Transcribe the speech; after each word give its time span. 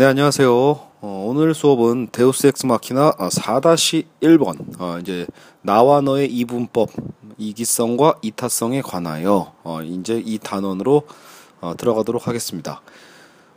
네, 0.00 0.06
안녕하세요. 0.06 0.50
어, 0.52 1.24
오늘 1.28 1.52
수업은 1.52 2.08
데우스 2.10 2.46
엑스 2.46 2.64
마키나 2.64 3.12
4-1번, 3.18 4.80
어, 4.80 4.98
이제, 4.98 5.26
나와 5.60 6.00
너의 6.00 6.32
이분법, 6.32 6.88
이기성과 7.36 8.14
이타성에 8.22 8.80
관하여, 8.80 9.52
어, 9.62 9.82
이제 9.82 10.22
이 10.24 10.38
단원으로 10.38 11.02
어, 11.60 11.74
들어가도록 11.76 12.26
하겠습니다. 12.26 12.80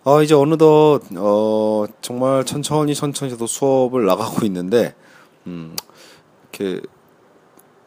어, 0.04 0.22
이제 0.22 0.36
어느덧, 0.36 1.00
어, 1.16 1.86
정말 2.02 2.44
천천히 2.44 2.94
천천히 2.94 3.32
저도 3.32 3.48
수업을 3.48 4.06
나가고 4.06 4.46
있는데, 4.46 4.96
음, 5.48 5.78
이렇게, 6.52 6.82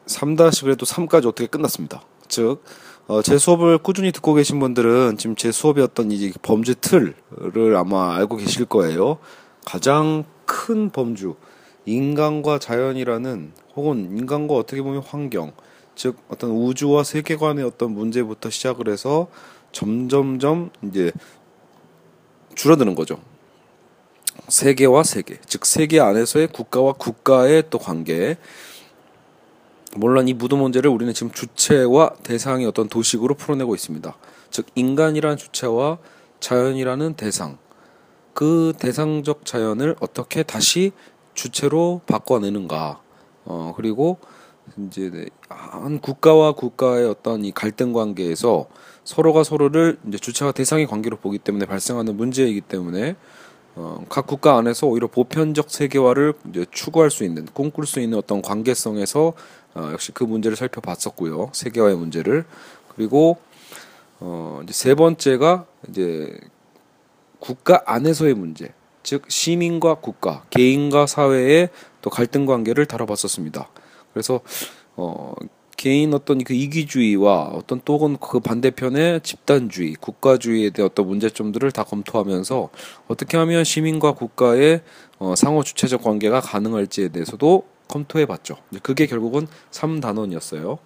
3- 0.06 0.64
그래도 0.64 0.86
3까지 0.86 1.26
어떻게 1.26 1.46
끝났습니다. 1.46 2.00
즉, 2.26 2.64
어, 3.08 3.22
제 3.22 3.38
수업을 3.38 3.78
꾸준히 3.78 4.10
듣고 4.10 4.34
계신 4.34 4.58
분들은 4.58 5.16
지금 5.16 5.36
제 5.36 5.52
수업이었던 5.52 6.10
이 6.10 6.32
범주 6.42 6.74
틀을 6.74 7.14
아마 7.76 8.16
알고 8.16 8.36
계실 8.36 8.64
거예요. 8.64 9.18
가장 9.64 10.24
큰 10.44 10.90
범주, 10.90 11.36
인간과 11.84 12.58
자연이라는 12.58 13.52
혹은 13.76 14.18
인간과 14.18 14.54
어떻게 14.54 14.82
보면 14.82 15.02
환경, 15.02 15.52
즉 15.94 16.16
어떤 16.28 16.50
우주와 16.50 17.04
세계관의 17.04 17.64
어떤 17.64 17.92
문제부터 17.92 18.50
시작을 18.50 18.88
해서 18.88 19.28
점점점 19.70 20.70
이제 20.82 21.12
줄어드는 22.56 22.96
거죠. 22.96 23.20
세계와 24.48 25.04
세계, 25.04 25.38
즉 25.46 25.64
세계 25.64 26.00
안에서의 26.00 26.48
국가와 26.48 26.94
국가의 26.94 27.64
또 27.70 27.78
관계, 27.78 28.36
물론 29.96 30.28
이 30.28 30.34
무드 30.34 30.54
문제를 30.54 30.90
우리는 30.90 31.12
지금 31.12 31.32
주체와 31.32 32.14
대상의 32.22 32.66
어떤 32.66 32.88
도식으로 32.88 33.34
풀어내고 33.34 33.74
있습니다. 33.74 34.16
즉 34.50 34.66
인간이란 34.74 35.36
주체와 35.36 35.98
자연이라는 36.40 37.14
대상, 37.14 37.58
그 38.34 38.72
대상적 38.78 39.44
자연을 39.44 39.96
어떻게 40.00 40.42
다시 40.42 40.92
주체로 41.34 42.00
바꿔내는가. 42.06 43.00
어 43.44 43.72
그리고 43.76 44.18
이제 44.86 45.10
네, 45.10 45.26
한 45.48 46.00
국가와 46.00 46.52
국가의 46.52 47.08
어떤 47.08 47.44
이 47.44 47.52
갈등 47.52 47.92
관계에서 47.92 48.66
서로가 49.04 49.44
서로를 49.44 49.98
이제 50.08 50.18
주체와 50.18 50.52
대상의 50.52 50.86
관계로 50.86 51.16
보기 51.16 51.38
때문에 51.38 51.64
발생하는 51.64 52.16
문제이기 52.16 52.62
때문에 52.62 53.16
어, 53.76 54.04
각 54.08 54.26
국가 54.26 54.56
안에서 54.56 54.86
오히려 54.86 55.06
보편적 55.06 55.70
세계화를 55.70 56.32
이제 56.48 56.66
추구할 56.70 57.10
수 57.10 57.24
있는 57.24 57.46
꿈꿀 57.52 57.86
수 57.86 58.00
있는 58.00 58.18
어떤 58.18 58.42
관계성에서 58.42 59.34
어, 59.76 59.90
역시 59.92 60.10
그 60.12 60.24
문제를 60.24 60.56
살펴봤었고요. 60.56 61.50
세계화의 61.52 61.96
문제를. 61.96 62.46
그리고 62.94 63.36
어, 64.18 64.60
이제 64.62 64.72
세 64.72 64.94
번째가 64.94 65.66
이제 65.90 66.40
국가 67.38 67.82
안에서의 67.84 68.34
문제. 68.34 68.72
즉 69.02 69.24
시민과 69.28 69.96
국가, 69.96 70.44
개인과 70.50 71.06
사회의 71.06 71.68
또 72.00 72.10
갈등 72.10 72.46
관계를 72.46 72.86
다뤄봤었습니다. 72.86 73.68
그래서 74.12 74.40
어 74.96 75.34
개인 75.76 76.14
어떤 76.14 76.42
그 76.42 76.54
이기주의와 76.54 77.50
어떤 77.52 77.80
또는 77.84 78.16
그 78.16 78.40
반대편의 78.40 79.20
집단주의, 79.20 79.94
국가주의에 79.94 80.70
대한 80.70 80.90
어떤 80.90 81.06
문제점들을 81.06 81.70
다 81.70 81.84
검토하면서 81.84 82.70
어떻게 83.08 83.36
하면 83.36 83.62
시민과 83.62 84.12
국가의 84.12 84.80
어, 85.18 85.34
상호 85.36 85.62
주체적 85.62 86.02
관계가 86.02 86.40
가능할지에 86.40 87.08
대해서도 87.08 87.75
검토해 87.88 88.26
봤죠. 88.26 88.56
그게 88.82 89.06
결국은 89.06 89.46
3단원이었어요. 89.70 90.78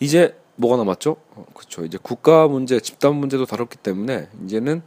이제 0.00 0.36
뭐가 0.56 0.76
남았죠? 0.76 1.16
어, 1.34 1.46
그렇죠. 1.54 1.84
이제 1.84 1.98
국가 2.00 2.48
문제, 2.48 2.80
집단 2.80 3.14
문제도 3.14 3.44
다뤘기 3.44 3.78
때문에 3.78 4.28
이제는 4.44 4.82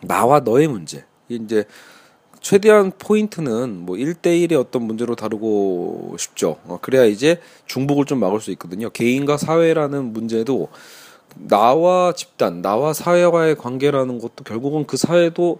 나와 0.00 0.40
너의 0.40 0.68
문제. 0.68 1.04
이제 1.28 1.64
최대한 2.40 2.92
포인트는 2.96 3.80
뭐 3.80 3.96
1대1의 3.96 4.58
어떤 4.58 4.82
문제로 4.82 5.16
다루고 5.16 6.16
싶죠. 6.18 6.58
어, 6.66 6.78
그래야 6.80 7.04
이제 7.04 7.40
중복을 7.66 8.04
좀 8.04 8.20
막을 8.20 8.40
수 8.40 8.50
있거든요. 8.52 8.90
개인과 8.90 9.36
사회라는 9.36 10.12
문제도 10.12 10.68
나와 11.34 12.12
집단, 12.12 12.62
나와 12.62 12.92
사회와의 12.92 13.56
관계라는 13.56 14.18
것도 14.18 14.44
결국은 14.44 14.86
그 14.86 14.96
사회도 14.96 15.58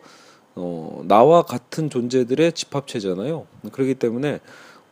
어, 0.54 1.02
나와 1.06 1.42
같은 1.42 1.90
존재들의 1.90 2.52
집합체잖아요. 2.52 3.46
그렇기 3.72 3.94
때문에 3.94 4.40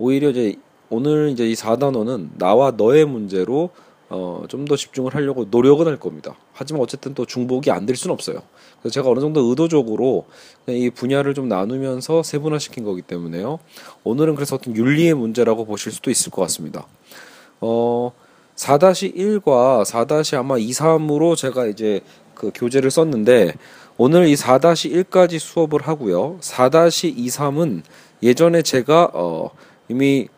오히려 0.05 0.29
이제 0.31 0.57
오늘 0.91 1.31
이제 1.31 1.49
이 1.49 1.55
4단원은 1.55 2.37
나와 2.37 2.73
너의 2.73 3.07
문제로 3.07 3.71
어, 4.11 4.45
좀 4.49 4.67
더 4.67 4.77
집중을 4.77 5.15
하려고 5.15 5.47
노력은 5.51 5.87
할 5.87 5.99
겁니다. 5.99 6.37
하지만 6.53 6.83
어쨌든 6.83 7.15
또 7.15 7.25
중복이 7.25 7.71
안 7.71 7.87
될 7.87 7.97
수는 7.97 8.13
없어요. 8.13 8.43
그래서 8.81 8.93
제가 8.93 9.09
어느 9.09 9.21
정도 9.21 9.41
의도적으로 9.49 10.27
이 10.69 10.91
분야를 10.91 11.33
좀 11.33 11.49
나누면서 11.49 12.23
세분화시킨 12.23 12.85
거기 12.85 13.01
때문에요. 13.01 13.59
오늘은 14.05 14.35
그래서 14.35 14.57
어떤 14.57 14.77
윤리의 14.77 15.15
문제라고 15.15 15.65
보실 15.65 15.91
수도 15.91 16.11
있을 16.11 16.31
것 16.31 16.43
같습니다. 16.43 16.87
어, 17.63 18.13
4-1과 18.57 19.85
4- 19.85 20.37
아마 20.39 20.59
2, 20.59 20.71
3으로 20.71 21.35
제가 21.37 21.67
이제 21.67 22.01
그 22.35 22.51
교재를 22.55 22.91
썼는데 22.91 23.55
오늘 23.97 24.29
이 24.29 24.35
4-1까지 24.35 25.39
수업을 25.39 25.81
하고요. 25.83 26.39
4-2, 26.41 27.27
3은 27.29 27.83
예전에 28.23 28.63
제가 28.63 29.11
어, 29.15 29.51
이미 29.89 30.29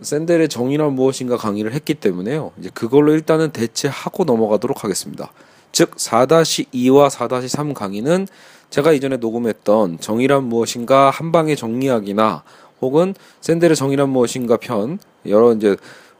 샌델의 0.00 0.48
정의란 0.48 0.94
무엇인가 0.94 1.36
강의를 1.36 1.72
했기 1.72 1.94
때문에요. 1.94 2.52
이제 2.58 2.70
그걸로 2.72 3.12
일단은 3.12 3.52
대체하고 3.52 4.24
넘어가도록 4.24 4.84
하겠습니다. 4.84 5.32
즉 5.70 5.96
4-2와 5.96 7.08
4-3 7.08 7.74
강의는 7.74 8.26
제가 8.70 8.92
이전에 8.92 9.18
녹음했던 9.18 10.00
정의란 10.00 10.44
무엇인가 10.44 11.10
한방의 11.10 11.56
정리하기나 11.56 12.42
혹은 12.80 13.14
샌델의 13.40 13.76
정의란 13.76 14.08
무엇인가 14.08 14.56
편 14.56 14.98
여러 15.26 15.52
이제 15.52 15.76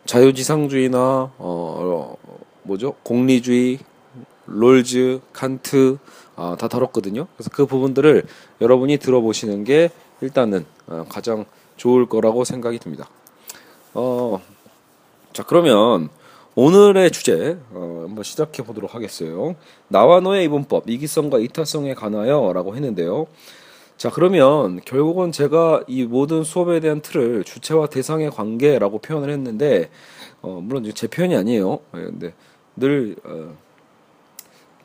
자유지상주의나 0.06 1.32
어 1.38 2.16
뭐죠 2.62 2.94
공리주의 3.02 3.78
롤즈 4.46 5.20
칸트 5.32 5.98
아, 6.36 6.56
다 6.58 6.68
다뤘거든요. 6.68 7.26
그래서 7.36 7.50
그 7.52 7.66
부분들을 7.66 8.24
여러분이 8.60 8.98
들어보시는 8.98 9.64
게 9.64 9.90
일단은 10.20 10.64
어, 10.86 11.04
가장 11.08 11.44
좋을 11.82 12.06
거라고 12.06 12.44
생각이 12.44 12.78
듭니다. 12.78 13.08
어, 13.92 14.40
자 15.32 15.42
그러면 15.42 16.10
오늘의 16.54 17.10
주제 17.10 17.58
어, 17.72 18.04
한번 18.06 18.22
시작해 18.22 18.62
보도록 18.62 18.94
하겠어요. 18.94 19.56
나와 19.88 20.20
너의 20.20 20.44
이분법 20.44 20.88
이기성과 20.88 21.40
이타성에 21.40 21.94
관하여 21.94 22.52
라고 22.54 22.76
했는데요. 22.76 23.26
자 23.96 24.10
그러면 24.10 24.80
결국은 24.84 25.32
제가 25.32 25.82
이 25.88 26.04
모든 26.04 26.44
수업에 26.44 26.78
대한 26.78 27.00
틀을 27.00 27.42
주체와 27.42 27.88
대상의 27.88 28.30
관계라고 28.30 29.00
표현을 29.00 29.30
했는데 29.30 29.90
어, 30.40 30.60
물론 30.62 30.88
제 30.94 31.08
표현이 31.08 31.34
아니에요. 31.34 31.80
예, 31.96 31.98
근데 31.98 32.32
늘제 32.76 33.20
어, 33.24 33.56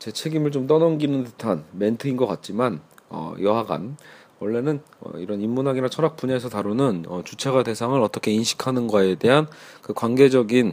책임을 0.00 0.50
좀 0.50 0.66
떠넘기는 0.66 1.22
듯한 1.22 1.64
멘트인 1.70 2.16
것 2.16 2.26
같지만 2.26 2.80
어, 3.08 3.34
여하간 3.40 3.96
원래는 4.40 4.80
어, 5.00 5.18
이런 5.18 5.40
인문학이나 5.40 5.88
철학 5.88 6.16
분야에서 6.16 6.48
다루는 6.48 7.06
어, 7.08 7.22
주체가 7.24 7.62
대상을 7.62 8.00
어떻게 8.00 8.30
인식하는가에 8.32 9.16
대한 9.16 9.48
그 9.82 9.92
관계적인 9.92 10.72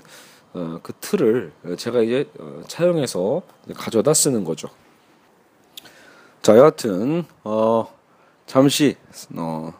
어, 0.53 0.79
그 0.83 0.93
틀을 1.01 1.51
제가 1.77 2.01
이제 2.01 2.29
어, 2.39 2.61
차용해서 2.67 3.41
가져다 3.75 4.13
쓰는 4.13 4.43
거죠. 4.43 4.69
자, 6.41 6.55
여하튼 6.57 7.25
어, 7.43 7.91
잠시 8.45 8.95
어, 9.35 9.73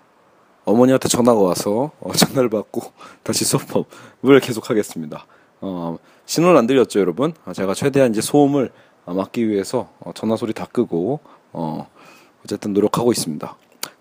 어머니한테 0.66 1.08
전화가 1.08 1.40
와서 1.40 1.92
어, 2.00 2.12
전화를 2.12 2.50
받고 2.50 2.82
다시 3.24 3.46
수업을 3.46 4.40
계속하겠습니다. 4.42 5.28
어, 5.62 5.98
신호를 6.26 6.58
안 6.58 6.66
드렸죠, 6.66 7.00
여러분? 7.00 7.34
어, 7.46 7.54
제가 7.54 7.76
최대한 7.76 8.12
이제 8.12 8.22
소음을 8.22 8.72
막기 9.06 9.48
위해서 9.48 9.90
어, 10.00 10.12
전화 10.16 10.36
소리 10.36 10.54
다 10.54 10.66
끄고 10.66 11.20
어, 11.54 11.88
어쨌든 12.44 12.74
노력하고 12.74 13.12
있습니다. 13.12 13.56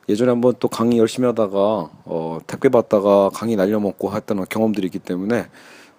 예전에 0.09 0.31
한번 0.31 0.55
또 0.59 0.69
강의 0.69 0.99
열심히 0.99 1.27
하다가 1.27 1.91
어, 2.05 2.39
택배 2.47 2.69
받다가 2.69 3.31
강의 3.33 3.57
날려먹고 3.57 4.15
했던 4.15 4.45
경험들이 4.47 4.87
있기 4.87 4.99
때문에 4.99 5.47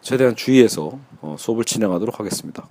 최대한 0.01 0.35
주의해서 0.35 0.99
어, 1.21 1.35
수업을 1.39 1.65
진행하도록 1.65 2.19
하겠습니다. 2.19 2.67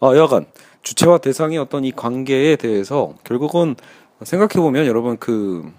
아, 0.00 0.14
여하간 0.14 0.46
주체와 0.82 1.18
대상의 1.18 1.58
어떤 1.58 1.84
이 1.84 1.92
관계에 1.92 2.56
대해서 2.56 3.14
결국은 3.24 3.76
생각해 4.22 4.54
보면 4.54 4.86
여러분 4.86 5.16
그 5.18 5.70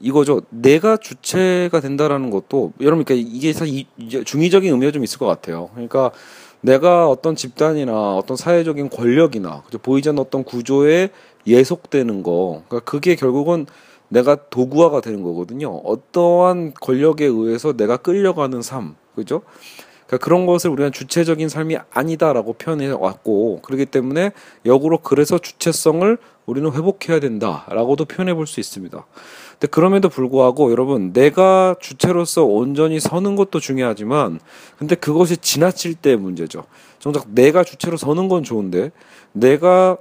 이거죠. 0.00 0.42
내가 0.50 0.96
주체가 0.96 1.80
된다라는 1.80 2.30
것도 2.30 2.72
여러분 2.80 3.04
그러니까 3.04 3.28
이게 3.30 3.52
사실 3.52 3.84
중의적인 4.24 4.72
의미가 4.72 4.92
좀 4.92 5.04
있을 5.04 5.18
것 5.18 5.26
같아요. 5.26 5.70
그러니까 5.74 6.10
내가 6.62 7.08
어떤 7.08 7.36
집단이나 7.36 8.16
어떤 8.16 8.36
사회적인 8.36 8.90
권력이나 8.90 9.62
보이지 9.82 10.10
않는 10.10 10.20
어떤 10.20 10.44
구조에 10.44 11.10
예속되는 11.46 12.22
거. 12.22 12.62
그러니까 12.68 12.90
그게 12.90 13.14
결국은 13.14 13.66
내가 14.08 14.36
도구화가 14.50 15.00
되는 15.00 15.22
거거든요. 15.22 15.70
어떠한 15.70 16.74
권력에 16.80 17.24
의해서 17.26 17.72
내가 17.72 17.96
끌려가는 17.96 18.60
삶, 18.62 18.96
그죠? 19.14 19.42
그러니까 20.06 20.24
그런 20.24 20.46
것을 20.46 20.70
우리가 20.70 20.90
주체적인 20.90 21.48
삶이 21.48 21.76
아니다라고 21.92 22.54
표현해 22.54 22.88
왔고, 22.90 23.60
그렇기 23.62 23.86
때문에 23.86 24.32
역으로 24.66 24.98
그래서 24.98 25.38
주체성을 25.38 26.18
우리는 26.46 26.72
회복해야 26.72 27.20
된다라고도 27.20 28.06
표현해 28.06 28.34
볼 28.34 28.46
수 28.48 28.58
있습니다. 28.58 29.06
근데 29.52 29.66
그럼에도 29.68 30.08
불구하고 30.08 30.72
여러분 30.72 31.12
내가 31.12 31.76
주체로서 31.80 32.44
온전히 32.44 32.98
서는 32.98 33.36
것도 33.36 33.60
중요하지만 33.60 34.40
근데 34.78 34.96
그것이 34.96 35.36
지나칠 35.36 35.94
때의 35.94 36.16
문제죠. 36.16 36.64
정작 36.98 37.26
내가 37.30 37.62
주체로 37.62 37.96
서는 37.96 38.28
건 38.28 38.42
좋은데 38.42 38.90
내가 39.32 39.96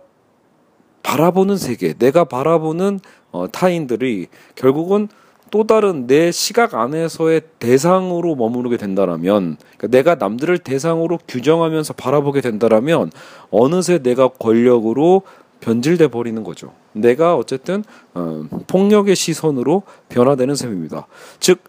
바라보는 1.03 1.57
세계, 1.57 1.93
내가 1.93 2.23
바라보는 2.25 2.99
어, 3.31 3.47
타인들이 3.51 4.27
결국은 4.55 5.07
또 5.51 5.65
다른 5.65 6.05
내 6.05 6.31
시각 6.31 6.75
안에서의 6.75 7.41
대상으로 7.59 8.35
머무르게 8.35 8.77
된다라면 8.77 9.57
그러니까 9.77 9.87
내가 9.87 10.15
남들을 10.15 10.59
대상으로 10.59 11.19
규정하면서 11.27 11.93
바라보게 11.93 12.41
된다라면 12.41 13.11
어느새 13.49 13.99
내가 13.99 14.27
권력으로 14.27 15.23
변질돼 15.59 16.07
버리는 16.09 16.41
거죠. 16.43 16.73
내가 16.93 17.35
어쨌든 17.35 17.83
어, 18.13 18.43
폭력의 18.67 19.15
시선으로 19.15 19.83
변화되는 20.09 20.55
셈입니다. 20.55 21.07
즉 21.39 21.63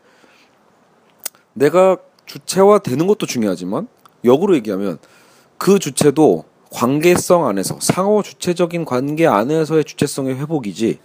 내가 1.55 1.97
주체화 2.27 2.79
되는 2.79 3.07
것도 3.07 3.27
중요하지만 3.27 3.89
역으로 4.25 4.55
얘기하면 4.57 4.99
그 5.59 5.79
주체도 5.79 6.45
관계성 6.71 7.47
안에서 7.47 7.79
상호 7.81 8.23
주체적인 8.23 8.85
관계 8.85 9.27
안에서의 9.27 9.85
주체성의 9.85 10.37
회복이지 10.39 10.99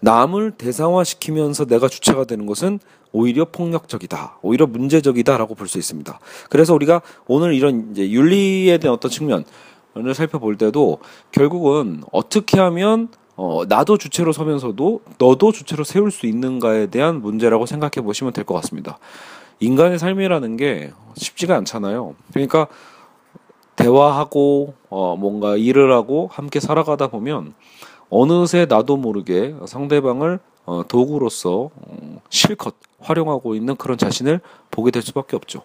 남을 0.00 0.52
대상화시키면서 0.52 1.64
내가 1.64 1.88
주체가 1.88 2.24
되는 2.24 2.46
것은 2.46 2.80
오히려 3.12 3.46
폭력적이다, 3.46 4.38
오히려 4.42 4.66
문제적이다라고 4.66 5.54
볼 5.54 5.68
수 5.68 5.78
있습니다. 5.78 6.18
그래서 6.50 6.74
우리가 6.74 7.00
오늘 7.26 7.54
이런 7.54 7.88
이제 7.92 8.10
윤리에 8.10 8.76
대한 8.78 8.94
어떤 8.94 9.10
측면을 9.10 9.44
살펴볼 10.14 10.58
때도 10.58 10.98
결국은 11.32 12.02
어떻게 12.12 12.60
하면 12.60 13.08
어, 13.36 13.62
나도 13.66 13.96
주체로 13.98 14.32
서면서도 14.32 15.00
너도 15.18 15.52
주체로 15.52 15.84
세울 15.84 16.10
수 16.10 16.26
있는가에 16.26 16.86
대한 16.86 17.20
문제라고 17.22 17.64
생각해 17.66 18.04
보시면 18.04 18.32
될 18.32 18.44
것 18.44 18.54
같습니다. 18.54 18.98
인간의 19.60 19.98
삶이라는 19.98 20.56
게 20.58 20.92
쉽지가 21.16 21.56
않잖아요. 21.56 22.14
그러니까 22.32 22.66
대화하고 23.76 24.74
어, 24.88 25.16
뭔가 25.16 25.56
일을 25.56 25.92
하고 25.92 26.28
함께 26.32 26.60
살아가다 26.60 27.08
보면 27.08 27.54
어느새 28.08 28.66
나도 28.66 28.96
모르게 28.96 29.54
상대방을 29.66 30.40
어, 30.64 30.82
도구로서 30.88 31.70
어, 31.74 32.20
실컷 32.28 32.74
활용하고 32.98 33.54
있는 33.54 33.76
그런 33.76 33.98
자신을 33.98 34.40
보게 34.70 34.90
될 34.90 35.02
수밖에 35.02 35.36
없죠. 35.36 35.62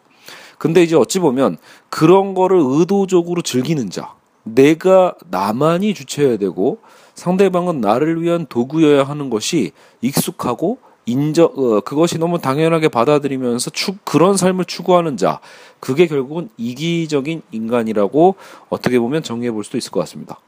근데 0.57 0.83
이제 0.83 0.95
어찌 0.95 1.19
보면 1.19 1.57
그런 1.89 2.35
거를 2.35 2.59
의도적으로 2.61 3.41
즐기는 3.41 3.89
자, 3.89 4.13
내가 4.43 5.15
나만이 5.29 5.93
주체해야 5.93 6.37
되고 6.37 6.79
상대방은 7.15 7.81
나를 7.81 8.21
위한 8.21 8.45
도구여야 8.47 9.03
하는 9.03 9.29
것이 9.29 9.71
익숙하고 10.01 10.77
인정 11.11 11.51
어, 11.55 11.81
그것이 11.81 12.17
너무 12.17 12.39
당연하게 12.39 12.87
받아들이면서 12.87 13.69
추, 13.71 13.95
그런 14.03 14.37
삶을 14.37 14.65
추구하는 14.65 15.17
자 15.17 15.39
그게 15.79 16.07
결국은 16.07 16.49
이기적인 16.57 17.41
인간이라고 17.51 18.35
어떻게 18.69 18.99
보면 18.99 19.23
정의해 19.23 19.51
볼 19.51 19.63
수도 19.63 19.77
있을 19.77 19.91
것 19.91 19.99
같습니다. 20.01 20.39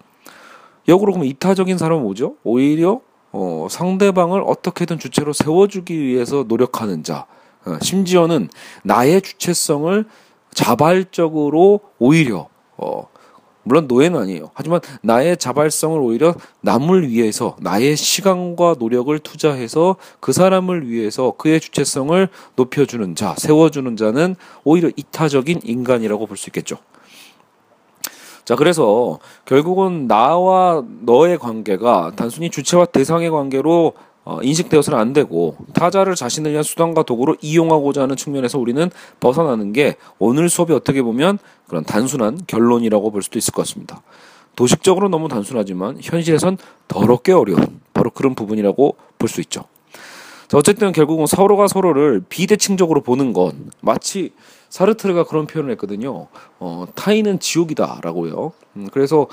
역으로 0.88 1.13
그러면 1.13 1.27
이타적인 1.27 1.77
사람은 1.77 2.04
뭐죠? 2.04 2.36
오히려 2.44 3.01
어, 3.31 3.68
상대방을 3.69 4.44
어떻게든 4.45 5.00
주체로 5.00 5.33
세워주기 5.33 6.00
위해서 6.00 6.45
노력하는 6.48 7.04
자, 7.04 7.25
어, 7.65 7.77
심지어는 7.81 8.50
나의 8.83 9.21
주체성을 9.21 10.06
자발적으로 10.54 11.80
오히려 12.00 12.48
어, 12.77 13.07
물론 13.63 13.88
노예는 13.88 14.19
아니에요. 14.19 14.51
하지만 14.54 14.81
나의 15.01 15.38
자발성을 15.38 16.00
오히려 16.00 16.36
남을 16.62 17.10
위해서 17.10 17.56
나의 17.60 17.95
시간과 17.95 18.75
노력을 18.80 19.18
투자해서 19.19 19.95
그 20.19 20.33
사람을 20.33 20.88
위해서 20.89 21.33
그의 21.38 21.60
주체성을 21.60 22.27
높여주는 22.56 23.15
자, 23.15 23.36
세워주는 23.38 23.95
자는 23.98 24.36
오히려 24.63 24.89
이타적인 24.95 25.62
인간이라고 25.63 26.25
볼 26.27 26.38
수 26.38 26.50
있겠죠. 26.50 26.77
자, 28.45 28.56
그래서 28.57 29.19
결국은 29.45 30.07
나와 30.07 30.83
너의 31.01 31.38
관계가 31.38 32.12
단순히 32.15 32.50
주체와 32.50 32.86
대상의 32.86 33.30
관계로 33.30 33.94
어, 33.94 34.12
인식되어서는 34.41 34.97
안 34.97 35.13
되고 35.13 35.57
타자를 35.73 36.15
자신을 36.15 36.51
위한 36.51 36.63
수단과 36.63 37.03
도구로 37.03 37.35
이용하고자 37.41 38.03
하는 38.03 38.15
측면에서 38.15 38.57
우리는 38.59 38.89
벗어나는 39.19 39.73
게 39.73 39.95
오늘 40.19 40.49
수업이 40.49 40.73
어떻게 40.73 41.01
보면 41.01 41.39
그런 41.67 41.83
단순한 41.83 42.39
결론이라고 42.47 43.11
볼 43.11 43.21
수도 43.21 43.37
있을 43.37 43.51
것 43.53 43.63
같습니다. 43.65 44.01
도식적으로 44.55 45.09
너무 45.09 45.27
단순하지만 45.27 45.97
현실에선 46.01 46.57
더럽게 46.87 47.31
어려운 47.33 47.81
바로 47.93 48.09
그런 48.11 48.35
부분이라고 48.35 48.95
볼 49.17 49.27
수 49.29 49.41
있죠. 49.41 49.65
자, 50.47 50.57
어쨌든 50.57 50.91
결국은 50.91 51.25
서로가 51.25 51.67
서로를 51.67 52.21
비대칭적으로 52.29 53.01
보는 53.01 53.33
건 53.33 53.71
마치 53.81 54.31
사르트르가 54.69 55.23
그런 55.23 55.47
표현을 55.47 55.71
했거든요. 55.71 56.27
어, 56.59 56.85
타인은 56.95 57.39
지옥이다라고요. 57.39 58.51
음, 58.75 58.89
그래서 58.91 59.27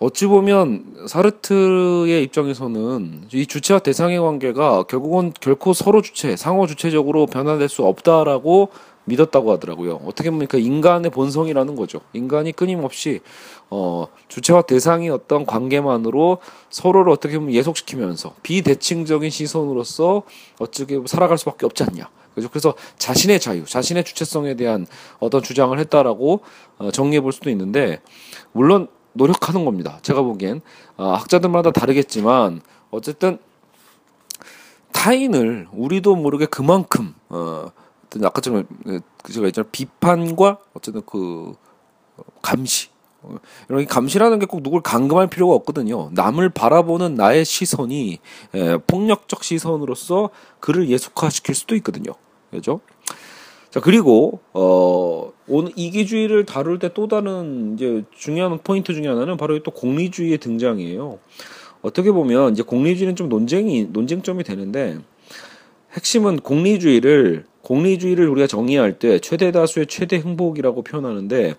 어찌 0.00 0.26
보면 0.26 1.06
사르트의 1.06 2.22
입장에서는 2.24 3.28
이 3.32 3.46
주체와 3.46 3.78
대상의 3.78 4.18
관계가 4.18 4.84
결국은 4.84 5.32
결코 5.40 5.72
서로 5.72 6.02
주체, 6.02 6.36
상호 6.36 6.66
주체적으로 6.66 7.26
변화될 7.26 7.68
수 7.68 7.84
없다라고 7.84 8.70
믿었다고 9.04 9.52
하더라고요. 9.52 10.00
어떻게 10.04 10.30
보면 10.30 10.48
그 10.48 10.58
인간의 10.58 11.10
본성이라는 11.10 11.76
거죠. 11.76 12.00
인간이 12.12 12.52
끊임없이 12.52 13.20
어 13.70 14.06
주체와 14.28 14.62
대상이 14.62 15.10
어떤 15.10 15.46
관계만으로 15.46 16.38
서로를 16.70 17.12
어떻게 17.12 17.38
보면 17.38 17.54
예속시키면서 17.54 18.34
비대칭적인 18.42 19.30
시선으로서 19.30 20.22
어떻게 20.58 21.00
살아갈 21.06 21.38
수밖에 21.38 21.66
없지 21.66 21.84
않냐. 21.84 22.08
그죠? 22.34 22.48
그래서 22.48 22.74
자신의 22.98 23.38
자유, 23.38 23.64
자신의 23.64 24.04
주체성에 24.04 24.54
대한 24.54 24.86
어떤 25.20 25.42
주장을 25.42 25.78
했다라고 25.78 26.40
어, 26.78 26.90
정리해 26.90 27.20
볼 27.20 27.32
수도 27.32 27.48
있는데 27.50 28.00
물론 28.52 28.88
노력하는 29.14 29.64
겁니다. 29.64 29.98
제가 30.02 30.22
보기엔 30.22 30.60
아, 30.96 31.14
학자들마다 31.14 31.70
다르겠지만 31.70 32.60
어쨌든 32.90 33.38
타인을 34.92 35.68
우리도 35.72 36.14
모르게 36.16 36.46
그만큼 36.46 37.14
어, 37.28 37.70
아까처럼 38.22 38.66
그 39.22 39.32
제가 39.32 39.46
있잖아 39.48 39.66
비판과 39.72 40.58
어쨌든 40.74 41.02
그 41.04 41.54
감시 42.42 42.88
어, 43.22 43.36
이런 43.68 43.86
감시라는 43.86 44.38
게 44.38 44.46
꼭 44.46 44.62
누굴 44.62 44.82
감금할 44.82 45.26
필요가 45.28 45.54
없거든요. 45.54 46.10
남을 46.12 46.50
바라보는 46.50 47.14
나의 47.14 47.44
시선이 47.44 48.18
에, 48.54 48.76
폭력적 48.86 49.42
시선으로서 49.42 50.30
그를 50.60 50.88
예속화시킬 50.88 51.54
수도 51.54 51.74
있거든요. 51.76 52.12
그죠? 52.50 52.80
자 53.70 53.80
그리고 53.80 54.40
어 54.52 55.32
오늘 55.46 55.72
이기주의를 55.76 56.46
다룰 56.46 56.78
때 56.78 56.88
또 56.94 57.08
다른 57.08 57.74
이제 57.74 58.04
중요한 58.16 58.58
포인트 58.58 58.94
중에 58.94 59.08
하나는 59.08 59.36
바로 59.36 59.60
또 59.62 59.70
공리주의의 59.70 60.38
등장이에요. 60.38 61.18
어떻게 61.82 62.12
보면 62.12 62.52
이제 62.52 62.62
공리주의는 62.62 63.16
좀 63.16 63.28
논쟁이 63.28 63.88
논쟁점이 63.92 64.42
되는데 64.44 64.98
핵심은 65.92 66.38
공리주의를 66.38 67.44
공리주의를 67.62 68.28
우리가 68.28 68.46
정의할 68.46 68.98
때 68.98 69.18
최대 69.18 69.50
다수의 69.52 69.86
최대 69.86 70.16
행복이라고 70.16 70.82
표현하는데 70.82 71.54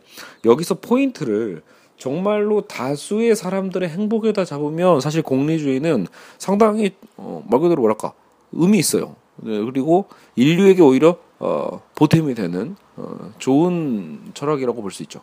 여기서 0.46 0.75
포인트를 0.75 1.62
정말로 1.98 2.62
다수의 2.62 3.36
사람들의 3.36 3.88
행복에다 3.89 4.46
잡으면 4.46 5.00
사실 5.00 5.22
공리주의는 5.22 6.08
상당히 6.38 6.92
어, 7.18 7.44
말 7.50 7.62
그대로 7.62 7.82
뭐랄까 7.82 8.13
의미 8.51 8.77
있어요. 8.80 9.15
네, 9.38 9.60
그리고 9.63 10.06
인류에게 10.36 10.82
오히려 10.82 11.18
어, 11.39 11.82
보탬이 11.96 12.36
되는 12.36 12.75
어, 12.98 13.32
좋은 13.40 14.20
철학이라고 14.34 14.82
볼 14.82 14.92
수 14.92 15.04
있죠. 15.04 15.22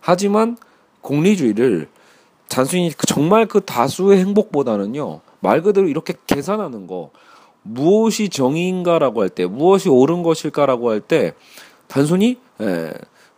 하지만 0.00 0.56
공리주의를 1.00 1.88
단순히 2.48 2.92
그 2.96 3.06
정말 3.06 3.46
그 3.46 3.60
다수의 3.60 4.18
행복보다는요 4.20 5.20
말 5.40 5.62
그대로 5.62 5.88
이렇게 5.88 6.14
계산하는 6.26 6.86
거 6.86 7.10
무엇이 7.62 8.28
정의인가라고 8.28 9.20
할 9.22 9.28
때 9.30 9.46
무엇이 9.46 9.88
옳은 9.88 10.22
것일까라고 10.22 10.90
할 10.90 11.00
때 11.00 11.34
단순히 11.86 12.38
에, 12.60 12.92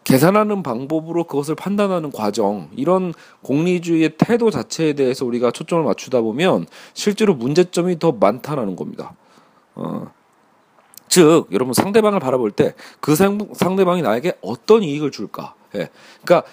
계산하는 0.04 0.62
방법으로 0.62 1.24
그것을 1.24 1.54
판단하는 1.54 2.10
과정 2.10 2.68
이런 2.74 3.12
공리주의의 3.42 4.14
태도 4.16 4.50
자체에 4.50 4.94
대해서 4.94 5.26
우리가 5.26 5.50
초점을 5.50 5.84
맞추다 5.84 6.20
보면 6.22 6.66
실제로 6.94 7.34
문제점이 7.34 7.98
더 7.98 8.12
많다라는 8.12 8.76
겁니다. 8.76 9.14
어. 9.74 10.10
즉 11.10 11.48
여러분 11.52 11.74
상대방을 11.74 12.20
바라볼 12.20 12.52
때 12.52 12.74
그 13.00 13.14
상대방이 13.14 14.02
나에게 14.02 14.34
어떤 14.40 14.82
이익을 14.82 15.10
줄까? 15.10 15.54
예. 15.74 15.88
그러니까 16.22 16.48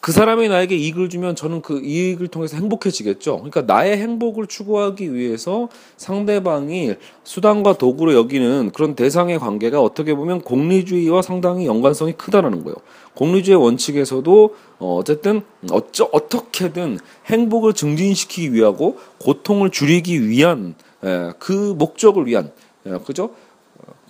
그 0.00 0.12
사람이 0.12 0.48
나에게 0.48 0.76
이익을 0.76 1.08
주면 1.08 1.34
저는 1.34 1.62
그 1.62 1.80
이익을 1.82 2.28
통해서 2.28 2.56
행복해지겠죠. 2.56 3.36
그러니까 3.36 3.62
나의 3.62 3.96
행복을 3.96 4.46
추구하기 4.46 5.14
위해서 5.14 5.68
상대방이 5.96 6.94
수단과 7.24 7.78
도구로 7.78 8.12
여기는 8.14 8.72
그런 8.74 8.94
대상의 8.94 9.38
관계가 9.38 9.80
어떻게 9.80 10.14
보면 10.14 10.42
공리주의와 10.42 11.22
상당히 11.22 11.66
연관성이 11.66 12.12
크다라는 12.12 12.64
거예요. 12.64 12.76
공리주의 13.14 13.56
원칙에서도 13.56 14.54
어, 14.78 14.96
어쨌든 14.96 15.42
어쩌 15.70 16.08
어떻게든 16.12 16.98
행복을 17.26 17.72
증진시키기 17.72 18.52
위하고 18.52 18.98
고통을 19.18 19.70
줄이기 19.70 20.28
위한 20.28 20.74
예, 21.04 21.32
그 21.38 21.74
목적을 21.78 22.26
위한 22.26 22.52
예, 22.86 22.98
그죠? 23.04 23.30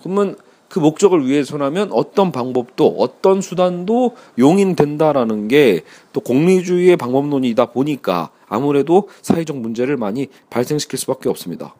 그러면 0.03 0.35
그 0.69 0.79
목적을 0.79 1.27
위해서라면 1.27 1.91
어떤 1.91 2.31
방법도 2.31 2.95
어떤 2.97 3.41
수단도 3.41 4.15
용인된다라는 4.37 5.47
게 5.47 5.83
또 6.13 6.21
공리주의의 6.21 6.95
방법론이다 6.95 7.65
보니까 7.67 8.29
아무래도 8.47 9.09
사회적 9.21 9.57
문제를 9.57 9.97
많이 9.97 10.27
발생시킬 10.49 10.97
수밖에 10.99 11.27
없습니다. 11.27 11.75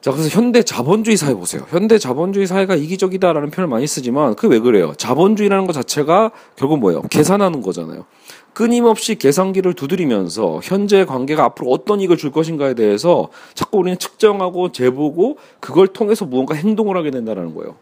자, 0.00 0.10
그래서 0.12 0.28
현대 0.30 0.62
자본주의 0.62 1.16
사회 1.16 1.34
보세요. 1.34 1.64
현대 1.68 1.98
자본주의 1.98 2.46
사회가 2.46 2.74
이기적이다라는 2.74 3.50
표현을 3.50 3.68
많이 3.68 3.86
쓰지만 3.86 4.34
그게 4.34 4.54
왜 4.54 4.58
그래요? 4.58 4.94
자본주의라는 4.96 5.66
것 5.66 5.72
자체가 5.74 6.32
결국 6.56 6.78
뭐예요? 6.78 7.02
계산하는 7.02 7.60
거잖아요. 7.60 8.06
끊임없이 8.52 9.14
계산기를 9.16 9.74
두드리면서 9.74 10.60
현재 10.62 11.04
관계가 11.04 11.44
앞으로 11.44 11.70
어떤 11.70 12.00
이익을 12.00 12.16
줄 12.16 12.32
것인가에 12.32 12.74
대해서 12.74 13.28
자꾸 13.54 13.78
우리는 13.78 13.98
측정하고 13.98 14.72
재보고 14.72 15.38
그걸 15.60 15.88
통해서 15.88 16.24
무언가 16.24 16.54
행동을 16.54 16.96
하게 16.96 17.10
된다는 17.10 17.54
거예요. 17.54 17.76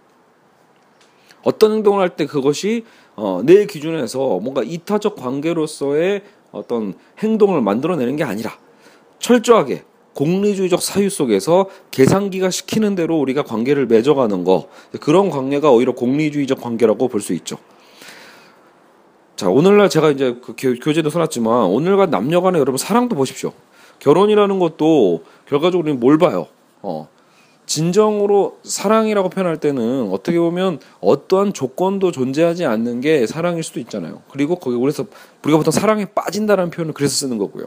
어떤 1.43 1.73
행동을 1.73 2.01
할 2.01 2.11
때 2.11 2.27
그것이 2.27 2.85
어, 3.17 3.41
내 3.45 3.67
기준에서 3.67 4.41
뭔가 4.41 4.63
이타적 4.63 5.17
관계로서의 5.17 6.23
어떤 6.53 6.95
행동을 7.21 7.61
만들어내는 7.63 8.17
게 8.17 8.25
아니라 8.25 8.53
철저하게 9.19 9.85
공리주의적 10.15 10.83
사유 10.83 11.09
속에서 11.11 11.69
계산기가 11.91 12.51
시키는 12.51 12.95
대로 12.97 13.19
우리가 13.21 13.45
관계를 13.45 13.87
맺어가는 13.87 14.45
거 14.45 14.69
그런 15.01 15.31
관계가 15.31 15.71
오히려 15.71 15.93
공리주의적 15.93 16.61
관계라고 16.61 17.09
볼 17.09 17.21
수 17.21 17.33
있죠. 17.35 17.57
자, 19.39 19.49
오늘날 19.49 19.89
제가 19.89 20.11
이제 20.11 20.37
그 20.43 20.55
교재도 20.57 21.11
써놨지만 21.11 21.67
오늘과 21.67 22.07
남녀간에 22.07 22.59
여러분 22.59 22.77
사랑도 22.77 23.15
보십시오. 23.15 23.53
결혼이라는 24.01 24.59
것도 24.59 25.23
결과적으로 25.47 25.95
뭘 25.95 26.19
봐요? 26.19 26.49
어. 26.83 27.09
진정으로 27.65 28.59
사랑이라고 28.65 29.29
표현할 29.29 29.59
때는 29.59 30.11
어떻게 30.11 30.41
보면 30.41 30.81
어떠한 31.01 31.53
조건도 31.53 32.11
존재하지 32.11 32.65
않는 32.65 33.01
게 33.01 33.29
사랑일 33.29 33.63
수도 33.63 33.79
있잖아요. 33.79 34.23
그리고 34.29 34.57
거기 34.57 34.77
그래서 34.77 35.07
우리가 35.45 35.59
보통 35.59 35.71
사랑에 35.71 36.07
빠진다는 36.07 36.71
표현을 36.71 36.93
그래서 36.93 37.15
쓰는 37.15 37.39
거고요. 37.39 37.67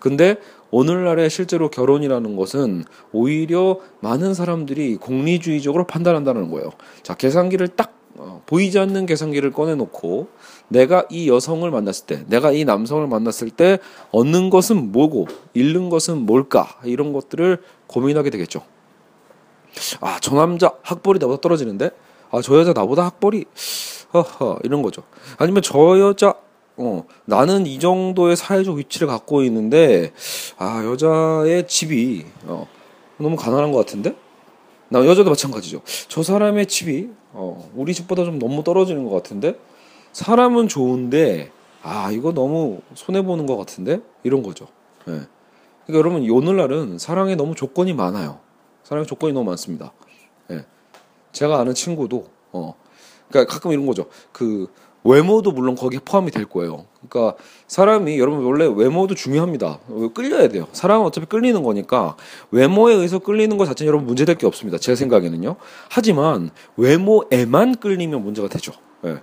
근데 0.00 0.34
오늘날에 0.72 1.28
실제로 1.28 1.70
결혼이라는 1.70 2.34
것은 2.34 2.82
오히려 3.12 3.78
많은 4.00 4.34
사람들이 4.34 4.96
공리주의적으로 4.96 5.86
판단한다는 5.86 6.50
거예요. 6.50 6.70
자, 7.04 7.14
계산기를 7.14 7.68
딱 7.68 8.02
어, 8.16 8.42
보이지 8.46 8.78
않는 8.78 9.06
계산기를 9.06 9.52
꺼내놓고 9.52 10.28
내가 10.68 11.04
이 11.10 11.28
여성을 11.28 11.70
만났을 11.70 12.06
때, 12.06 12.24
내가 12.28 12.52
이 12.52 12.64
남성을 12.64 13.06
만났을 13.06 13.50
때 13.50 13.78
얻는 14.10 14.50
것은 14.50 14.92
뭐고 14.92 15.26
잃는 15.54 15.90
것은 15.90 16.24
뭘까 16.24 16.78
이런 16.84 17.12
것들을 17.12 17.62
고민하게 17.86 18.30
되겠죠. 18.30 18.62
아, 20.00 20.18
저 20.20 20.34
남자 20.34 20.72
학벌이 20.82 21.18
나보다 21.18 21.40
떨어지는데, 21.40 21.90
아, 22.30 22.40
저 22.42 22.58
여자 22.58 22.72
나보다 22.72 23.04
학벌이 23.04 23.44
허허 24.14 24.60
이런 24.64 24.82
거죠. 24.82 25.02
아니면 25.38 25.62
저 25.62 25.98
여자 25.98 26.34
어, 26.76 27.04
나는 27.26 27.66
이 27.66 27.78
정도의 27.78 28.34
사회적 28.36 28.76
위치를 28.76 29.06
갖고 29.06 29.42
있는데, 29.44 30.12
아, 30.56 30.82
여자의 30.84 31.66
집이, 31.68 32.24
어, 32.44 32.66
너무 33.18 33.36
가난한 33.36 33.72
것 33.72 33.78
같은데? 33.78 34.16
나 34.88 35.04
여자도 35.04 35.30
마찬가지죠. 35.30 35.82
저 36.08 36.22
사람의 36.22 36.66
집이, 36.66 37.10
어, 37.32 37.70
우리 37.74 37.94
집보다 37.94 38.24
좀 38.24 38.38
너무 38.38 38.64
떨어지는 38.64 39.04
것 39.04 39.10
같은데? 39.10 39.56
사람은 40.12 40.68
좋은데 40.68 41.50
아 41.82 42.10
이거 42.10 42.32
너무 42.32 42.80
손해 42.94 43.22
보는 43.22 43.46
것 43.46 43.56
같은데 43.56 44.00
이런 44.22 44.42
거죠. 44.42 44.66
예. 45.08 45.26
그러니까 45.86 45.98
여러분 45.98 46.30
오늘날은 46.30 46.98
사랑에 46.98 47.34
너무 47.34 47.54
조건이 47.54 47.92
많아요. 47.92 48.38
사랑에 48.84 49.06
조건이 49.06 49.32
너무 49.32 49.48
많습니다. 49.50 49.92
예. 50.50 50.64
제가 51.32 51.58
아는 51.58 51.74
친구도 51.74 52.26
어 52.52 52.74
그러니까 53.28 53.52
가끔 53.52 53.72
이런 53.72 53.86
거죠. 53.86 54.06
그 54.32 54.68
외모도 55.04 55.50
물론 55.50 55.74
거기에 55.74 55.98
포함이 56.04 56.30
될 56.30 56.44
거예요. 56.44 56.86
그러니까 57.08 57.36
사람이 57.66 58.18
여러분 58.20 58.44
원래 58.44 58.66
외모도 58.66 59.14
중요합니다. 59.16 59.80
끌려야 60.14 60.48
돼요. 60.48 60.68
사람은 60.72 61.04
어차피 61.06 61.26
끌리는 61.26 61.60
거니까 61.62 62.16
외모에 62.52 62.94
의해서 62.94 63.18
끌리는 63.18 63.56
것 63.56 63.66
자체는 63.66 63.88
여러분 63.88 64.06
문제될 64.06 64.36
게 64.36 64.46
없습니다. 64.46 64.78
제 64.78 64.94
생각에는요. 64.94 65.56
하지만 65.90 66.50
외모에만 66.76 67.76
끌리면 67.76 68.22
문제가 68.22 68.48
되죠. 68.48 68.72
예. 69.04 69.20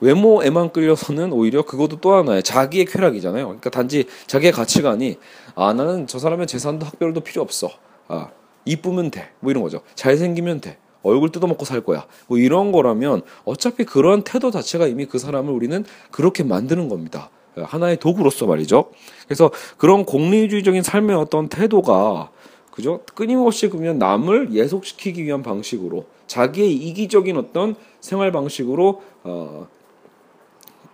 외모에만 0.00 0.72
끌려서는 0.72 1.32
오히려 1.32 1.62
그것도 1.62 2.00
또 2.00 2.14
하나의 2.14 2.42
자기의 2.42 2.84
쾌락이잖아요. 2.84 3.46
그러니까 3.46 3.70
단지 3.70 4.06
자기의 4.26 4.52
가치관이 4.52 5.18
아 5.54 5.72
나는 5.72 6.06
저 6.06 6.18
사람의 6.18 6.46
재산도 6.46 6.86
학별도 6.86 7.20
필요 7.20 7.42
없어. 7.42 7.70
아 8.08 8.30
이쁘면 8.64 9.10
돼. 9.10 9.30
뭐 9.40 9.50
이런 9.50 9.62
거죠. 9.62 9.80
잘생기면 9.94 10.60
돼. 10.60 10.78
얼굴 11.02 11.30
뜯어먹고 11.30 11.64
살 11.64 11.80
거야. 11.80 12.06
뭐 12.26 12.38
이런 12.38 12.72
거라면 12.72 13.22
어차피 13.44 13.84
그런 13.84 14.22
태도 14.22 14.50
자체가 14.50 14.86
이미 14.86 15.06
그 15.06 15.18
사람을 15.18 15.52
우리는 15.52 15.84
그렇게 16.10 16.42
만드는 16.42 16.88
겁니다. 16.88 17.30
하나의 17.56 17.96
도구로서 17.96 18.46
말이죠. 18.46 18.90
그래서 19.26 19.50
그런 19.76 20.04
공리주의적인 20.04 20.82
삶의 20.82 21.16
어떤 21.16 21.48
태도가 21.48 22.30
그죠? 22.70 23.00
끊임없이 23.14 23.68
그러면 23.68 23.98
남을 23.98 24.52
예속시키기 24.52 25.24
위한 25.24 25.42
방식으로 25.42 26.06
자기의 26.28 26.72
이기적인 26.72 27.36
어떤 27.36 27.74
생활 28.00 28.30
방식으로 28.30 29.02
어, 29.24 29.66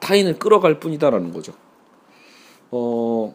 타인을 0.04 0.38
끌어갈 0.38 0.78
뿐이다라는 0.80 1.32
거죠. 1.32 1.54
어, 2.70 3.34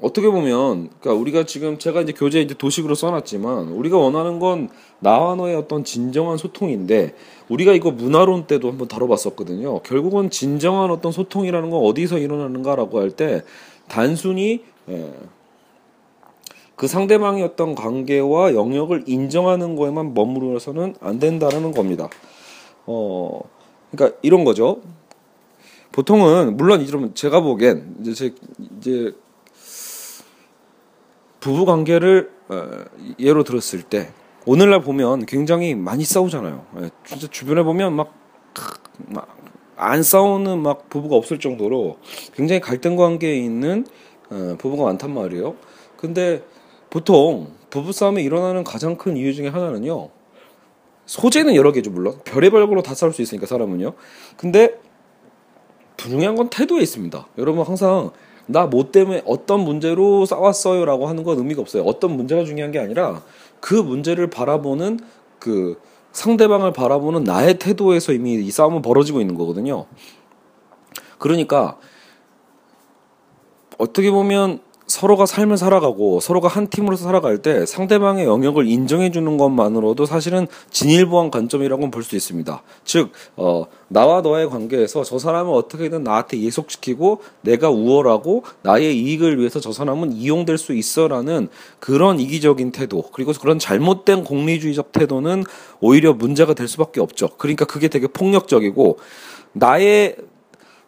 어떻게 0.00 0.28
보면, 0.28 0.90
그러니까 1.00 1.14
우리가 1.14 1.46
지금 1.46 1.78
제가 1.78 2.02
이제 2.02 2.12
교재 2.12 2.40
이제 2.40 2.54
도식으로 2.54 2.94
써놨지만 2.96 3.68
우리가 3.68 3.96
원하는 3.96 4.40
건 4.40 4.68
나와 4.98 5.36
너의 5.36 5.54
어떤 5.54 5.84
진정한 5.84 6.38
소통인데 6.38 7.14
우리가 7.48 7.72
이거 7.72 7.92
문화론 7.92 8.46
때도 8.46 8.68
한번 8.68 8.88
다뤄봤었거든요. 8.88 9.78
결국은 9.80 10.28
진정한 10.28 10.90
어떤 10.90 11.12
소통이라는 11.12 11.70
건 11.70 11.80
어디서 11.84 12.18
일어나는가라고 12.18 13.00
할 13.00 13.10
때 13.10 13.42
단순히 13.88 14.64
예, 14.88 15.12
그 16.74 16.88
상대방의 16.88 17.42
어떤 17.44 17.74
관계와 17.74 18.54
영역을 18.54 19.04
인정하는 19.06 19.76
거에만 19.76 20.12
머무르서는 20.12 20.96
안 21.00 21.18
된다는 21.18 21.72
겁니다. 21.72 22.08
어, 22.84 23.40
그러니까 23.90 24.18
이런 24.22 24.44
거죠. 24.44 24.80
보통은 25.96 26.56
물론 26.56 26.80
이좀 26.82 27.14
제가 27.14 27.40
보기엔 27.40 27.96
이제 28.00 28.12
제, 28.12 28.34
이제 28.78 29.14
부부 31.40 31.64
관계를 31.64 32.30
어, 32.48 32.84
예로 33.18 33.44
들었을 33.44 33.82
때 33.82 34.12
오늘날 34.44 34.80
보면 34.80 35.26
굉장히 35.26 35.74
많이 35.74 36.04
싸우잖아요. 36.04 36.66
예, 36.82 36.90
진짜 37.04 37.26
주변에 37.26 37.62
보면 37.62 37.94
막 37.94 38.14
막 39.08 39.36
안 39.76 40.02
싸우는 40.02 40.62
막 40.62 40.88
부부가 40.88 41.16
없을 41.16 41.38
정도로 41.38 41.98
굉장히 42.34 42.60
갈등 42.60 42.96
관계에 42.96 43.36
있는 43.36 43.86
어, 44.30 44.56
부부가 44.58 44.84
많단 44.84 45.12
말이에요. 45.12 45.54
근데 45.96 46.42
보통 46.90 47.52
부부 47.70 47.92
싸움이 47.92 48.22
일어나는 48.22 48.64
가장 48.64 48.96
큰 48.96 49.16
이유 49.16 49.34
중에 49.34 49.48
하나는요. 49.48 50.08
소재는 51.04 51.54
여러 51.54 51.70
개죠 51.70 51.90
물론 51.90 52.18
별의별 52.24 52.66
걸로 52.66 52.82
다 52.82 52.94
싸울 52.94 53.12
수 53.12 53.22
있으니까 53.22 53.46
사람은요. 53.46 53.92
근데 54.36 54.80
중요한 55.96 56.36
건 56.36 56.48
태도에 56.50 56.82
있습니다. 56.82 57.26
여러분 57.38 57.66
항상 57.66 58.10
나 58.46 58.66
뭐 58.66 58.90
때문에 58.90 59.22
어떤 59.26 59.60
문제로 59.60 60.24
싸웠어요라고 60.24 61.08
하는 61.08 61.24
건 61.24 61.38
의미가 61.38 61.60
없어요. 61.60 61.82
어떤 61.82 62.16
문제가 62.16 62.44
중요한 62.44 62.70
게 62.70 62.78
아니라 62.78 63.22
그 63.60 63.74
문제를 63.74 64.30
바라보는 64.30 65.00
그 65.38 65.80
상대방을 66.12 66.72
바라보는 66.72 67.24
나의 67.24 67.58
태도에서 67.58 68.12
이미 68.12 68.34
이 68.34 68.50
싸움은 68.50 68.82
벌어지고 68.82 69.20
있는 69.20 69.34
거거든요. 69.34 69.86
그러니까 71.18 71.76
어떻게 73.78 74.10
보면 74.10 74.60
서로가 74.86 75.26
삶을 75.26 75.56
살아가고 75.56 76.20
서로가 76.20 76.48
한 76.48 76.68
팀으로서 76.68 77.04
살아갈 77.04 77.38
때 77.38 77.66
상대방의 77.66 78.24
영역을 78.24 78.68
인정해 78.68 79.10
주는 79.10 79.36
것만으로도 79.36 80.06
사실은 80.06 80.46
진일보한 80.70 81.30
관점이라고 81.30 81.90
볼수 81.90 82.14
있습니다. 82.14 82.62
즉, 82.84 83.10
어, 83.36 83.64
나와 83.88 84.20
너의 84.20 84.48
관계에서 84.48 85.02
저 85.04 85.18
사람을 85.18 85.52
어떻게든 85.52 86.04
나한테 86.04 86.40
예속시키고 86.40 87.20
내가 87.40 87.70
우월하고 87.70 88.44
나의 88.62 88.96
이익을 88.98 89.38
위해서 89.38 89.60
저 89.60 89.72
사람은 89.72 90.12
이용될 90.12 90.58
수 90.58 90.72
있어라는 90.72 91.48
그런 91.80 92.20
이기적인 92.20 92.72
태도 92.72 93.02
그리고 93.12 93.32
그런 93.32 93.58
잘못된 93.58 94.24
공리주의적 94.24 94.92
태도는 94.92 95.44
오히려 95.80 96.12
문제가 96.12 96.54
될 96.54 96.68
수밖에 96.68 97.00
없죠. 97.00 97.28
그러니까 97.38 97.64
그게 97.64 97.88
되게 97.88 98.06
폭력적이고 98.06 98.98
나의 99.52 100.16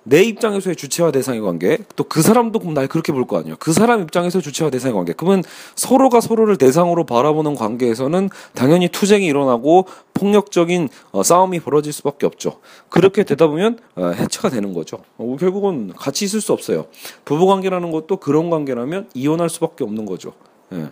내 0.08 0.22
입장에서의 0.22 0.74
주체와 0.76 1.10
대상의 1.12 1.40
관계, 1.42 1.78
또 1.96 2.04
그 2.08 2.22
사람도 2.22 2.58
그럼 2.58 2.74
날 2.74 2.88
그렇게 2.88 3.12
볼 3.12 3.26
거 3.26 3.38
아니에요. 3.38 3.56
그 3.58 3.72
사람 3.72 4.00
입장에서 4.02 4.40
주체와 4.40 4.70
대상의 4.70 4.94
관계. 4.94 5.12
그러면 5.12 5.42
서로가 5.74 6.20
서로를 6.20 6.56
대상으로 6.56 7.04
바라보는 7.04 7.54
관계에서는 7.54 8.30
당연히 8.54 8.88
투쟁이 8.88 9.26
일어나고 9.26 9.86
폭력적인 10.14 10.88
어, 11.12 11.22
싸움이 11.22 11.60
벌어질 11.60 11.92
수밖에 11.92 12.26
없죠. 12.26 12.60
그렇게 12.88 13.22
되다 13.24 13.46
보면 13.46 13.78
어, 13.96 14.06
해체가 14.08 14.48
되는 14.48 14.72
거죠. 14.72 14.98
어, 15.18 15.36
결국은 15.38 15.92
같이 15.96 16.24
있을 16.24 16.40
수 16.40 16.52
없어요. 16.52 16.86
부부 17.24 17.46
관계라는 17.46 17.90
것도 17.90 18.16
그런 18.16 18.50
관계라면 18.50 19.10
이혼할 19.14 19.48
수밖에 19.48 19.84
없는 19.84 20.06
거죠. 20.06 20.32
예. 20.72 20.88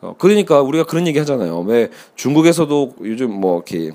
어, 0.00 0.14
그러니까 0.18 0.60
우리가 0.60 0.84
그런 0.84 1.06
얘기 1.06 1.18
하잖아요. 1.18 1.60
왜 1.60 1.90
중국에서도 2.16 2.94
요즘 3.04 3.30
뭐 3.30 3.62
이렇게 3.66 3.92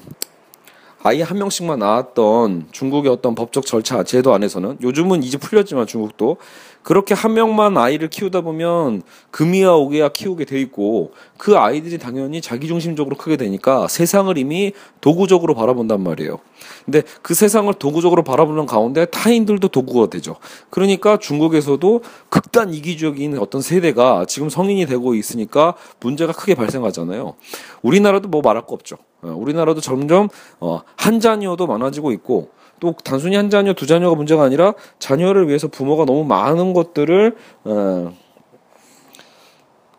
아이 1.08 1.22
한 1.22 1.38
명씩만 1.38 1.78
낳았던 1.78 2.70
중국의 2.72 3.12
어떤 3.12 3.36
법적 3.36 3.68
절차 3.68 4.02
제도 4.02 4.34
안에서는 4.34 4.80
요즘은 4.82 5.22
이제 5.22 5.38
풀렸지만 5.38 5.86
중국도 5.86 6.38
그렇게 6.82 7.14
한 7.14 7.36
명만 7.36 7.78
아이를 7.78 8.10
키우다 8.10 8.42
보면 8.42 9.04
금이야 9.30 9.70
오게야 9.70 10.10
키우게 10.10 10.46
돼 10.46 10.60
있고 10.62 11.12
그 11.38 11.60
아이들이 11.60 12.00
당연히 12.00 12.42
자기중심적으로 12.42 13.18
크게 13.18 13.38
되니까 13.38 13.88
세상을 13.88 14.36
이미 14.40 14.74
도구적으로 15.00 15.54
바라본단 15.54 16.02
말이에요. 16.02 16.40
근데 16.86 17.04
그 17.22 17.36
세상을 17.36 17.72
도구적으로 17.76 18.24
바라보는 18.24 18.66
가운데 18.66 19.06
타인들도 19.06 19.68
도구가 19.68 20.10
되죠. 20.10 20.38
그러니까 20.72 21.18
중국에서도 21.18 22.02
극단 22.30 22.74
이기적인 22.74 23.38
어떤 23.38 23.62
세대가 23.62 24.26
지금 24.28 24.50
성인이 24.50 24.88
되고 24.88 25.14
있으니까 25.14 25.76
문제가 26.00 26.34
크게 26.34 26.56
발생하잖아요. 26.56 27.36
우리나라도 27.84 28.28
뭐 28.28 28.42
말할 28.42 28.66
거 28.66 28.74
없죠. 28.74 28.98
어, 29.26 29.36
우리나라도 29.36 29.82
점점 29.82 30.30
어, 30.60 30.82
한 30.96 31.20
자녀도 31.20 31.68
많아지고 31.68 32.12
있고 32.12 32.50
또 32.80 32.94
단순히 33.04 33.36
한 33.36 33.50
자녀, 33.50 33.74
두 33.74 33.88
자녀가 33.88 34.16
문제가 34.16 34.44
아니라 34.44 34.74
자녀를 35.00 35.48
위해서 35.48 35.68
부모가 35.68 36.06
너무 36.06 36.24
많은 36.26 36.74
것들을 36.74 37.36
어, 37.64 38.14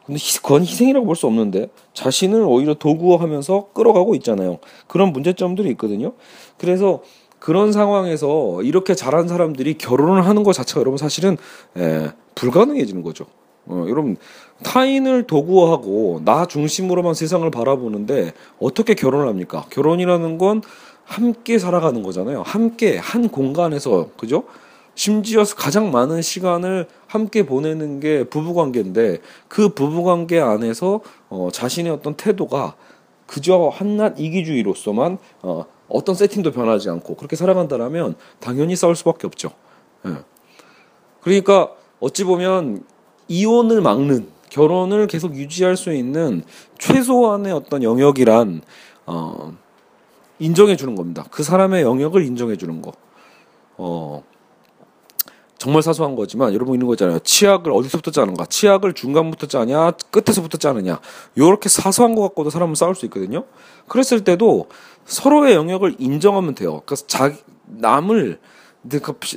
근데 0.06 0.20
그건 0.40 0.62
희생이라고 0.62 1.04
볼 1.04 1.16
수 1.16 1.26
없는데 1.26 1.68
자신을 1.94 2.42
오히려 2.42 2.74
도구화하면서 2.74 3.70
끌어가고 3.72 4.14
있잖아요. 4.16 4.58
그런 4.86 5.12
문제점들이 5.12 5.68
있거든요. 5.70 6.12
그래서 6.58 7.02
그런 7.40 7.72
상황에서 7.72 8.62
이렇게 8.62 8.94
잘한 8.94 9.28
사람들이 9.28 9.78
결혼을 9.78 10.24
하는 10.26 10.42
것 10.42 10.52
자체가 10.52 10.80
여러분 10.80 10.96
사실은 10.98 11.36
에, 11.76 12.08
불가능해지는 12.36 13.02
거죠. 13.02 13.26
어, 13.66 13.86
여러분 13.88 14.16
타인을 14.62 15.24
도구화하고 15.24 16.22
나 16.24 16.46
중심으로만 16.46 17.14
세상을 17.14 17.48
바라보는데 17.50 18.32
어떻게 18.58 18.94
결혼을 18.94 19.28
합니까? 19.28 19.66
결혼이라는 19.70 20.38
건 20.38 20.62
함께 21.04 21.58
살아가는 21.58 22.02
거잖아요. 22.02 22.42
함께 22.42 22.98
한 22.98 23.28
공간에서 23.28 24.10
그죠? 24.16 24.44
심지어 24.94 25.44
가장 25.44 25.90
많은 25.90 26.22
시간을 26.22 26.88
함께 27.06 27.44
보내는 27.44 28.00
게 28.00 28.24
부부관계인데 28.24 29.18
그 29.46 29.68
부부관계 29.68 30.40
안에서 30.40 31.00
어, 31.28 31.48
자신의 31.52 31.92
어떤 31.92 32.14
태도가 32.14 32.74
그저 33.26 33.70
한낱 33.72 34.18
이기주의로서만 34.18 35.18
어, 35.42 35.66
어떤 35.88 36.14
세팅도 36.14 36.52
변하지 36.52 36.88
않고 36.90 37.14
그렇게 37.16 37.36
살아간다라면 37.36 38.16
당연히 38.40 38.74
싸울 38.74 38.96
수밖에 38.96 39.26
없죠. 39.26 39.50
예. 40.06 40.16
그러니까 41.20 41.70
어찌 42.00 42.24
보면 42.24 42.84
이혼을 43.28 43.80
막는 43.82 44.35
결혼을 44.56 45.06
계속 45.06 45.36
유지할 45.36 45.76
수 45.76 45.92
있는 45.92 46.42
최소한의 46.78 47.52
어떤 47.52 47.82
영역이란 47.82 48.62
어, 49.04 49.54
인정해 50.38 50.76
주는 50.76 50.94
겁니다. 50.94 51.26
그 51.30 51.42
사람의 51.42 51.82
영역을 51.82 52.24
인정해 52.24 52.56
주는 52.56 52.80
거. 52.80 52.92
어, 53.76 54.24
정말 55.58 55.82
사소한 55.82 56.16
거지만 56.16 56.54
여러분 56.54 56.74
있는 56.74 56.86
거잖아요. 56.86 57.18
치약을 57.18 57.70
어디서부터 57.70 58.10
짜는가? 58.10 58.46
치약을 58.46 58.94
중간부터 58.94 59.46
짜냐? 59.46 59.90
끝에서부터 60.10 60.56
짜느냐? 60.56 61.00
요렇게 61.36 61.68
사소한 61.68 62.14
거 62.14 62.22
갖고도 62.22 62.48
사람은 62.48 62.76
싸울 62.76 62.94
수 62.94 63.04
있거든요. 63.06 63.44
그랬을 63.88 64.24
때도 64.24 64.68
서로의 65.04 65.54
영역을 65.54 65.96
인정하면 65.98 66.54
돼요. 66.54 66.80
그래서 66.86 67.06
자기 67.06 67.36
남을 67.66 68.38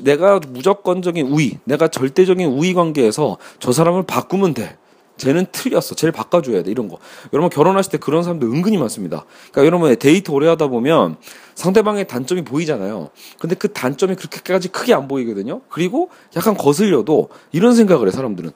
내가 0.01 0.39
무조건적인 0.47 1.27
우위, 1.27 1.57
내가 1.65 1.89
절대적인 1.89 2.47
우위 2.47 2.73
관계에서 2.73 3.37
저 3.59 3.73
사람을 3.73 4.03
바꾸면 4.03 4.53
돼. 4.53 4.78
쟤는 5.19 5.45
틀렸어. 5.51 5.95
쟤를 5.95 6.11
바꿔줘야 6.11 6.63
돼. 6.63 6.71
이런 6.71 6.87
거. 6.87 6.97
여러분 7.33 7.49
결혼하실 7.49 7.91
때 7.91 7.97
그런 7.99 8.23
사람들 8.23 8.47
은근히 8.47 8.77
많습니다. 8.77 9.25
그러니까 9.51 9.65
여러분 9.65 9.95
데이트 9.95 10.31
오래 10.31 10.47
하다 10.47 10.67
보면 10.67 11.17
상대방의 11.55 12.07
단점이 12.07 12.43
보이잖아요. 12.43 13.09
근데 13.37 13.55
그 13.55 13.71
단점이 13.71 14.15
그렇게까지 14.15 14.69
크게 14.69 14.93
안 14.93 15.07
보이거든요. 15.07 15.61
그리고 15.69 16.09
약간 16.35 16.55
거슬려도 16.55 17.29
이런 17.51 17.75
생각을 17.75 18.07
해 18.07 18.11
사람들은. 18.11 18.51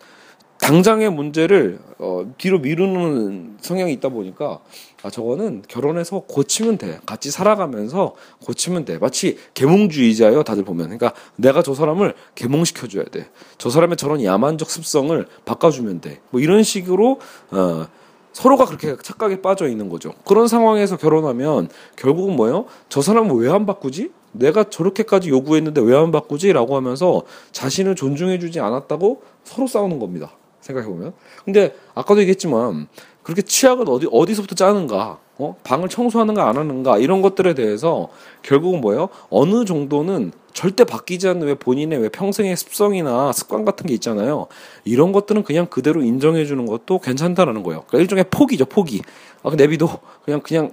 당장의 0.64 1.10
문제를 1.12 1.80
어, 2.00 2.24
뒤로 2.38 2.58
미루는 2.60 3.58
성향이 3.60 3.92
있다 3.94 4.08
보니까 4.08 4.60
아 5.04 5.10
저거는 5.10 5.64
결혼해서 5.68 6.22
고치면 6.22 6.78
돼. 6.78 7.00
같이 7.06 7.32
살아가면서 7.32 8.16
고치면 8.46 8.86
돼. 8.86 8.98
마치 8.98 9.38
계몽주의자예요 9.56 10.44
다들 10.44 10.64
보면. 10.64 10.86
그러니까 10.86 11.12
내가 11.36 11.62
저 11.64 11.74
사람을 11.74 12.14
계몽시켜 12.36 12.88
줘야 12.88 13.04
돼. 13.04 13.30
저 13.58 13.70
사람의 13.70 13.98
저런 13.98 14.24
야만적 14.24 14.70
습성을 14.70 15.28
바꿔주면 15.44 16.00
돼. 16.00 16.22
뭐 16.30 16.40
이런 16.40 16.64
식으로 16.64 17.20
어 17.52 17.88
서로가 18.32 18.66
그렇게 18.66 18.96
착각에 19.04 19.42
빠져 19.42 19.68
있는 19.68 19.90
거죠. 19.90 20.14
그런 20.26 20.48
상황에서 20.48 20.96
결혼하면 20.96 21.68
결국은 21.98 22.38
뭐예요? 22.38 22.66
저 22.88 23.02
사람은 23.02 23.36
왜 23.36 23.50
안 23.52 23.66
바꾸지? 23.66 24.12
내가 24.32 24.64
저렇게까지 24.64 25.30
요구했는데 25.30 25.82
왜 25.82 25.94
안 25.96 26.12
바꾸지라고 26.12 26.78
하면서 26.78 27.24
자신을 27.52 27.96
존중해주지 27.96 28.62
않았다고 28.62 29.22
서로 29.44 29.68
싸우는 29.68 30.00
겁니다. 30.00 30.32
생각해 30.64 30.88
보면. 30.88 31.14
근데 31.44 31.76
아까도 31.94 32.22
얘기했지만 32.22 32.88
그렇게 33.22 33.42
치약을 33.42 33.86
어디 33.90 34.08
어디서부터 34.12 34.56
짜는가, 34.56 35.20
어? 35.38 35.56
방을 35.64 35.90
청소하는가 35.90 36.48
안 36.48 36.58
하는가 36.58 36.98
이런 36.98 37.22
것들에 37.22 37.54
대해서 37.54 38.10
결국은 38.42 38.82
뭐예요? 38.82 39.10
어느 39.30 39.66
정도는 39.66 40.32
절대 40.54 40.84
바뀌지 40.84 41.28
않는 41.28 41.48
왜 41.48 41.56
본인의 41.56 42.00
왜 42.00 42.10
평생의 42.10 42.56
습성이나 42.56 43.32
습관 43.32 43.66
같은 43.66 43.88
게 43.88 43.94
있잖아요. 43.96 44.48
이런 44.84 45.12
것들은 45.12 45.44
그냥 45.44 45.66
그대로 45.66 46.02
인정해 46.04 46.46
주는 46.46 46.66
것도 46.66 47.00
괜찮다라는 47.00 47.64
거예요. 47.64 47.84
그러니까 47.88 48.00
일종의 48.00 48.26
포기죠, 48.30 48.66
포기. 48.66 49.02
아, 49.42 49.50
그 49.50 49.56
내비도 49.56 49.90
그냥 50.24 50.42
그냥 50.42 50.72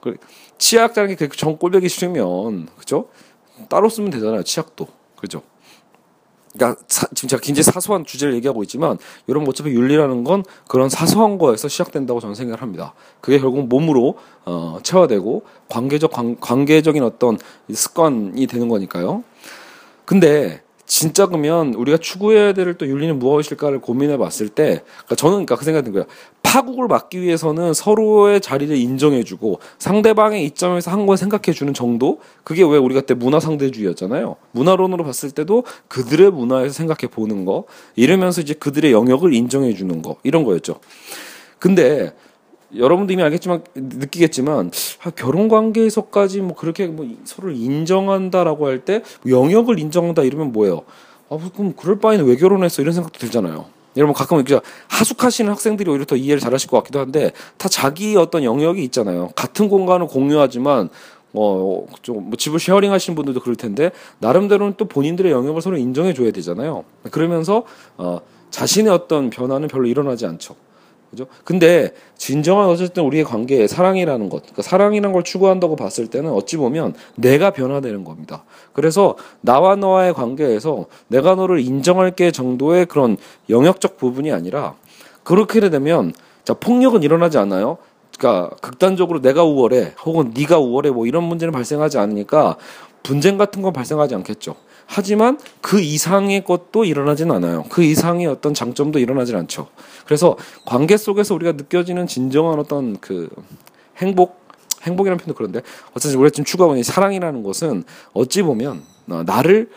그 0.00 0.16
치약이라는 0.58 1.16
게정 1.16 1.56
꼴보기 1.58 1.88
싫으면 1.88 2.68
그죠? 2.78 3.08
따로 3.68 3.88
쓰면 3.88 4.10
되잖아요, 4.10 4.42
치약도. 4.44 4.86
그죠? 5.16 5.42
그러니까 6.52 6.80
사, 6.88 7.06
지금 7.14 7.28
제가 7.28 7.40
굉장히 7.40 7.64
사소한 7.64 8.04
주제를 8.04 8.34
얘기하고 8.34 8.62
있지만 8.62 8.98
여러분 9.28 9.48
어차피 9.48 9.70
윤리라는 9.70 10.24
건 10.24 10.44
그런 10.66 10.88
사소한 10.88 11.38
거에서 11.38 11.68
시작된다고 11.68 12.20
저는 12.20 12.34
생각을 12.34 12.62
합니다. 12.62 12.94
그게 13.20 13.38
결국 13.38 13.68
몸으로 13.68 14.16
어, 14.44 14.78
체화되고 14.82 15.42
관계적 15.68 16.12
관, 16.12 16.38
관계적인 16.40 17.02
어떤 17.02 17.38
습관이 17.72 18.46
되는 18.46 18.68
거니까요. 18.68 19.24
근데 20.04 20.62
진짜 20.88 21.26
그러면 21.26 21.74
우리가 21.74 21.98
추구해야 21.98 22.54
될 22.54 22.68
또 22.78 22.86
윤리는 22.86 23.18
무엇일까를 23.18 23.80
고민해 23.80 24.16
봤을 24.18 24.48
때 24.48 24.82
그러니까 24.84 25.14
저는 25.16 25.32
그러니까 25.34 25.56
그 25.56 25.64
생각이 25.64 25.84
든 25.84 25.92
거예요. 25.92 26.06
파국을 26.42 26.86
막기 26.86 27.20
위해서는 27.20 27.74
서로의 27.74 28.40
자리를 28.40 28.74
인정해주고 28.76 29.60
상대방의 29.78 30.44
이점에서 30.46 30.90
한 30.90 31.06
걸 31.06 31.16
생각해주는 31.16 31.72
정도 31.74 32.20
그게 32.44 32.62
왜 32.62 32.76
우리가 32.76 33.02
때 33.02 33.14
문화 33.14 33.38
상대주의였잖아요. 33.40 34.36
문화론으로 34.52 35.04
봤을 35.04 35.30
때도 35.30 35.64
그들의 35.88 36.30
문화에서 36.30 36.72
생각해 36.74 37.10
보는 37.10 37.44
거 37.44 37.64
이러면서 37.96 38.40
이제 38.40 38.54
그들의 38.54 38.92
영역을 38.92 39.32
인정해주는 39.34 40.02
거 40.02 40.16
이런 40.22 40.44
거였죠. 40.44 40.80
근데 41.58 42.12
여러분도 42.76 43.12
이미 43.12 43.22
알겠지만 43.22 43.62
느끼겠지만 43.74 44.70
아, 45.02 45.10
결혼 45.10 45.48
관계에서까지 45.48 46.40
뭐 46.42 46.54
그렇게 46.56 46.86
뭐 46.86 47.06
서로를 47.24 47.56
인정한다라고 47.56 48.66
할 48.66 48.78
때 48.84 49.02
영역을 49.26 49.78
인정한다 49.78 50.22
이러면 50.22 50.52
뭐예요? 50.52 50.82
아 51.30 51.38
그럼 51.54 51.74
그럴 51.76 51.98
바에는 51.98 52.24
왜 52.26 52.36
결혼했어 52.36 52.82
이런 52.82 52.94
생각도 52.94 53.18
들잖아요. 53.18 53.66
여러분 53.96 54.14
가끔 54.14 54.36
이렇게 54.36 54.60
하숙하시는 54.88 55.50
학생들이 55.50 55.90
오히려 55.90 56.04
더 56.04 56.14
이해를 56.14 56.40
잘하실 56.40 56.70
것 56.70 56.76
같기도 56.78 57.00
한데 57.00 57.32
다 57.56 57.68
자기 57.68 58.16
어떤 58.16 58.44
영역이 58.44 58.82
있잖아요. 58.84 59.30
같은 59.34 59.68
공간을 59.68 60.06
공유하지만 60.06 60.90
뭐좀뭐 61.32 62.32
집을 62.38 62.60
sharing 62.60 62.92
하시는 62.92 63.14
분들도 63.16 63.40
그럴 63.40 63.56
텐데 63.56 63.90
나름대로는 64.20 64.74
또 64.76 64.84
본인들의 64.86 65.32
영역을 65.32 65.60
서로 65.60 65.76
인정해 65.76 66.14
줘야 66.14 66.30
되잖아요. 66.30 66.84
그러면서 67.10 67.64
어 67.96 68.20
자신의 68.50 68.92
어떤 68.92 69.30
변화는 69.30 69.68
별로 69.68 69.86
일어나지 69.86 70.24
않죠. 70.26 70.54
그죠? 71.10 71.26
근데 71.44 71.92
진정한 72.16 72.68
어쨌든 72.68 73.04
우리의 73.04 73.24
관계에 73.24 73.66
사랑이라는 73.66 74.28
것, 74.28 74.42
그러니까 74.42 74.62
사랑이라는 74.62 75.12
걸 75.12 75.22
추구한다고 75.22 75.76
봤을 75.76 76.08
때는 76.08 76.30
어찌 76.32 76.56
보면 76.56 76.94
내가 77.16 77.50
변화되는 77.50 78.04
겁니다. 78.04 78.44
그래서 78.72 79.16
나와 79.40 79.76
너와의 79.76 80.14
관계에서 80.14 80.86
내가 81.08 81.34
너를 81.34 81.60
인정할게 81.60 82.30
정도의 82.30 82.86
그런 82.86 83.16
영역적 83.48 83.96
부분이 83.96 84.32
아니라 84.32 84.74
그렇게 85.22 85.60
되면 85.68 86.12
자 86.44 86.54
폭력은 86.54 87.02
일어나지 87.02 87.38
않아요. 87.38 87.78
그러니까 88.18 88.54
극단적으로 88.60 89.20
내가 89.20 89.44
우월해 89.44 89.94
혹은 90.04 90.32
네가 90.36 90.58
우월해 90.58 90.90
뭐 90.90 91.06
이런 91.06 91.24
문제는 91.24 91.52
발생하지 91.52 91.98
않으니까 91.98 92.56
분쟁 93.02 93.38
같은 93.38 93.62
건 93.62 93.72
발생하지 93.72 94.14
않겠죠. 94.16 94.56
하지만 94.90 95.38
그 95.60 95.80
이상의 95.80 96.44
것도 96.44 96.86
일어나진 96.86 97.30
않아요. 97.30 97.64
그 97.68 97.82
이상의 97.82 98.26
어떤 98.26 98.54
장점도 98.54 98.98
일어나질 98.98 99.36
않죠. 99.36 99.68
그래서 100.06 100.36
관계 100.64 100.96
속에서 100.96 101.34
우리가 101.34 101.52
느껴지는 101.52 102.06
진정한 102.06 102.58
어떤 102.58 102.98
그 102.98 103.28
행복, 103.98 104.40
행복이라는 104.82 105.18
표현도 105.18 105.34
그런데 105.34 105.60
어쨌든 105.94 106.18
우리가 106.18 106.32
지금 106.32 106.46
추구하고 106.46 106.72
있는 106.72 106.84
사랑이라는 106.84 107.42
것은 107.42 107.84
어찌 108.14 108.40
보면 108.40 108.82
어, 109.10 109.22
나를 109.24 109.68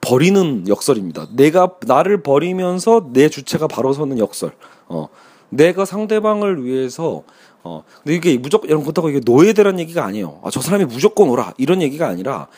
버리는 0.00 0.66
역설입니다. 0.66 1.28
내가 1.36 1.76
나를 1.86 2.24
버리면서 2.24 3.10
내 3.12 3.28
주체가 3.28 3.68
바로 3.68 3.92
서는 3.92 4.18
역설. 4.18 4.50
어, 4.88 5.08
내가 5.50 5.84
상대방을 5.84 6.64
위해서 6.64 7.22
어, 7.62 7.84
근데 8.02 8.16
이게 8.16 8.38
무조건 8.38 8.68
이런 8.68 8.82
것다고 8.82 9.10
이게 9.10 9.20
노예대란 9.24 9.78
얘기가 9.78 10.04
아니에요. 10.04 10.40
아, 10.42 10.50
저 10.50 10.60
사람이 10.60 10.86
무조건 10.86 11.28
오라 11.28 11.54
이런 11.58 11.80
얘기가 11.80 12.08
아니라 12.08 12.48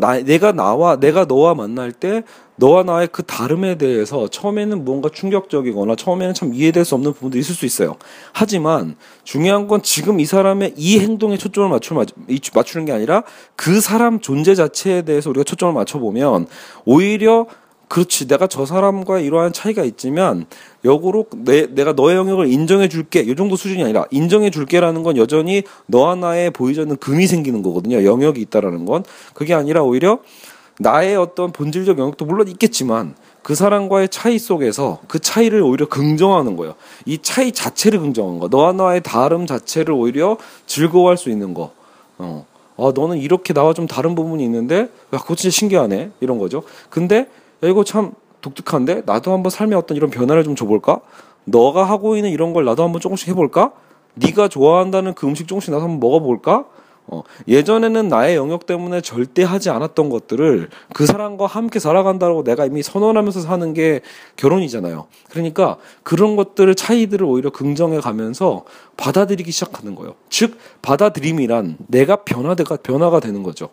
나, 0.00 0.20
내가 0.20 0.52
나와 0.52 0.96
내가 0.96 1.24
너와 1.24 1.54
만날 1.54 1.92
때 1.92 2.24
너와 2.56 2.82
나의 2.82 3.08
그 3.12 3.22
다름에 3.22 3.78
대해서 3.78 4.26
처음에는 4.28 4.84
뭔가 4.84 5.08
충격적이거나 5.08 5.94
처음에는 5.94 6.34
참 6.34 6.52
이해될 6.52 6.84
수 6.84 6.96
없는 6.96 7.12
부분도 7.12 7.38
있을 7.38 7.54
수 7.54 7.64
있어요. 7.64 7.96
하지만 8.32 8.96
중요한 9.22 9.68
건 9.68 9.82
지금 9.82 10.18
이 10.18 10.26
사람의 10.26 10.74
이 10.76 10.98
행동에 10.98 11.38
초점을 11.38 11.68
맞추, 11.68 11.94
맞추는 11.94 12.86
게 12.86 12.92
아니라 12.92 13.22
그 13.54 13.80
사람 13.80 14.18
존재 14.20 14.56
자체에 14.56 15.02
대해서 15.02 15.30
우리가 15.30 15.44
초점을 15.44 15.72
맞춰보면 15.72 16.48
오히려 16.84 17.46
그렇지. 17.88 18.28
내가 18.28 18.46
저 18.46 18.66
사람과 18.66 19.18
이러한 19.18 19.52
차이가 19.52 19.82
있지만 19.82 20.46
역으로 20.84 21.26
내, 21.36 21.66
내가 21.66 21.92
너의 21.92 22.16
영역을 22.16 22.52
인정해 22.52 22.88
줄게. 22.88 23.20
이 23.20 23.34
정도 23.34 23.56
수준이 23.56 23.82
아니라 23.82 24.04
인정해 24.10 24.50
줄게라는 24.50 25.02
건 25.02 25.16
여전히 25.16 25.62
너와 25.86 26.14
나의 26.14 26.50
보이지 26.50 26.80
않는 26.82 26.96
금이 26.96 27.26
생기는 27.26 27.62
거거든요. 27.62 28.04
영역이 28.04 28.40
있다라는 28.42 28.84
건. 28.84 29.04
그게 29.34 29.54
아니라 29.54 29.82
오히려 29.82 30.20
나의 30.78 31.16
어떤 31.16 31.50
본질적 31.50 31.98
영역도 31.98 32.24
물론 32.24 32.46
있겠지만 32.48 33.16
그 33.42 33.54
사람과의 33.54 34.10
차이 34.10 34.38
속에서 34.38 35.00
그 35.08 35.18
차이를 35.18 35.62
오히려 35.62 35.88
긍정하는 35.88 36.56
거예요. 36.56 36.74
이 37.06 37.18
차이 37.18 37.50
자체를 37.50 38.00
긍정하는 38.00 38.38
거. 38.38 38.48
너와 38.48 38.74
나의 38.74 39.02
다름 39.02 39.46
자체를 39.46 39.94
오히려 39.94 40.36
즐거워할 40.66 41.16
수 41.16 41.30
있는 41.30 41.54
거. 41.54 41.72
어. 42.18 42.46
아, 42.76 42.92
너는 42.94 43.18
이렇게 43.18 43.52
나와 43.52 43.74
좀 43.74 43.88
다른 43.88 44.14
부분이 44.14 44.44
있는데, 44.44 44.82
야, 45.12 45.18
그거 45.18 45.34
진짜 45.34 45.52
신기하네. 45.52 46.10
이런 46.20 46.38
거죠. 46.38 46.62
근데 46.90 47.26
야, 47.62 47.68
이거 47.68 47.84
참 47.84 48.12
독특한데 48.40 49.02
나도 49.04 49.32
한번 49.32 49.50
삶에 49.50 49.74
어떤 49.74 49.96
이런 49.96 50.10
변화를 50.10 50.44
좀 50.44 50.54
줘볼까? 50.54 51.00
너가 51.44 51.84
하고 51.84 52.16
있는 52.16 52.30
이런 52.30 52.52
걸 52.52 52.64
나도 52.64 52.84
한번 52.84 53.00
조금씩 53.00 53.28
해볼까? 53.28 53.72
네가 54.14 54.48
좋아한다는 54.48 55.14
그 55.14 55.26
음식 55.26 55.48
조금씩 55.48 55.72
나도 55.72 55.84
한번 55.84 56.00
먹어볼까? 56.00 56.64
어, 57.10 57.22
예전에는 57.46 58.08
나의 58.08 58.36
영역 58.36 58.66
때문에 58.66 59.00
절대 59.00 59.42
하지 59.42 59.70
않았던 59.70 60.10
것들을 60.10 60.68
그 60.92 61.06
사람과 61.06 61.46
함께 61.46 61.78
살아간다고 61.78 62.44
내가 62.44 62.66
이미 62.66 62.82
선언하면서 62.82 63.40
사는 63.40 63.74
게 63.74 64.00
결혼이잖아요. 64.36 65.06
그러니까 65.30 65.78
그런 66.02 66.36
것들을 66.36 66.74
차이들을 66.74 67.24
오히려 67.24 67.50
긍정해 67.50 68.00
가면서 68.00 68.64
받아들이기 68.96 69.50
시작하는 69.50 69.94
거예요. 69.94 70.14
즉 70.28 70.58
받아들임이란 70.82 71.78
내가 71.86 72.16
변화가 72.16 72.76
변화가 72.76 73.20
되는 73.20 73.42
거죠. 73.42 73.70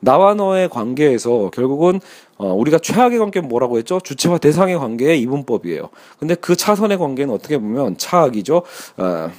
나와 0.00 0.34
너의 0.34 0.68
관계에서 0.68 1.50
결국은 1.52 2.00
어, 2.36 2.52
우리가 2.54 2.78
최악의 2.78 3.18
관계는 3.18 3.48
뭐라고 3.48 3.78
했죠? 3.78 4.00
주체와 4.00 4.38
대상의 4.38 4.78
관계의 4.78 5.20
이분법이에요. 5.22 5.88
근데 6.18 6.36
그 6.36 6.56
차선의 6.56 6.96
관계는 6.96 7.34
어떻게 7.34 7.58
보면 7.58 7.98
차악이죠. 7.98 8.62
어, 8.96 9.30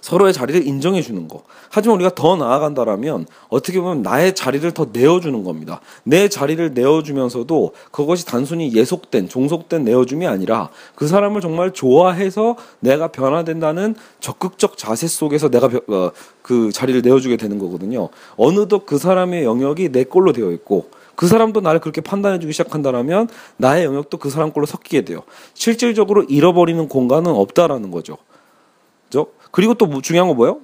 서로의 0.00 0.32
자리를 0.32 0.66
인정해 0.66 1.02
주는 1.02 1.28
거. 1.28 1.42
하지만 1.70 1.96
우리가 1.96 2.14
더 2.14 2.36
나아간다라면 2.36 3.26
어떻게 3.48 3.80
보면 3.80 4.02
나의 4.02 4.34
자리를 4.34 4.70
더 4.72 4.86
내어주는 4.92 5.44
겁니다. 5.44 5.80
내 6.04 6.28
자리를 6.28 6.74
내어주면서도 6.74 7.72
그것이 7.90 8.26
단순히 8.26 8.74
예속된, 8.74 9.28
종속된 9.28 9.84
내어줌이 9.84 10.26
아니라 10.26 10.70
그 10.94 11.06
사람을 11.06 11.40
정말 11.40 11.72
좋아해서 11.72 12.56
내가 12.80 13.08
변화된다는 13.08 13.94
적극적 14.20 14.78
자세 14.78 15.06
속에서 15.06 15.48
내가 15.48 15.68
어, 15.88 16.10
그 16.42 16.72
자리를 16.72 17.02
내어주게 17.02 17.36
되는 17.36 17.58
거거든요. 17.58 18.08
어느덧 18.36 18.86
그 18.86 18.98
사람의 18.98 19.44
영역이 19.44 19.90
내 19.90 20.04
걸로 20.04 20.32
되어 20.32 20.52
있고 20.52 20.90
그 21.18 21.26
사람도 21.26 21.60
나를 21.60 21.80
그렇게 21.80 22.00
판단해주기 22.00 22.52
시작한다라면 22.52 23.28
나의 23.56 23.84
영역도 23.84 24.18
그 24.18 24.30
사람 24.30 24.52
걸로 24.52 24.66
섞이게 24.66 25.04
돼요. 25.04 25.24
실질적으로 25.52 26.22
잃어버리는 26.22 26.88
공간은 26.88 27.32
없다라는 27.32 27.90
거죠. 27.90 28.18
그리고 29.50 29.74
또뭐 29.74 30.02
중요한 30.02 30.28
거 30.28 30.34
뭐예요? 30.34 30.58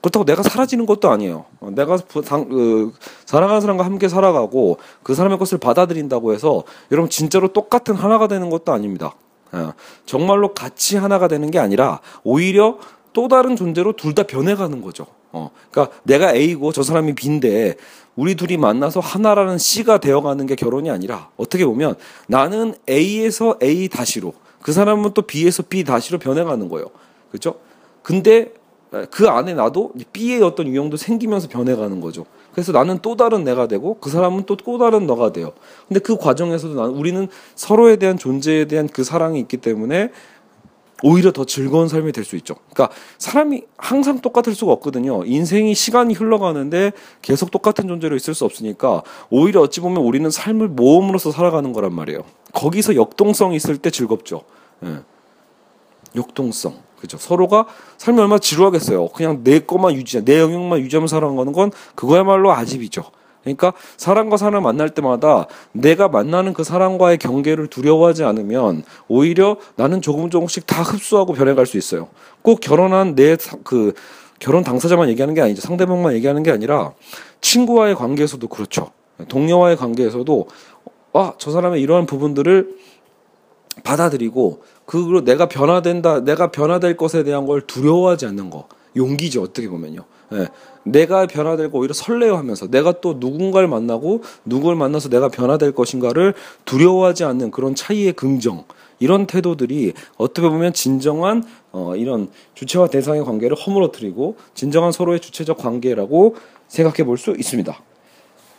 그렇다고 0.00 0.24
내가 0.24 0.42
사라지는 0.42 0.86
것도 0.86 1.10
아니에요. 1.10 1.46
어, 1.60 1.70
내가 1.70 1.96
당, 2.24 2.48
그, 2.48 2.92
사랑하는 3.24 3.60
사람과 3.60 3.84
함께 3.84 4.08
살아가고 4.08 4.78
그 5.02 5.14
사람의 5.14 5.38
것을 5.38 5.58
받아들인다고 5.58 6.32
해서 6.32 6.64
여러분 6.92 7.10
진짜로 7.10 7.48
똑같은 7.48 7.94
하나가 7.94 8.28
되는 8.28 8.50
것도 8.50 8.72
아닙니다. 8.72 9.14
예, 9.54 9.72
정말로 10.04 10.54
같이 10.54 10.96
하나가 10.96 11.28
되는 11.28 11.50
게 11.50 11.58
아니라 11.58 12.00
오히려 12.22 12.78
또 13.12 13.28
다른 13.28 13.56
존재로 13.56 13.94
둘 13.94 14.14
다 14.14 14.22
변해가는 14.24 14.80
거죠. 14.80 15.06
어, 15.32 15.50
그러니까 15.70 15.96
내가 16.04 16.34
A고 16.34 16.72
저 16.72 16.82
사람이 16.82 17.14
B인데 17.14 17.76
우리 18.14 18.34
둘이 18.34 18.56
만나서 18.56 19.00
하나라는 19.00 19.58
C가 19.58 19.98
되어가는 19.98 20.46
게 20.46 20.54
결혼이 20.54 20.90
아니라 20.90 21.30
어떻게 21.36 21.64
보면 21.64 21.96
나는 22.28 22.74
A에서 22.88 23.56
A 23.62 23.88
다시로 23.88 24.34
그 24.62 24.72
사람은 24.72 25.12
또 25.14 25.22
B에서 25.22 25.62
B 25.62 25.84
다시로 25.84 26.18
변해가는 26.18 26.68
거예요. 26.68 26.86
그렇죠? 27.30 27.56
근데 28.06 28.52
그 29.10 29.28
안에 29.28 29.54
나도 29.54 29.92
B의 30.12 30.40
어떤 30.40 30.68
유형도 30.68 30.96
생기면서 30.96 31.48
변해가는 31.48 32.00
거죠. 32.00 32.24
그래서 32.52 32.70
나는 32.70 33.00
또 33.02 33.16
다른 33.16 33.42
내가 33.42 33.66
되고 33.66 33.98
그 33.98 34.10
사람은 34.10 34.44
또 34.44 34.54
또 34.54 34.78
다른 34.78 35.08
너가 35.08 35.32
돼요. 35.32 35.54
근데 35.88 35.98
그 35.98 36.16
과정에서도 36.16 36.74
나는 36.74 36.94
우리는 36.94 37.26
서로에 37.56 37.96
대한 37.96 38.16
존재에 38.16 38.66
대한 38.66 38.86
그 38.86 39.02
사랑이 39.02 39.40
있기 39.40 39.56
때문에 39.56 40.12
오히려 41.02 41.32
더 41.32 41.44
즐거운 41.44 41.88
삶이 41.88 42.12
될 42.12 42.24
수 42.24 42.36
있죠. 42.36 42.54
그러니까 42.72 42.94
사람이 43.18 43.64
항상 43.76 44.20
똑같을 44.20 44.54
수가 44.54 44.70
없거든요. 44.74 45.24
인생이 45.24 45.74
시간이 45.74 46.14
흘러가는데 46.14 46.92
계속 47.22 47.50
똑같은 47.50 47.88
존재로 47.88 48.14
있을 48.14 48.34
수 48.34 48.44
없으니까 48.44 49.02
오히려 49.30 49.62
어찌 49.62 49.80
보면 49.80 50.04
우리는 50.04 50.30
삶을 50.30 50.68
모험으로서 50.68 51.32
살아가는 51.32 51.72
거란 51.72 51.92
말이에요. 51.92 52.22
거기서 52.52 52.94
역동성이 52.94 53.56
있을 53.56 53.78
때 53.78 53.90
즐겁죠. 53.90 54.42
예. 54.84 55.00
역동성. 56.14 56.85
그죠. 57.06 57.18
서로가 57.18 57.66
삶이 57.98 58.20
얼마나 58.20 58.38
지루하겠어요. 58.38 59.08
그냥 59.08 59.42
내 59.42 59.60
것만 59.60 59.94
유지, 59.94 60.24
내 60.24 60.40
영역만 60.40 60.80
유지하면서 60.80 61.14
살아가는 61.16 61.52
건 61.52 61.70
그거야말로 61.94 62.52
아집이죠. 62.52 63.04
그러니까 63.42 63.72
사람과 63.96 64.36
사람 64.36 64.64
만날 64.64 64.90
때마다 64.90 65.46
내가 65.70 66.08
만나는 66.08 66.52
그 66.52 66.64
사람과의 66.64 67.18
경계를 67.18 67.68
두려워하지 67.68 68.24
않으면 68.24 68.82
오히려 69.06 69.56
나는 69.76 70.02
조금 70.02 70.30
조금씩 70.30 70.66
다 70.66 70.82
흡수하고 70.82 71.32
변해갈 71.32 71.64
수 71.64 71.78
있어요. 71.78 72.08
꼭 72.42 72.60
결혼한 72.60 73.14
내 73.14 73.36
그 73.62 73.92
결혼 74.38 74.62
당사자만 74.64 75.08
얘기하는 75.10 75.34
게 75.34 75.40
아니죠. 75.40 75.62
상대방만 75.62 76.14
얘기하는 76.14 76.42
게 76.42 76.50
아니라 76.50 76.92
친구와의 77.40 77.94
관계에서도 77.94 78.46
그렇죠. 78.48 78.90
동료와의 79.28 79.76
관계에서도 79.76 80.48
아, 81.14 81.32
저 81.38 81.50
사람의 81.50 81.80
이러한 81.80 82.06
부분들을 82.06 82.76
받아들이고 83.82 84.62
그걸로 84.86 85.24
내가 85.24 85.48
변화된다, 85.48 86.20
내가 86.20 86.50
변화될 86.50 86.96
것에 86.96 87.24
대한 87.24 87.46
걸 87.46 87.60
두려워하지 87.60 88.26
않는 88.26 88.50
거. 88.50 88.68
용기죠, 88.96 89.42
어떻게 89.42 89.68
보면요. 89.68 90.04
예. 90.32 90.48
내가 90.84 91.26
변화될 91.26 91.70
거 91.70 91.78
오히려 91.78 91.92
설레어하면서 91.92 92.68
내가 92.70 93.00
또 93.00 93.16
누군가를 93.18 93.68
만나고 93.68 94.22
누구를 94.44 94.76
만나서 94.76 95.08
내가 95.08 95.28
변화될 95.28 95.72
것인가를 95.72 96.34
두려워하지 96.64 97.24
않는 97.24 97.50
그런 97.50 97.74
차이의 97.74 98.12
긍정. 98.14 98.64
이런 98.98 99.26
태도들이 99.26 99.92
어떻게 100.16 100.48
보면 100.48 100.72
진정한 100.72 101.44
어, 101.72 101.94
이런 101.96 102.30
주체와 102.54 102.86
대상의 102.88 103.24
관계를 103.24 103.56
허물어뜨리고 103.56 104.36
진정한 104.54 104.90
서로의 104.92 105.20
주체적 105.20 105.58
관계라고 105.58 106.36
생각해 106.68 107.04
볼 107.04 107.18
수 107.18 107.32
있습니다. 107.32 107.78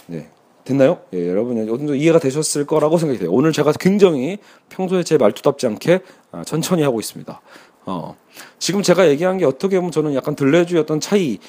네. 0.08 0.30
됐나요? 0.68 1.00
예, 1.14 1.30
여러분 1.30 1.58
어느 1.58 1.66
정도 1.66 1.96
이해가 1.96 2.20
되셨을 2.20 2.66
거라고 2.66 2.98
생각이 2.98 3.20
돼요. 3.20 3.32
오늘 3.32 3.54
제가 3.54 3.72
굉장히 3.80 4.38
평소에 4.68 5.04
제 5.04 5.18
말투답지 5.18 5.66
않게 5.66 6.02
아, 6.34 6.44
천천히 6.44 6.84
하고 6.84 7.00
있습니다. 7.00 7.40
어, 7.86 8.18
지금 8.60 8.82
제가 8.84 9.08
얘기한 9.08 9.38
게 9.38 9.46
어떻게 9.46 9.78
보면 9.78 9.92
저는 9.92 10.14
약간 10.14 10.36
들레주의 10.36 10.82
어떤 10.82 11.00
차이의 11.00 11.40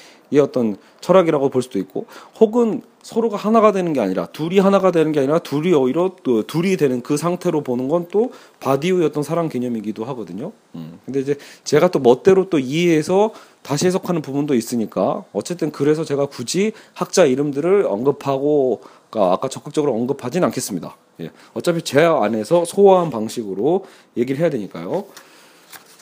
어떤 0.41 0.77
철학이라고 1.01 1.49
볼 1.49 1.61
수도 1.61 1.79
있고, 1.79 2.05
혹은 2.39 2.81
서로가 3.01 3.35
하나가 3.35 3.73
되는 3.73 3.91
게 3.91 3.99
아니라 3.99 4.27
둘이 4.27 4.59
하나가 4.59 4.91
되는 4.91 5.11
게 5.11 5.19
아니라 5.19 5.39
둘이 5.39 5.73
오히려 5.73 6.11
또 6.23 6.43
둘이 6.43 6.77
되는 6.77 7.01
그 7.01 7.17
상태로 7.17 7.61
보는 7.61 7.89
건 7.89 8.07
또 8.09 8.31
바디우의 8.61 9.07
어떤 9.07 9.23
사랑 9.23 9.49
개념이기도 9.49 10.05
하거든요. 10.05 10.53
음. 10.75 10.99
근데 11.05 11.19
이제 11.19 11.35
제가 11.65 11.89
또 11.89 11.99
멋대로 11.99 12.49
또 12.49 12.57
이해해서 12.57 13.31
다시 13.61 13.85
해석하는 13.87 14.21
부분도 14.21 14.55
있으니까 14.55 15.25
어쨌든 15.33 15.71
그래서 15.71 16.05
제가 16.05 16.27
굳이 16.27 16.71
학자 16.93 17.25
이름들을 17.25 17.85
언급하고 17.85 18.81
아까 19.11 19.47
적극적으로 19.47 19.93
언급하진 19.93 20.43
않겠습니다. 20.43 20.95
예. 21.21 21.31
어차피 21.53 21.81
제 21.81 22.01
안에서 22.01 22.65
소화한 22.65 23.09
방식으로 23.09 23.85
얘기를 24.17 24.39
해야 24.39 24.49
되니까요. 24.49 25.05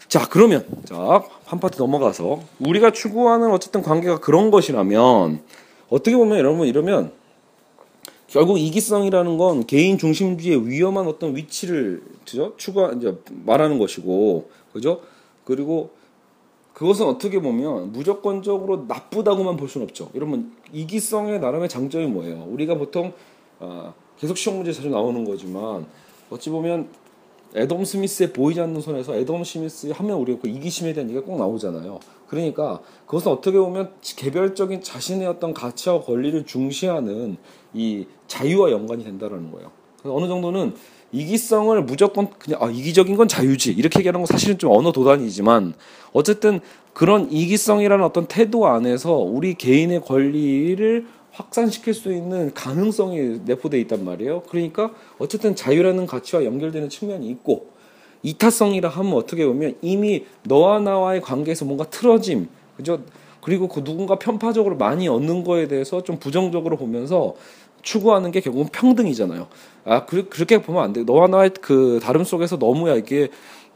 자, 0.07 0.27
그러면 0.29 0.65
자, 0.85 1.23
한 1.45 1.59
파트 1.59 1.77
넘어가서 1.81 2.41
우리가 2.59 2.91
추구하는 2.91 3.51
어쨌든 3.51 3.81
관계가 3.81 4.19
그런 4.19 4.51
것이라면 4.51 5.41
어떻게 5.89 6.15
보면 6.15 6.37
여러분 6.37 6.67
이러면 6.67 7.11
결국 8.27 8.57
이기성이라는 8.59 9.37
건 9.37 9.65
개인 9.65 9.97
중심주의의 9.97 10.67
위험한 10.67 11.07
어떤 11.07 11.35
위치를 11.35 12.03
그죠? 12.25 12.53
추가 12.57 12.91
이제 12.91 13.17
말하는 13.45 13.79
것이고 13.79 14.49
그죠? 14.73 15.01
그리고 15.45 15.91
그것은 16.77 17.07
어떻게 17.07 17.41
보면 17.41 17.91
무조건적으로 17.91 18.85
나쁘다고만 18.87 19.57
볼 19.57 19.67
수는 19.67 19.85
없죠. 19.85 20.11
여러분 20.13 20.55
이기성의 20.71 21.39
나름의 21.39 21.69
장점이 21.69 22.05
뭐예요? 22.05 22.45
우리가 22.51 22.75
보통 22.75 23.13
아, 23.59 23.95
계속 24.19 24.37
시험 24.37 24.57
문제 24.57 24.71
자주 24.71 24.87
나오는 24.89 25.25
거지만 25.25 25.87
어찌 26.29 26.51
보면 26.51 26.87
에덤 27.55 27.83
스미스의 27.83 28.31
보이지 28.31 28.61
않는 28.61 28.79
손에서 28.81 29.15
에덤 29.15 29.43
스미스 29.43 29.87
하면 29.87 30.17
우리가 30.19 30.41
그 30.43 30.49
이기심에 30.49 30.93
대한 30.93 31.09
얘기가 31.09 31.25
꼭 31.25 31.39
나오잖아요. 31.39 31.99
그러니까 32.27 32.79
그것은 33.07 33.31
어떻게 33.31 33.57
보면 33.57 33.93
개별적인 34.03 34.83
자신의 34.83 35.25
어떤 35.27 35.55
가치와 35.55 36.01
권리를 36.01 36.45
중시하는 36.45 37.37
이 37.73 38.05
자유와 38.27 38.69
연관이 38.69 39.03
된다라는 39.03 39.51
거예요. 39.51 39.71
어느 40.03 40.27
정도는 40.27 40.75
이기성을 41.11 41.81
무조건 41.83 42.29
그냥 42.37 42.61
아 42.61 42.69
이기적인 42.69 43.15
건 43.15 43.27
자유지 43.27 43.71
이렇게 43.71 43.99
얘기하는 43.99 44.19
건 44.19 44.25
사실은 44.25 44.57
좀 44.57 44.71
언어 44.71 44.91
도단이지만 44.91 45.73
어쨌든 46.13 46.59
그런 46.93 47.31
이기성이라는 47.31 48.03
어떤 48.03 48.27
태도 48.27 48.67
안에서 48.67 49.13
우리 49.13 49.53
개인의 49.53 50.01
권리를 50.01 51.05
확산시킬 51.31 51.93
수 51.93 52.11
있는 52.11 52.53
가능성이 52.53 53.41
내포돼 53.45 53.79
있단 53.81 54.03
말이에요. 54.03 54.41
그러니까 54.49 54.91
어쨌든 55.19 55.55
자유라는 55.55 56.07
가치와 56.07 56.43
연결되는 56.43 56.89
측면이 56.89 57.29
있고 57.29 57.69
이타성이라 58.23 58.89
하면 58.89 59.13
어떻게 59.13 59.45
보면 59.45 59.75
이미 59.81 60.25
너와 60.43 60.79
나와의 60.79 61.21
관계에서 61.21 61.65
뭔가 61.65 61.85
틀어짐, 61.85 62.47
그죠? 62.75 63.01
그리고 63.41 63.67
그 63.67 63.83
누군가 63.83 64.17
편파적으로 64.19 64.75
많이 64.75 65.07
얻는 65.07 65.43
거에 65.43 65.67
대해서 65.67 66.03
좀 66.03 66.17
부정적으로 66.19 66.75
보면서 66.75 67.35
추구하는 67.87 68.31
게 68.31 68.41
결국은 68.41 68.67
평등이잖아요. 68.67 69.47
아, 69.85 70.05
그, 70.05 70.27
그렇게 70.27 70.61
보면 70.61 70.83
안 70.83 70.91
돼. 70.91 71.03
너와 71.03 71.27
나의 71.27 71.51
그 71.61 72.01
다름 72.03 72.25
속에서 72.25 72.57
너무야 72.57 72.95
이게 72.95 73.29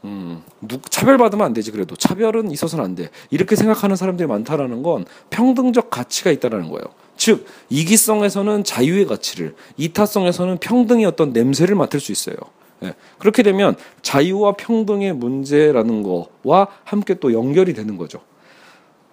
음, 0.04 0.42
누, 0.60 0.78
차별받으면 0.82 1.46
안 1.46 1.54
되지 1.54 1.70
그래도 1.70 1.96
차별은 1.96 2.50
있어서는 2.50 2.84
안 2.84 2.94
돼. 2.94 3.08
이렇게 3.30 3.56
생각하는 3.56 3.96
사람들이 3.96 4.26
많다라는 4.26 4.82
건 4.82 5.06
평등적 5.30 5.88
가치가 5.88 6.30
있다라는 6.30 6.68
거예요. 6.68 6.84
즉 7.16 7.46
이기성에서는 7.70 8.64
자유의 8.64 9.06
가치를, 9.06 9.54
이타성에서는 9.78 10.58
평등의 10.58 11.06
어떤 11.06 11.32
냄새를 11.32 11.74
맡을 11.74 11.98
수 11.98 12.12
있어요. 12.12 12.36
예. 12.82 12.94
그렇게 13.16 13.42
되면 13.42 13.76
자유와 14.02 14.56
평등의 14.58 15.14
문제라는 15.14 16.02
거와 16.02 16.66
함께 16.84 17.14
또 17.14 17.32
연결이 17.32 17.72
되는 17.72 17.96
거죠. 17.96 18.20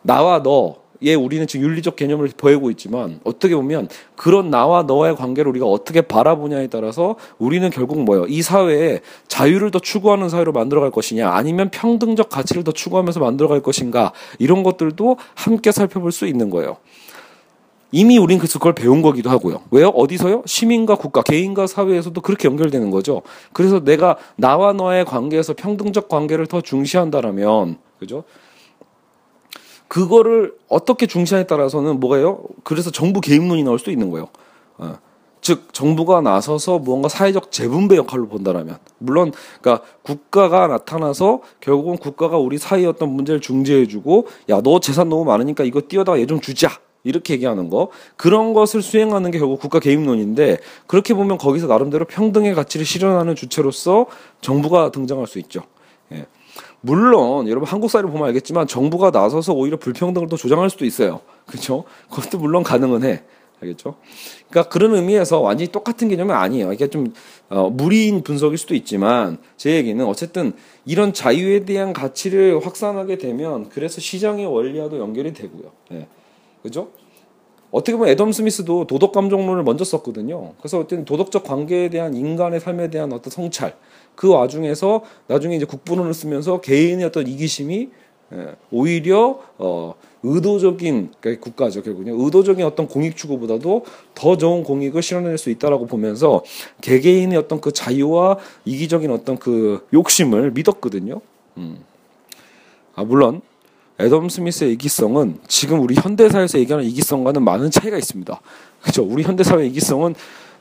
나와 0.02 0.44
너, 0.44 0.78
예, 1.02 1.16
우리는 1.16 1.48
지금 1.48 1.68
윤리적 1.68 1.96
개념을 1.96 2.30
보이고 2.36 2.70
있지만 2.72 3.20
어떻게 3.24 3.56
보면 3.56 3.88
그런 4.16 4.50
나와 4.50 4.84
너의 4.84 5.16
관계를 5.16 5.50
우리가 5.50 5.66
어떻게 5.66 6.02
바라보냐에 6.02 6.68
따라서 6.68 7.16
우리는 7.38 7.70
결국 7.70 8.04
뭐예요? 8.04 8.26
이 8.28 8.42
사회에 8.42 9.00
자유를 9.28 9.72
더 9.72 9.80
추구하는 9.80 10.30
사회로 10.30 10.52
만들어갈 10.52 10.92
것이냐, 10.92 11.30
아니면 11.30 11.70
평등적 11.70 12.30
가치를 12.30 12.64
더 12.64 12.72
추구하면서 12.72 13.20
만들어갈 13.20 13.62
것인가 13.62 14.12
이런 14.40 14.64
것들도 14.64 15.18
함께 15.36 15.72
살펴볼 15.72 16.12
수 16.12 16.28
있는 16.28 16.50
거예요. 16.50 16.78
이미 17.92 18.20
우린 18.20 18.38
그래서 18.38 18.60
그걸 18.60 18.74
배운 18.74 19.02
거기도 19.02 19.32
하고요. 19.32 19.62
왜요? 19.72 19.88
어디서요? 19.88 20.44
시민과 20.46 20.96
국가, 20.96 21.24
개인과 21.24 21.66
사회에서도 21.66 22.22
그렇게 22.22 22.48
연결되는 22.48 22.92
거죠. 22.92 23.24
그래서 23.52 23.84
내가 23.84 24.16
나와 24.36 24.74
너의 24.74 25.06
관계에서 25.06 25.54
평등적 25.54 26.08
관계를 26.08 26.46
더 26.46 26.62
중시한다라면, 26.62 27.78
그죠? 27.98 28.26
그거를 29.90 30.54
어떻게 30.70 31.06
중시하에 31.08 31.46
따라서는 31.48 32.00
뭐가요? 32.00 32.44
그래서 32.64 32.92
정부 32.92 33.20
개입론이 33.20 33.64
나올 33.64 33.80
수도 33.80 33.92
있는 33.92 34.10
거예요. 34.10 34.30
어. 34.78 34.98
즉 35.42 35.74
정부가 35.74 36.20
나서서 36.22 36.80
무언가 36.80 37.08
사회적 37.08 37.52
재분배 37.52 37.96
역할로 37.96 38.28
본다라면 38.28 38.78
물론 38.98 39.32
그러니까 39.62 39.86
국가가 40.04 40.68
나타나서 40.68 41.42
결국은 41.62 41.98
국가가 41.98 42.38
우리 42.38 42.58
사이의 42.58 42.86
어떤 42.88 43.10
문제를 43.14 43.40
중재해주고 43.42 44.28
야 44.50 44.62
너 44.62 44.80
재산 44.82 45.08
너무 45.10 45.24
많으니까 45.26 45.64
이거 45.64 45.82
띄어다가 45.88 46.20
얘 46.20 46.26
좀 46.26 46.40
주자 46.42 46.70
이렇게 47.06 47.34
얘기하는 47.36 47.70
거 47.70 47.90
그런 48.18 48.54
것을 48.54 48.82
수행하는 48.82 49.32
게 49.32 49.40
결국 49.40 49.62
국가 49.62 49.80
개입론인데 49.80 50.58
그렇게 50.88 51.14
보면 51.14 51.38
거기서 51.38 51.68
나름대로 51.68 52.04
평등의 52.06 52.54
가치를 52.54 52.86
실현하는 52.86 53.36
주체로서 53.36 54.08
정부가 54.42 54.92
등장할 54.92 55.26
수 55.26 55.40
있죠. 55.40 55.62
예. 56.84 56.88
물론 56.88 57.48
여러분 57.48 57.68
한국 57.68 57.90
사회를 57.90 58.10
보면 58.10 58.28
알겠지만 58.28 58.68
정부가 58.68 59.12
나서서 59.12 59.54
오히려 59.54 59.78
불평등을 59.78 60.28
더 60.30 60.38
조장할 60.38 60.70
수도 60.70 60.86
있어요. 60.86 61.22
그렇죠? 61.46 61.84
그것도 62.10 62.38
물론 62.38 62.64
가능은 62.64 63.04
해. 63.04 63.24
알겠죠? 63.62 63.96
그러니까 64.50 64.70
그런 64.70 64.96
의미에서 64.96 65.42
완전히 65.42 65.72
똑같은 65.72 66.08
개념은 66.08 66.34
아니에요. 66.34 66.72
이게 66.72 66.88
좀 66.88 67.14
어, 67.50 67.70
무리인 67.70 68.24
분석일 68.24 68.58
수도 68.58 68.74
있지만 68.74 69.38
제 69.58 69.76
얘기는 69.76 70.04
어쨌든 70.06 70.54
이런 70.86 71.14
자유에 71.14 71.66
대한 71.66 71.92
가치를 71.92 72.66
확산하게 72.66 73.18
되면 73.18 73.70
그래서 73.70 74.00
시장의 74.00 74.46
원리와도 74.46 75.00
연결이 75.00 75.34
되고요. 75.34 75.72
예. 75.92 76.08
그죠? 76.64 76.90
어떻게 77.72 77.96
보면 77.96 78.10
애덤 78.10 78.32
스미스도 78.32 78.88
도덕 78.88 79.12
감정론을 79.12 79.64
먼저 79.64 79.84
썼거든요. 79.84 80.54
그래서 80.60 80.80
어쨌든 80.80 81.06
도덕적 81.06 81.44
관계에 81.44 81.90
대한 81.90 82.16
인간의 82.16 82.60
삶에 82.60 82.90
대한 82.90 83.14
어떤 83.14 83.30
성찰 83.30 83.76
그 84.20 84.28
와중에서 84.28 85.02
나중에 85.28 85.56
이제 85.56 85.64
국부론을 85.64 86.14
쓰면서 86.14 86.60
개인의 86.60 87.06
어떤 87.06 87.26
이기심이 87.26 87.90
예, 88.34 88.56
오히려 88.70 89.40
어 89.58 89.96
의도적인 90.24 91.14
그러니까 91.22 91.42
국가죠 91.42 91.82
결국은 91.82 92.20
의도적인 92.20 92.66
어떤 92.66 92.90
공익 92.90 93.16
추구보다도 93.16 93.86
더 94.14 94.36
좋은 94.36 94.66
공익을 94.66 95.02
실현할 95.02 95.38
수 95.38 95.50
있다라고 95.50 95.86
보면서 95.86 96.44
개개인의 96.82 97.38
어떤 97.38 97.62
그 97.62 97.72
자유와 97.72 98.40
이기적인 98.66 99.10
어떤 99.10 99.40
그 99.40 99.88
욕심을 99.94 100.52
믿었거든요. 100.52 101.22
음. 101.56 101.78
아 102.96 103.06
물론 103.06 103.40
애덤 104.02 104.28
스미스의 104.28 104.74
이기성은 104.74 105.40
지금 105.48 105.80
우리 105.80 105.96
현대사에서 105.96 106.60
얘기하는 106.60 106.86
이기성과는 106.90 107.42
많은 107.42 107.72
차이가 107.72 107.98
있습니다. 107.98 108.42
그렇죠? 108.82 109.02
우리 109.04 109.24
현대사회 109.24 109.66
이기성은 109.68 110.14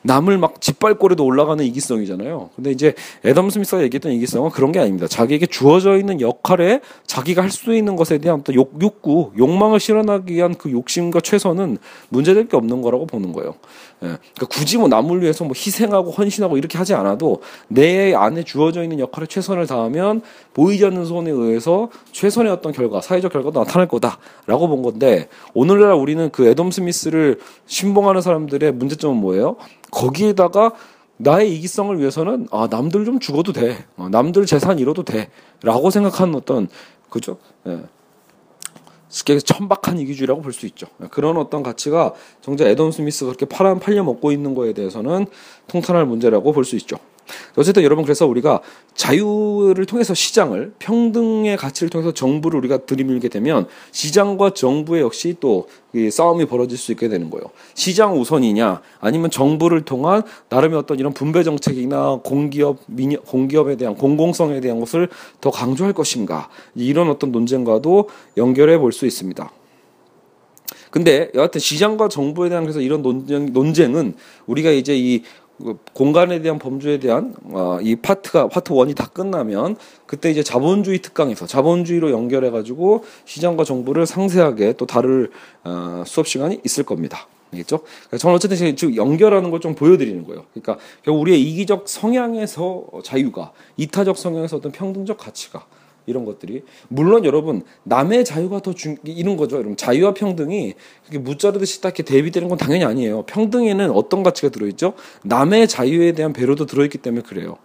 남을 0.02 0.38
막 0.38 0.60
짓밟고라도 0.60 1.24
올라가는 1.24 1.62
이기성이잖아요. 1.64 2.50
근데 2.56 2.70
이제 2.70 2.94
애덤 3.24 3.50
스미스가 3.50 3.82
얘기했던 3.82 4.12
이기성은 4.12 4.50
그런 4.50 4.72
게 4.72 4.78
아닙니다. 4.78 5.06
자기에게 5.06 5.46
주어져 5.46 5.98
있는 5.98 6.20
역할에 6.20 6.80
자기가 7.06 7.42
할 7.42 7.48
수 7.50 7.74
있는 7.74 7.96
것에 7.96 8.18
대한 8.18 8.38
어떤 8.40 8.54
욕, 8.54 8.74
욕구, 8.80 9.32
욕망을 9.36 9.80
실현하기 9.80 10.32
위한 10.32 10.54
그 10.54 10.70
욕심과 10.70 11.20
최선은 11.20 11.78
문제될 12.10 12.46
게 12.48 12.56
없는 12.56 12.82
거라고 12.82 13.06
보는 13.06 13.32
거예요. 13.32 13.54
예. 14.02 14.06
그러니까 14.06 14.46
굳이 14.50 14.78
뭐 14.78 14.88
남을 14.88 15.22
위해서 15.22 15.44
뭐 15.44 15.52
희생하고 15.56 16.10
헌신하고 16.10 16.56
이렇게 16.56 16.78
하지 16.78 16.94
않아도 16.94 17.42
내 17.68 18.14
안에 18.14 18.44
주어져 18.44 18.82
있는 18.82 19.00
역할에 19.00 19.26
최선을 19.26 19.66
다하면 19.66 20.22
보이지 20.54 20.84
않는 20.86 21.04
손에 21.04 21.30
의해서 21.30 21.90
최선의 22.12 22.52
어떤 22.52 22.72
결과, 22.72 23.00
사회적 23.00 23.32
결과도 23.32 23.60
나타날 23.60 23.88
거다라고 23.88 24.68
본 24.68 24.82
건데 24.82 25.28
오늘날 25.54 25.92
우리는 25.94 26.30
그 26.30 26.46
애덤 26.46 26.70
스미스를 26.70 27.40
신봉하는 27.66 28.20
사람들의 28.20 28.72
문제점은 28.72 29.16
뭐예요? 29.16 29.56
거기에다가 29.90 30.72
나의 31.16 31.54
이기성을 31.56 31.98
위해서는 31.98 32.46
아 32.52 32.68
남들 32.70 33.04
좀 33.04 33.18
죽어도 33.18 33.52
돼, 33.52 33.84
어, 33.96 34.08
남들 34.08 34.46
재산 34.46 34.78
잃어도 34.78 35.02
돼라고 35.02 35.90
생각하는 35.90 36.34
어떤 36.36 36.68
그죠? 37.10 37.38
예. 37.66 37.80
쉽게 39.08 39.38
천박한 39.38 39.98
이기주의라고 39.98 40.42
볼 40.42 40.52
수 40.52 40.66
있죠. 40.66 40.86
그런 41.10 41.36
어떤 41.36 41.62
가치가 41.62 42.12
정작 42.40 42.66
애덤 42.68 42.90
스미스가 42.90 43.32
그렇게 43.32 43.46
팔아 43.46 43.74
팔려 43.78 44.04
먹고 44.04 44.32
있는 44.32 44.54
거에 44.54 44.72
대해서는 44.72 45.26
통탄할 45.66 46.04
문제라고 46.06 46.52
볼 46.52 46.64
수 46.64 46.76
있죠. 46.76 46.96
어쨌든 47.56 47.82
여러분 47.82 48.04
그래서 48.04 48.26
우리가 48.26 48.60
자유를 48.94 49.86
통해서 49.86 50.12
시장을 50.12 50.74
평등의 50.78 51.56
가치를 51.56 51.88
통해서 51.88 52.12
정부를 52.12 52.58
우리가 52.58 52.78
들이밀게 52.78 53.28
되면 53.28 53.66
시장과 53.92 54.54
정부의 54.54 55.02
역시 55.02 55.36
또 55.40 55.68
싸움이 56.10 56.44
벌어질 56.44 56.76
수 56.76 56.92
있게 56.92 57.08
되는 57.08 57.30
거예요. 57.30 57.44
시장 57.74 58.20
우선이냐 58.20 58.82
아니면 59.00 59.30
정부를 59.30 59.82
통한 59.82 60.22
나름의 60.48 60.78
어떤 60.78 60.98
이런 60.98 61.14
분배 61.14 61.42
정책이나 61.42 62.20
공기업 62.22 62.78
미니, 62.86 63.16
공기업에 63.16 63.76
대한 63.76 63.94
공공성에 63.94 64.60
대한 64.60 64.80
것을 64.80 65.08
더 65.40 65.50
강조할 65.50 65.92
것인가 65.92 66.48
이런 66.74 67.08
어떤 67.08 67.32
논쟁과도 67.32 68.08
연결해 68.36 68.78
볼 68.78 68.92
수 68.92 69.06
있습니다. 69.06 69.52
근데 70.90 71.30
여하튼 71.34 71.60
시장과 71.60 72.08
정부에 72.08 72.48
대한 72.48 72.64
그래서 72.64 72.80
이런 72.80 73.02
논쟁, 73.02 73.52
논쟁은 73.52 74.14
우리가 74.46 74.70
이제 74.70 74.96
이 74.96 75.22
공간에 75.92 76.40
대한 76.40 76.58
범주에 76.58 76.98
대한 76.98 77.34
어, 77.52 77.78
이 77.82 77.96
파트가 77.96 78.48
파트 78.48 78.72
원이 78.72 78.94
다 78.94 79.08
끝나면 79.08 79.76
그때 80.06 80.30
이제 80.30 80.42
자본주의 80.42 81.00
특강에서 81.00 81.46
자본주의로 81.46 82.10
연결해 82.10 82.50
가지고 82.50 83.04
시장과 83.24 83.64
정부를 83.64 84.06
상세하게 84.06 84.74
또 84.74 84.86
다룰 84.86 85.30
어, 85.64 86.02
수업 86.06 86.28
시간이 86.28 86.60
있을 86.64 86.84
겁니다. 86.84 87.26
알겠죠? 87.52 87.80
저는 88.18 88.36
어쨌든 88.36 88.76
지금 88.76 88.94
연결하는 88.96 89.50
걸 89.50 89.58
좀 89.58 89.74
보여드리는 89.74 90.24
거예요. 90.24 90.44
그러니까 90.52 90.78
우리의 91.06 91.42
이기적 91.42 91.88
성향에서 91.88 92.84
자유가 93.02 93.52
이타적 93.76 94.16
성향에서 94.16 94.58
어떤 94.58 94.70
평등적 94.70 95.18
가치가 95.18 95.66
이런 96.08 96.24
것들이 96.24 96.62
물론 96.88 97.24
여러분 97.24 97.62
남의 97.84 98.24
자유가 98.24 98.60
더 98.60 98.72
중 98.72 98.96
이런 99.04 99.36
거죠. 99.36 99.56
여러분 99.56 99.76
자유와 99.76 100.14
평등이 100.14 100.74
그게 101.04 101.18
무자르듯이 101.18 101.80
딱 101.80 101.90
이렇게 101.90 102.02
대비되는 102.02 102.48
건 102.48 102.58
당연히 102.58 102.84
아니에요. 102.84 103.22
평등에는 103.22 103.90
어떤 103.90 104.22
가치가 104.22 104.48
들어있죠? 104.48 104.94
남의 105.22 105.68
자유에 105.68 106.12
대한 106.12 106.32
배려도 106.32 106.66
들어있기 106.66 106.98
때문에 106.98 107.22
그래요. 107.22 107.58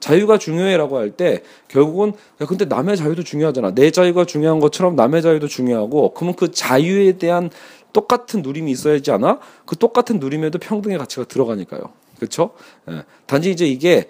자유가 0.00 0.38
중요해라고 0.38 0.96
할 0.96 1.10
때 1.10 1.42
결국은 1.68 2.12
야 2.40 2.46
근데 2.46 2.64
남의 2.64 2.96
자유도 2.96 3.22
중요하잖아. 3.22 3.74
내 3.74 3.90
자유가 3.90 4.24
중요한 4.24 4.58
것처럼 4.60 4.96
남의 4.96 5.20
자유도 5.22 5.46
중요하고 5.46 6.14
그러면 6.14 6.34
그 6.36 6.50
자유에 6.50 7.18
대한 7.18 7.50
똑같은 7.92 8.40
누림이 8.42 8.70
있어야지 8.70 9.10
않아? 9.10 9.40
그 9.66 9.76
똑같은 9.76 10.18
누림에도 10.20 10.58
평등의 10.58 10.96
가치가 10.98 11.24
들어가니까요. 11.24 11.82
그렇죠? 12.16 12.50
예. 12.88 13.02
단지 13.26 13.50
이제 13.50 13.66
이게 13.66 14.08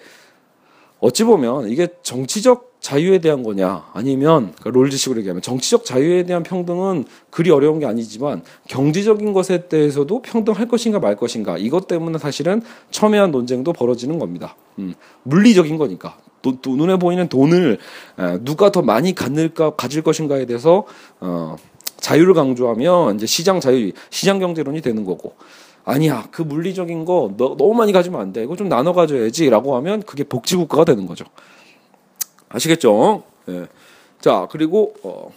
어찌 1.00 1.24
보면 1.24 1.70
이게 1.70 1.88
정치적 2.02 2.69
자유에 2.80 3.18
대한 3.18 3.42
거냐? 3.42 3.84
아니면 3.92 4.52
그러니까 4.58 4.70
롤즈식으로 4.70 5.18
얘기하면 5.20 5.42
정치적 5.42 5.84
자유에 5.84 6.24
대한 6.24 6.42
평등은 6.42 7.04
그리 7.28 7.50
어려운 7.50 7.78
게 7.78 7.86
아니지만 7.86 8.42
경제적인 8.68 9.32
것에 9.32 9.68
대해서도 9.68 10.22
평등할 10.22 10.66
것인가 10.66 10.98
말 10.98 11.16
것인가? 11.16 11.58
이것 11.58 11.86
때문에 11.86 12.18
사실은 12.18 12.62
첨예한 12.90 13.30
논쟁도 13.30 13.74
벌어지는 13.74 14.18
겁니다. 14.18 14.56
음, 14.78 14.94
물리적인 15.24 15.76
거니까. 15.76 16.16
또, 16.42 16.58
또 16.62 16.74
눈에 16.74 16.98
보이는 16.98 17.28
돈을 17.28 17.78
에, 18.18 18.38
누가 18.44 18.72
더 18.72 18.80
많이 18.80 19.14
갖을까 19.14 19.76
가질 19.76 20.02
것인가에 20.02 20.46
대해서 20.46 20.84
어, 21.20 21.56
자유를 21.98 22.32
강조하면 22.32 23.16
이제 23.16 23.26
시장 23.26 23.60
자유 23.60 23.92
시장 24.08 24.38
경제론이 24.38 24.80
되는 24.80 25.04
거고. 25.04 25.34
아니야 25.84 26.28
그 26.30 26.42
물리적인 26.42 27.04
거 27.04 27.32
너, 27.36 27.56
너무 27.58 27.74
많이 27.74 27.92
가지면 27.92 28.20
안 28.20 28.32
돼. 28.32 28.42
이거 28.42 28.56
좀 28.56 28.68
나눠 28.68 28.92
가져야지라고 28.94 29.76
하면 29.76 30.02
그게 30.02 30.24
복지국가가 30.24 30.84
되는 30.84 31.06
거죠 31.06 31.24
아시겠죠? 32.50 33.22
예. 33.48 33.66
자 34.20 34.46
그리고 34.50 34.94
어. 35.02 35.32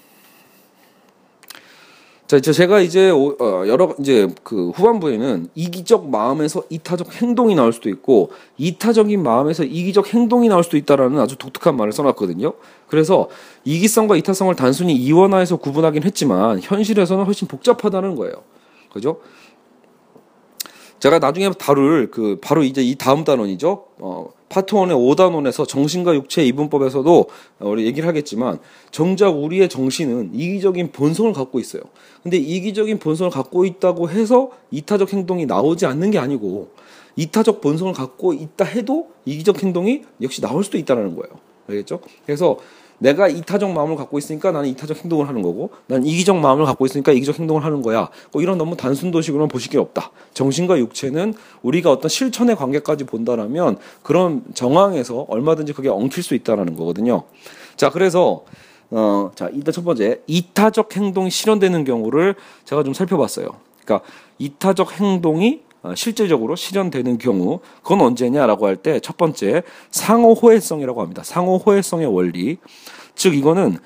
자 2.25 2.37
이제 2.37 2.51
제가 2.51 2.79
이제 2.79 3.11
어, 3.11 3.67
여러 3.67 3.93
이제 3.99 4.27
그 4.43 4.71
후반부에는 4.71 5.49
이기적 5.55 6.09
마음에서 6.09 6.63
이타적 6.69 7.21
행동이 7.21 7.53
나올 7.53 7.71
수도 7.73 7.89
있고 7.89 8.31
이타적인 8.57 9.21
마음에서 9.21 9.63
이기적 9.63 10.13
행동이 10.13 10.49
나올 10.49 10.63
수도 10.63 10.77
있다라는 10.77 11.19
아주 11.19 11.37
독특한 11.37 11.77
말을 11.77 11.93
써놨거든요. 11.93 12.53
그래서 12.87 13.29
이기성과 13.65 14.15
이타성을 14.15 14.55
단순히 14.55 14.95
이원화해서 14.95 15.57
구분하긴 15.57 16.03
했지만 16.03 16.59
현실에서는 16.61 17.25
훨씬 17.25 17.47
복잡하다는 17.47 18.15
거예요. 18.15 18.33
그죠? 18.91 19.19
제가 21.03 21.19
나중에 21.19 21.51
다룰 21.59 22.09
그 22.09 22.37
바로 22.41 22.63
이제 22.63 22.81
이 22.81 22.95
다음 22.95 23.25
단원이죠. 23.25 23.83
어, 23.99 24.29
파트 24.47 24.73
1의 24.73 24.93
5단원에서 24.93 25.67
정신과 25.67 26.15
육체 26.15 26.45
이분법에서도 26.45 27.25
우리 27.59 27.85
얘기를 27.85 28.07
하겠지만 28.07 28.59
정작 28.89 29.31
우리의 29.31 29.67
정신은 29.67 30.29
이기적인 30.33 30.93
본성을 30.93 31.33
갖고 31.33 31.59
있어요. 31.59 31.81
근데 32.21 32.37
이기적인 32.37 32.99
본성을 32.99 33.29
갖고 33.31 33.65
있다고 33.65 34.11
해서 34.11 34.51
이타적 34.71 35.11
행동이 35.11 35.45
나오지 35.45 35.85
않는 35.87 36.11
게 36.11 36.19
아니고 36.19 36.71
이타적 37.17 37.59
본성을 37.59 37.91
갖고 37.91 38.31
있다 38.31 38.63
해도 38.63 39.09
이기적 39.25 39.61
행동이 39.61 40.03
역시 40.21 40.39
나올 40.39 40.63
수도 40.63 40.77
있다는 40.77 41.17
거예요. 41.17 41.37
알겠죠? 41.67 41.99
그래서 42.25 42.57
내가 42.99 43.27
이타적 43.27 43.71
마음을 43.71 43.95
갖고 43.95 44.17
있으니까 44.17 44.51
나는 44.51 44.69
이타적 44.69 45.03
행동을 45.03 45.27
하는 45.27 45.41
거고 45.41 45.71
난 45.87 46.05
이기적 46.05 46.37
마음을 46.37 46.65
갖고 46.65 46.85
있으니까 46.85 47.11
이기적 47.11 47.39
행동을 47.39 47.63
하는 47.65 47.81
거야. 47.81 48.09
뭐 48.31 48.41
이런 48.41 48.57
너무 48.57 48.77
단순 48.77 49.11
도식으로는 49.11 49.47
보실 49.47 49.71
게 49.71 49.77
없다. 49.77 50.11
정신과 50.33 50.79
육체는 50.79 51.33
우리가 51.61 51.91
어떤 51.91 52.09
실천의 52.09 52.55
관계까지 52.55 53.03
본다라면 53.05 53.77
그런 54.01 54.43
정황에서 54.53 55.25
얼마든지 55.27 55.73
그게 55.73 55.89
엉킬 55.89 56.23
수 56.23 56.35
있다라는 56.35 56.75
거거든요. 56.75 57.23
자, 57.75 57.89
그래서 57.89 58.43
어, 58.91 59.31
자, 59.35 59.49
일단 59.51 59.73
첫 59.73 59.83
번째 59.83 60.21
이타적 60.27 60.95
행동이 60.95 61.29
실현되는 61.29 61.83
경우를 61.83 62.35
제가 62.65 62.83
좀 62.83 62.93
살펴봤어요. 62.93 63.47
그러니까 63.83 64.07
이타적 64.37 64.99
행동이 64.99 65.61
어, 65.61 65.72
실질적으로 65.95 66.55
실현되는 66.55 67.17
경우 67.17 67.59
그건 67.81 68.01
언제냐라고 68.01 68.67
할 68.67 68.77
때 68.77 68.99
첫 69.01 69.17
번째 69.17 69.63
상호 69.91 70.33
호혜성이라고 70.33 71.01
합니다. 71.01 71.23
상호 71.23 71.57
호혜성의 71.57 72.07
원리. 72.07 72.57
즉 73.15 73.35
이거는 73.35 73.77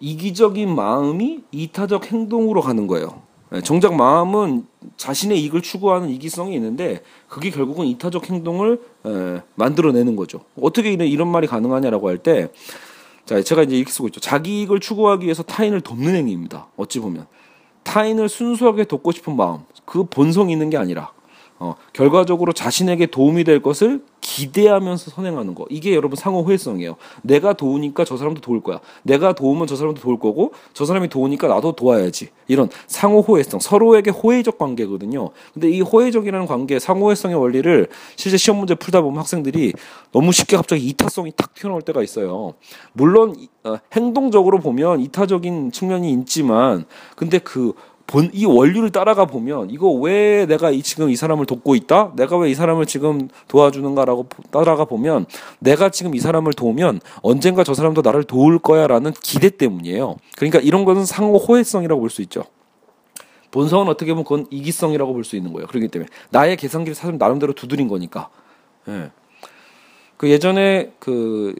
이기적인 0.00 0.74
마음이 0.74 1.40
이타적 1.52 2.10
행동으로 2.10 2.60
가는 2.62 2.86
거예요. 2.86 3.22
예, 3.52 3.60
정작 3.60 3.94
마음은 3.94 4.64
자신의 4.96 5.40
이익을 5.42 5.60
추구하는 5.60 6.08
이기성이 6.10 6.54
있는데 6.54 7.02
그게 7.28 7.50
결국은 7.50 7.86
이타적 7.86 8.30
행동을 8.30 8.80
예, 9.06 9.42
만들어내는 9.56 10.14
거죠. 10.16 10.40
어떻게 10.60 10.92
이런 10.92 11.28
말이 11.28 11.46
가능하냐라고 11.46 12.08
할 12.08 12.18
때, 12.18 12.48
자 13.26 13.42
제가 13.42 13.64
이제 13.64 13.76
이렇게 13.76 13.90
쓰고 13.90 14.08
있죠. 14.08 14.20
자기 14.20 14.60
이익을 14.60 14.80
추구하기 14.80 15.24
위해서 15.24 15.42
타인을 15.42 15.80
돕는 15.80 16.14
행위입니다. 16.14 16.68
어찌 16.76 17.00
보면 17.00 17.26
타인을 17.82 18.28
순수하게 18.28 18.84
돕고 18.84 19.12
싶은 19.12 19.36
마음, 19.36 19.60
그 19.84 20.04
본성이 20.04 20.52
있는 20.52 20.70
게 20.70 20.76
아니라 20.76 21.10
어, 21.62 21.74
결과적으로 21.92 22.54
자신에게 22.54 23.06
도움이 23.06 23.44
될 23.44 23.60
것을 23.60 24.02
기대하면서 24.22 25.10
선행하는 25.10 25.54
거. 25.54 25.66
이게 25.68 25.94
여러분 25.94 26.16
상호 26.16 26.42
호혜성이에요. 26.42 26.96
내가 27.22 27.52
도우니까 27.52 28.06
저 28.06 28.16
사람도 28.16 28.40
도울 28.40 28.62
거야. 28.62 28.80
내가 29.02 29.34
도우면 29.34 29.66
저 29.66 29.76
사람도 29.76 30.00
도울 30.00 30.18
거고, 30.18 30.52
저 30.72 30.86
사람이 30.86 31.08
도우니까 31.08 31.48
나도 31.48 31.72
도와야지. 31.72 32.30
이런 32.48 32.70
상호 32.86 33.20
호혜성, 33.20 33.60
서로에게 33.60 34.10
호혜적 34.10 34.56
관계거든요. 34.56 35.30
근데 35.52 35.70
이 35.70 35.82
호혜적이라는 35.82 36.46
관계, 36.46 36.78
상호 36.78 37.06
호혜성의 37.06 37.36
원리를 37.36 37.88
실제 38.16 38.38
시험 38.38 38.58
문제 38.58 38.74
풀다 38.74 39.02
보면 39.02 39.18
학생들이 39.18 39.74
너무 40.12 40.32
쉽게 40.32 40.56
갑자기 40.56 40.86
이타성이 40.86 41.32
탁 41.36 41.54
튀어나올 41.54 41.82
때가 41.82 42.02
있어요. 42.02 42.54
물론 42.94 43.36
어, 43.64 43.76
행동적으로 43.92 44.60
보면 44.60 45.00
이타적인 45.00 45.72
측면이 45.72 46.10
있지만, 46.12 46.86
근데 47.16 47.38
그 47.38 47.74
본, 48.10 48.28
이 48.32 48.44
원리를 48.44 48.90
따라가 48.90 49.24
보면 49.24 49.70
이거 49.70 49.88
왜 49.92 50.44
내가 50.44 50.72
이, 50.72 50.82
지금 50.82 51.10
이 51.10 51.14
사람을 51.16 51.46
돕고 51.46 51.76
있다? 51.76 52.12
내가 52.16 52.36
왜 52.38 52.50
이 52.50 52.54
사람을 52.56 52.86
지금 52.86 53.28
도와주는가라고 53.46 54.26
따라가 54.50 54.84
보면 54.84 55.26
내가 55.60 55.90
지금 55.90 56.16
이 56.16 56.18
사람을 56.18 56.52
도우면 56.54 57.00
언젠가 57.22 57.62
저 57.62 57.72
사람도 57.72 58.02
나를 58.02 58.24
도울 58.24 58.58
거야라는 58.58 59.12
기대 59.22 59.48
때문이에요. 59.50 60.16
그러니까 60.36 60.58
이런 60.58 60.84
것은 60.84 61.04
상호 61.04 61.36
호혜성이라고 61.36 62.00
볼 62.00 62.10
수 62.10 62.20
있죠. 62.22 62.42
본성은 63.52 63.86
어떻게 63.88 64.12
보면 64.12 64.24
그건 64.24 64.46
이기성이라고 64.50 65.12
볼 65.12 65.22
수 65.22 65.36
있는 65.36 65.52
거예요. 65.52 65.68
그렇기 65.68 65.86
때문에 65.88 66.08
나의 66.30 66.56
계산기를 66.56 66.96
사실 66.96 67.16
나름대로 67.16 67.52
두드린 67.52 67.86
거니까. 67.86 68.28
예. 68.88 69.12
그 70.16 70.28
예전에 70.28 70.92
그 70.98 71.54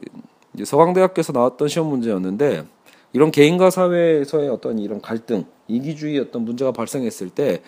서강대학교에서 0.61 1.31
나왔던 1.31 1.69
시험 1.69 1.87
문제였는데 1.87 2.65
이런 3.13 3.31
개인과 3.31 3.69
사회에서의 3.69 4.49
어떤 4.49 4.79
이런 4.79 5.01
갈등, 5.01 5.45
이기주의 5.67 6.19
어떤 6.19 6.43
문제가 6.45 6.71
발생했을 6.71 7.29
때 7.29 7.61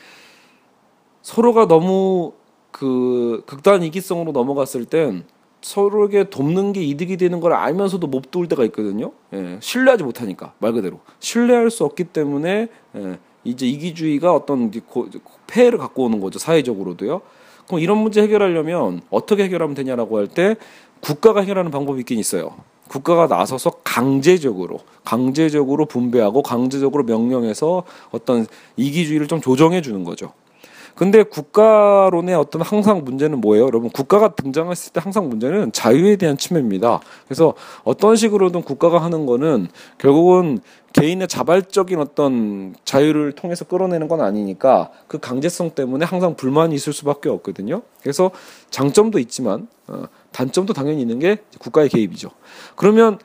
서로가 1.22 1.68
너무 1.68 2.34
그 2.72 3.44
극단 3.46 3.84
이기성으로 3.84 4.32
넘어갔을 4.32 4.86
땐 4.86 5.26
서로에게 5.62 6.30
돕는 6.30 6.74
게 6.74 6.84
이득이 6.84 7.16
되는 7.18 7.40
걸 7.40 7.54
알면서도 7.54 8.08
못 8.08 8.32
도울 8.32 8.48
때가 8.48 8.66
있거든요. 8.66 9.14
예, 9.34 9.58
신뢰하지 9.62 10.04
못하니까 10.04 10.54
말 10.60 10.74
그대로 10.74 11.00
신뢰할 11.20 11.72
수 11.72 11.86
없기 11.86 12.06
때문에 12.06 12.68
예, 12.96 13.20
이제 13.46 13.66
이기주의가 13.68 14.34
어떤 14.34 14.72
고, 14.82 15.08
폐해를 15.48 15.78
갖고 15.78 16.04
오는 16.04 16.20
거죠 16.20 16.40
사회적으로도요. 16.40 17.22
그럼 17.68 17.80
이런 17.80 17.98
문제 18.00 18.22
해결하려면 18.22 19.02
어떻게 19.10 19.44
해결하면 19.46 19.76
되냐라고 19.76 20.18
할 20.18 20.28
때 20.28 20.58
국가가 21.00 21.42
해결하는 21.42 21.72
방법이 21.72 22.00
있긴 22.00 22.20
있어요. 22.20 22.56
국가가 22.88 23.28
나서서 23.28 23.72
강제적으로 23.84 24.80
강제적으로 25.04 25.86
분배하고 25.86 26.44
강제적으로 26.44 27.04
명령해서 27.04 27.84
어떤 28.12 28.46
이기주의를 28.78 29.28
좀 29.28 29.42
조정해 29.42 29.82
주는 29.82 30.04
거죠. 30.04 30.34
근데 30.96 31.24
국가론의 31.24 32.36
어떤 32.36 32.62
항상 32.62 33.04
문제는 33.04 33.42
뭐예요? 33.42 33.66
여러분 33.66 33.90
국가가 33.90 34.36
등장했을 34.36 34.94
때 34.94 35.02
항상 35.04 35.28
문제는 35.30 35.72
자유에 35.72 36.18
대한 36.18 36.38
침해입니다. 36.38 37.00
그래서 37.26 37.56
어떤 37.84 38.16
식으로든 38.16 38.62
국가가 38.62 39.02
하는 39.02 39.26
거는 39.26 39.68
결국은 39.98 40.60
개인의 40.94 41.28
자발적인 41.28 42.00
어떤 42.00 42.76
자유를 42.86 43.32
통해서 43.32 43.66
끌어내는 43.66 44.08
건 44.08 44.22
아니니까 44.22 44.92
그 45.08 45.20
강제성 45.20 45.72
때문에 45.72 46.06
항상 46.06 46.36
불만이 46.36 46.76
있을 46.76 46.94
수밖에 46.94 47.30
없거든요. 47.30 47.82
그래서 48.02 48.30
장점도 48.70 49.18
있지만 49.20 49.68
어, 49.88 50.04
단점도 50.32 50.74
당연히 50.74 51.02
있는 51.02 51.18
게 51.18 51.38
국가의 51.60 51.90
개입이죠. 51.90 52.30
그러면 52.76 53.18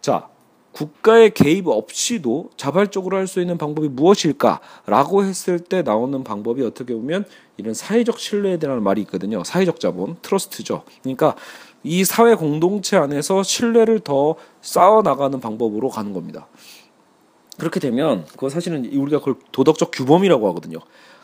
자 0.00 0.28
국가의 0.76 1.30
개입 1.30 1.68
없이도 1.68 2.50
자발적으로 2.56 3.16
할 3.16 3.26
수 3.26 3.40
있는 3.40 3.58
방법이 3.58 3.88
무엇일까라고 3.88 5.24
했을 5.24 5.58
때 5.58 5.82
나오는 5.82 6.22
방법이 6.22 6.62
어떻게 6.62 6.94
보면 6.94 7.24
이런 7.56 7.74
사회적 7.74 8.18
신뢰에 8.20 8.58
대한 8.58 8.82
말이 8.82 9.00
있거든요. 9.02 9.42
사회적 9.42 9.80
자본, 9.80 10.16
트러스트죠. 10.22 10.84
그러니까 11.02 11.34
이 11.82 12.04
사회 12.04 12.34
공동체 12.34 12.96
안에서 12.96 13.42
신뢰를 13.42 14.00
더 14.00 14.36
쌓아 14.60 15.02
나가는 15.02 15.40
방법으로 15.40 15.88
가는 15.88 16.12
겁니다. 16.12 16.46
그렇게 17.58 17.80
되면 17.80 18.26
그거 18.26 18.48
사실은 18.48 18.84
우리가 18.84 19.18
그걸 19.18 19.36
도덕적 19.50 19.90
규범이라고 19.92 20.46
하거든요. 20.48 20.78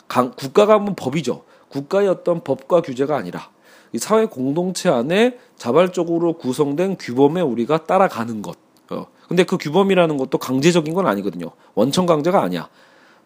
강, 0.08 0.32
국가가 0.32 0.74
하면 0.74 0.94
법이죠. 0.96 1.44
국가의 1.68 2.08
어떤 2.08 2.42
법과 2.42 2.80
규제가 2.80 3.16
아니라 3.16 3.50
이 3.92 3.98
사회 3.98 4.24
공동체 4.24 4.88
안에 4.88 5.38
자발적으로 5.56 6.32
구성된 6.38 6.96
규범에 6.98 7.42
우리가 7.42 7.84
따라가는 7.84 8.42
것. 8.42 8.61
어, 9.32 9.34
근데 9.34 9.44
그 9.44 9.56
규범이라는 9.56 10.16
것도 10.18 10.36
강제적인 10.36 10.92
건 10.92 11.06
아니거든요. 11.06 11.52
원천 11.74 12.04
강제가 12.04 12.42
아니야. 12.42 12.68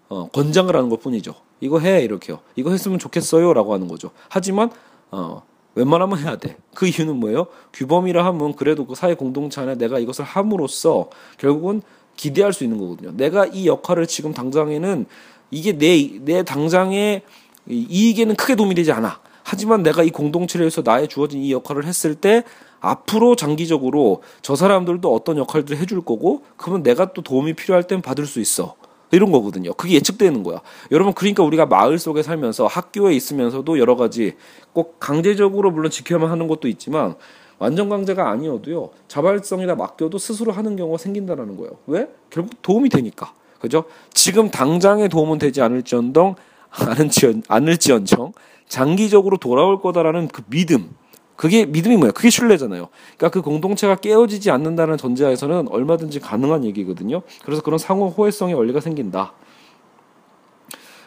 어, 0.09 0.29
권장을 0.29 0.75
하는 0.75 0.89
것 0.89 1.01
뿐이죠. 1.01 1.35
이거 1.61 1.81
해 1.81 2.03
이렇게요. 2.03 2.39
이거 2.55 2.71
했으면 2.71 3.01
좋겠어요라고 3.01 3.75
하는 3.75 3.89
거죠. 3.89 4.11
하지만 4.29 4.71
어, 5.11 5.43
웬만하면 5.75 6.19
해야 6.19 6.37
돼. 6.37 6.57
그 6.75 6.87
이유는 6.87 7.17
뭐예요? 7.17 7.49
규범이라 7.73 8.25
하면 8.25 8.55
그래도 8.55 8.87
그 8.87 8.95
사회 8.95 9.15
공동체 9.15 9.61
안에 9.61 9.75
내가 9.75 9.99
이것을 9.99 10.25
함으로써 10.25 11.11
결국은 11.39 11.83
기대할 12.15 12.53
수 12.53 12.63
있는 12.63 12.79
거거든요. 12.79 13.13
내가 13.13 13.47
이 13.47 13.67
역할을 13.67 14.07
지금 14.07 14.33
당장에는 14.33 15.07
이게 15.51 15.77
내, 15.77 16.19
내 16.21 16.45
당장의 16.45 17.23
이익에는 17.69 18.37
크게 18.37 18.55
도움이 18.55 18.75
되지 18.77 18.93
않아. 18.93 19.21
하지만 19.43 19.83
내가 19.83 20.03
이 20.03 20.11
공동체를 20.11 20.65
위해서 20.65 20.83
나의 20.85 21.09
주어진 21.09 21.43
이 21.43 21.53
역할을 21.53 21.85
했을 21.85 22.15
때 22.15 22.45
앞으로 22.81 23.37
장기적으로 23.37 24.23
저 24.43 24.55
사람들도 24.57 25.13
어떤 25.13 25.39
역할들을 25.39 25.79
해줄 25.79 26.03
거고 26.03 26.43
그러면 26.57 26.83
내가 26.83 27.13
또 27.13 27.23
도움이 27.23 27.55
필요할 27.55 27.85
땐 27.85 28.03
받을 28.03 28.27
수 28.27 28.41
있어. 28.41 28.77
이런 29.13 29.31
거거든요. 29.31 29.73
그게 29.75 29.95
예측되는 29.95 30.43
거야. 30.43 30.61
여러분 30.91 31.13
그러니까 31.13 31.43
우리가 31.43 31.67
마을 31.67 31.99
속에 31.99 32.23
살면서 32.23 32.67
학교에 32.67 33.15
있으면서도 33.15 33.79
여러 33.79 33.97
가지 33.97 34.35
꼭 34.73 34.99
강제적으로 34.99 35.71
물론 35.71 35.91
지켜야만 35.91 36.31
하는 36.31 36.49
것도 36.49 36.69
있지만 36.69 37.15
완전 37.59 37.89
강제가 37.89 38.31
아니어도요. 38.31 38.91
자발성이나 39.09 39.75
맡겨도 39.77 40.19
스스로 40.19 40.53
하는 40.53 40.77
경우가 40.77 40.99
생긴다라는 40.99 41.57
거예요. 41.57 41.79
왜? 41.87 42.09
결국 42.31 42.61
도움이 42.63 42.89
되니까. 42.91 43.33
그죠? 43.61 43.85
지금 44.13 44.51
당장에 44.51 45.09
도움은 45.09 45.39
되지 45.39 45.63
않을지언정 45.63 46.35
않을지언 46.71 47.43
않을지언정 47.49 48.33
장기적으로 48.69 49.39
돌아올 49.39 49.81
거다라는 49.81 50.29
그 50.29 50.43
믿음. 50.51 50.91
그게 51.37 51.67
믿음이 51.67 51.97
뭐야? 51.97 52.13
그게 52.13 52.31
신뢰잖아요. 52.31 52.89
그러니까 53.17 53.29
그 53.29 53.43
공동체가 53.43 53.97
깨어지지 53.97 54.51
않는다는 54.51 54.97
전제하에서는 54.97 55.69
얼마든지 55.69 56.21
가능한 56.21 56.65
얘기거든요. 56.65 57.23
그래서 57.45 57.63
그런 57.63 57.79
상호 57.79 58.09
호혜성의 58.09 58.55
원리가 58.55 58.81
생긴다. 58.81 59.33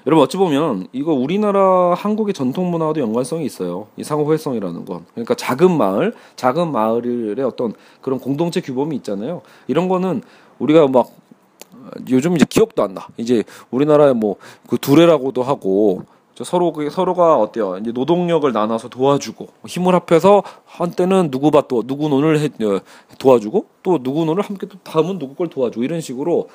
여러분 0.08 0.24
어찌 0.24 0.38
보면 0.38 0.88
이거 0.94 1.14
우리나라 1.14 1.94
한국의 1.94 2.34
전통 2.34 2.72
문화와도 2.72 3.02
연관성이 3.02 3.46
있어요. 3.46 3.88
이 3.98 4.04
상호 4.04 4.24
호혜성이라는 4.26 4.86
건. 4.86 5.06
그러니까 5.14 5.36
작은 5.36 5.76
마을, 5.78 6.14
작은 6.36 6.72
마을의 6.72 7.42
어떤 7.42 7.74
그런 8.02 8.20
공동체 8.20 8.62
규범이 8.62 8.96
있잖아요. 8.98 9.42
이런 9.68 9.90
거는 9.90 10.22
우리가 10.60 10.88
막 10.88 11.10
요즘 12.10 12.36
이제 12.36 12.46
기억도 12.48 12.84
안 12.84 12.94
나. 12.94 13.08
이제 13.18 13.44
우리나라에 13.72 14.14
뭐 14.14 14.38
그 14.68 14.78
두레라고도 14.78 15.42
하고 15.44 16.04
서로 16.44 16.72
그 16.74 16.90
서로가 16.90 17.38
어때요? 17.38 17.78
이제 17.78 17.92
노동력을 17.92 18.52
나눠서 18.52 18.90
도와주고 18.90 19.48
힘을 19.68 19.94
합해서 19.96 20.44
한때는 20.66 21.32
누구 21.32 21.52
밭도 21.52 21.84
누구 21.84 22.10
논을 22.10 22.40
해, 22.40 22.46
어, 22.66 22.82
도와주고 23.18 23.66
또 23.84 24.02
누구 24.02 24.26
논을 24.26 24.44
함께 24.44 24.68
또 24.68 24.78
다음은 24.84 25.20
누구 25.20 25.36
걸 25.36 25.50
도와주고 25.50 25.84
이런 25.84 26.02
식으로 26.02 26.50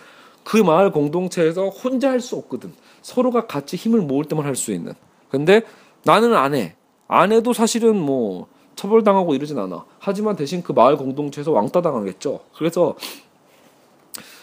그 0.44 0.56
마을 0.58 0.90
공동체에서 0.92 1.68
혼자 1.68 2.10
할 2.10 2.20
수 2.20 2.36
없거든. 2.36 2.72
서로가 3.02 3.46
같이 3.46 3.76
힘을 3.76 4.00
모을 4.00 4.24
때만 4.24 4.44
할 4.44 4.56
수 4.56 4.72
있는. 4.72 4.94
근데 5.28 5.62
나는 6.04 6.34
안 6.34 6.54
해. 6.54 6.76
안 7.08 7.32
해도 7.32 7.52
사실은 7.52 7.96
뭐 7.96 8.46
처벌당하고 8.76 9.34
이러진 9.34 9.58
않아. 9.58 9.84
하지만 9.98 10.36
대신 10.36 10.62
그 10.62 10.72
마을 10.72 10.96
공동체에서 10.96 11.52
왕따 11.52 11.82
당하겠죠. 11.82 12.40
그래서 12.56 12.94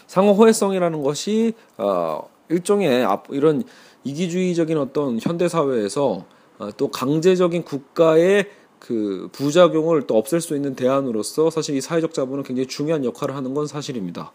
상호 0.06 0.32
호혜성이라는 0.32 1.02
것이 1.02 1.54
어 1.78 2.28
일종의 2.48 3.06
이런 3.30 3.64
이기주의적인 4.04 4.78
어떤 4.78 5.18
현대 5.20 5.48
사회에서 5.48 6.24
어, 6.58 6.70
또 6.76 6.88
강제적인 6.88 7.64
국가의 7.64 8.48
그 8.78 9.28
부작용을 9.32 10.06
또 10.08 10.16
없앨 10.18 10.40
수 10.40 10.56
있는 10.56 10.74
대안으로서 10.74 11.50
사실 11.50 11.76
이 11.76 11.80
사회적 11.80 12.14
자본은 12.14 12.42
굉장히 12.42 12.66
중요한 12.66 13.04
역할을 13.04 13.36
하는 13.36 13.54
건 13.54 13.66
사실입니다. 13.66 14.32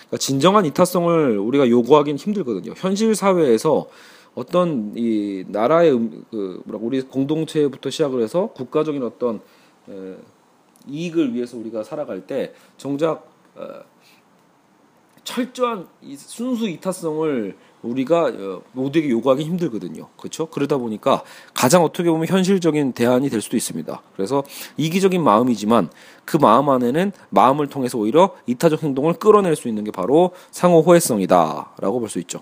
그러니까 0.00 0.16
진정한 0.18 0.64
이타성을 0.64 1.38
우리가 1.38 1.68
요구하기는 1.68 2.18
힘들거든요. 2.18 2.74
현실 2.76 3.14
사회에서 3.14 3.88
어떤 4.34 4.92
이 4.96 5.44
나라의 5.48 5.92
음, 5.92 6.24
그 6.30 6.62
뭐라 6.64 6.80
우리 6.80 7.02
공동체부터 7.02 7.90
시작을 7.90 8.22
해서 8.22 8.48
국가적인 8.54 9.02
어떤 9.02 9.40
에, 9.88 10.16
이익을 10.88 11.34
위해서 11.34 11.56
우리가 11.58 11.82
살아갈 11.82 12.26
때 12.26 12.52
정작 12.76 13.28
어, 13.56 13.66
철저한 15.24 15.88
이 16.02 16.16
순수 16.16 16.68
이타성을 16.68 17.56
우리가 17.82 18.24
어, 18.26 18.62
모두에게 18.72 19.08
요구하기 19.10 19.42
힘들거든요. 19.44 20.08
그렇죠? 20.16 20.46
그러다 20.46 20.76
보니까 20.76 21.22
가장 21.54 21.82
어떻게 21.82 22.10
보면 22.10 22.26
현실적인 22.26 22.92
대안이 22.92 23.30
될 23.30 23.40
수도 23.40 23.56
있습니다. 23.56 24.02
그래서 24.14 24.44
이기적인 24.76 25.22
마음이지만 25.22 25.90
그 26.24 26.36
마음 26.36 26.68
안에는 26.68 27.12
마음을 27.30 27.68
통해서 27.68 27.98
오히려 27.98 28.34
이타적 28.46 28.82
행동을 28.82 29.14
끌어낼 29.14 29.56
수 29.56 29.68
있는 29.68 29.84
게 29.84 29.90
바로 29.90 30.32
상호 30.50 30.80
호혜성이다라고 30.82 31.98
볼 32.00 32.08
수 32.10 32.18
있죠. 32.20 32.40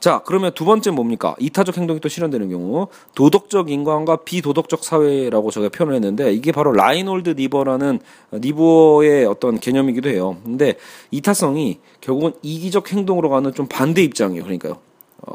자, 0.00 0.22
그러면 0.24 0.52
두 0.54 0.64
번째 0.64 0.92
뭡니까? 0.92 1.34
이타적 1.40 1.76
행동이 1.76 1.98
또 1.98 2.08
실현되는 2.08 2.48
경우 2.50 2.86
도덕적 3.16 3.70
인간과 3.70 4.16
비도덕적 4.16 4.84
사회라고 4.84 5.50
제가 5.50 5.70
표현을 5.70 5.96
했는데 5.96 6.32
이게 6.32 6.52
바로 6.52 6.72
라인홀드 6.72 7.30
니버라는 7.30 7.98
니버의 8.32 9.26
어떤 9.26 9.58
개념이기도 9.58 10.08
해요. 10.08 10.36
근데 10.44 10.76
이타성이 11.10 11.80
결국은 12.00 12.32
이기적 12.42 12.92
행동으로 12.92 13.28
가는 13.28 13.52
좀 13.54 13.66
반대 13.66 14.02
입장이에요. 14.02 14.44
그러니까요. 14.44 14.78
어. 15.26 15.34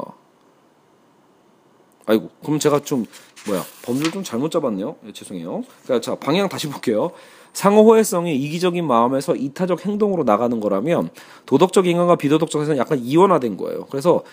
아이고, 2.06 2.30
그럼 2.42 2.58
제가 2.58 2.80
좀 2.80 3.04
뭐야 3.46 3.62
범위를 3.82 4.12
좀 4.12 4.22
잘못 4.22 4.50
잡았네요. 4.50 4.96
예, 5.06 5.12
죄송해요. 5.12 5.64
그러니까 5.84 6.00
자 6.00 6.14
방향 6.14 6.48
다시 6.48 6.70
볼게요. 6.70 7.10
상호 7.52 7.82
호혜성이 7.84 8.34
이기적인 8.36 8.86
마음에서 8.86 9.36
이타적 9.36 9.86
행동으로 9.86 10.24
나가는 10.24 10.58
거라면 10.58 11.10
도덕적 11.46 11.86
인간과 11.86 12.16
비도덕적에서는 12.16 12.78
약간 12.78 12.98
이원화된 12.98 13.56
거예요. 13.56 13.86
그래서 13.90 14.24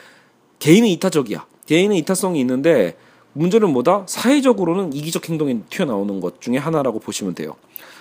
개인은 0.62 0.88
이타적이야. 0.90 1.46
개인은 1.66 1.96
이타성이 1.98 2.40
있는데 2.42 2.96
문제는 3.34 3.70
뭐다? 3.74 4.04
사회적으로는 4.08 4.94
이기적 4.94 5.28
행동이 5.28 5.62
튀어나오는 5.70 6.22
것 6.22 6.40
중에 6.40 6.58
하나라고 6.58 7.00
보시면 7.00 7.34
돼요. 7.34 7.56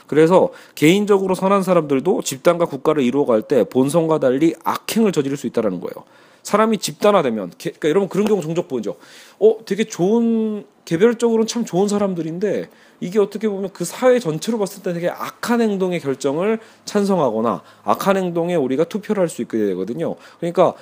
그래서 0.07 0.51
개인적으로 0.75 1.35
선한 1.35 1.63
사람들도 1.63 2.23
집단과 2.23 2.67
국가를 2.67 3.03
이루어갈 3.03 3.43
때 3.43 3.65
본성과 3.65 4.19
달리 4.19 4.55
악행을 4.63 5.13
저지를 5.13 5.37
수 5.37 5.47
있다라는 5.47 5.81
거예요. 5.81 6.05
사람이 6.43 6.79
집단화되면, 6.79 7.53
그러니까 7.59 7.89
여러분 7.89 8.09
그런 8.09 8.27
경우 8.27 8.43
종종 8.43 8.67
보죠. 8.67 8.97
어, 9.39 9.59
되게 9.65 9.85
좋은 9.85 10.65
개별적으로는 10.85 11.47
참 11.47 11.65
좋은 11.65 11.87
사람들인데 11.87 12.69
이게 12.99 13.19
어떻게 13.21 13.49
보면 13.49 13.71
그 13.73 13.85
사회 13.85 14.19
전체로 14.19 14.59
봤을 14.59 14.83
때 14.83 14.93
되게 14.93 15.09
악한 15.09 15.61
행동의 15.61 16.01
결정을 16.01 16.59
찬성하거나 16.85 17.63
악한 17.85 18.17
행동에 18.17 18.57
우리가 18.57 18.85
투표를 18.85 19.21
할 19.21 19.29
수 19.29 19.43
있게 19.43 19.59
되거든요. 19.59 20.17
그러니까 20.41 20.75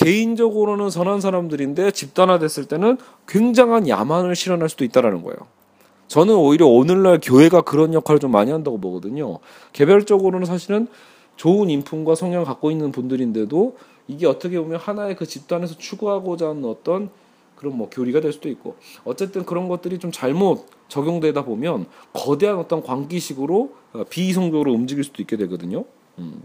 개인적으로는 0.00 0.88
선한 0.88 1.20
사람들인데 1.20 1.90
집단화됐을 1.90 2.66
때는 2.66 2.96
굉장한 3.28 3.86
야만을 3.86 4.34
실현할 4.34 4.70
수도 4.70 4.84
있다라는 4.84 5.22
거예요. 5.22 5.36
저는 6.08 6.34
오히려 6.34 6.66
오늘날 6.66 7.20
교회가 7.22 7.60
그런 7.60 7.92
역할을 7.92 8.18
좀 8.18 8.32
많이 8.32 8.50
한다고 8.50 8.80
보거든요. 8.80 9.38
개별적으로는 9.72 10.46
사실은 10.46 10.88
좋은 11.36 11.70
인품과 11.70 12.14
성향을 12.14 12.46
갖고 12.46 12.70
있는 12.70 12.92
분들인데도 12.92 13.76
이게 14.08 14.26
어떻게 14.26 14.58
보면 14.58 14.80
하나의 14.80 15.16
그 15.16 15.26
집단에서 15.26 15.76
추구하고자 15.76 16.48
하는 16.48 16.64
어떤 16.64 17.10
그런 17.54 17.76
뭐 17.76 17.90
교리가 17.90 18.20
될 18.20 18.32
수도 18.32 18.48
있고 18.48 18.76
어쨌든 19.04 19.44
그런 19.44 19.68
것들이 19.68 19.98
좀 19.98 20.10
잘못 20.10 20.66
적용되다 20.88 21.44
보면 21.44 21.86
거대한 22.14 22.58
어떤 22.58 22.82
광기식으로 22.82 23.74
어, 23.92 24.04
비이성적으로 24.08 24.72
움직일 24.72 25.04
수도 25.04 25.22
있게 25.22 25.36
되거든요. 25.36 25.84
음. 26.18 26.42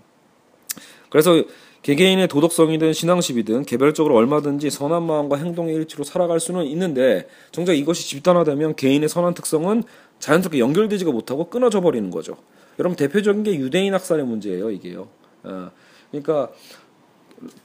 그래서 1.10 1.42
개개인의 1.86 2.28
도덕성이든 2.30 2.94
신앙심이든 2.94 3.66
개별적으로 3.66 4.16
얼마든지 4.16 4.72
선한 4.72 5.04
마음과 5.04 5.38
행동의 5.38 5.76
일치로 5.76 6.04
살아갈 6.04 6.40
수는 6.40 6.66
있는데 6.66 7.28
정작 7.52 7.74
이것이 7.74 8.10
집단화되면 8.10 8.76
개인의 8.76 9.08
선한 9.08 9.36
특성은 9.36 9.84
자연스럽게 10.18 10.58
연결되지가 10.58 11.12
못하고 11.12 11.48
끊어져 11.52 11.82
버리는 11.82 12.10
거죠. 12.10 12.38
여러분 12.80 12.96
대표적인 12.96 13.44
게 13.44 13.54
유대인 13.58 13.94
학살의 13.94 14.26
문제예요, 14.26 14.72
이게요. 14.72 15.08
어, 15.44 15.70
그러니까 16.10 16.50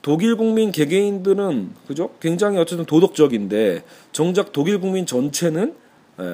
독일 0.02 0.36
국민 0.36 0.70
개개인들은 0.70 1.70
그죠? 1.86 2.10
굉장히 2.20 2.58
어쨌든 2.58 2.84
도덕적인데 2.84 3.84
정작 4.12 4.52
독일 4.52 4.80
국민 4.80 5.06
전체는 5.06 5.74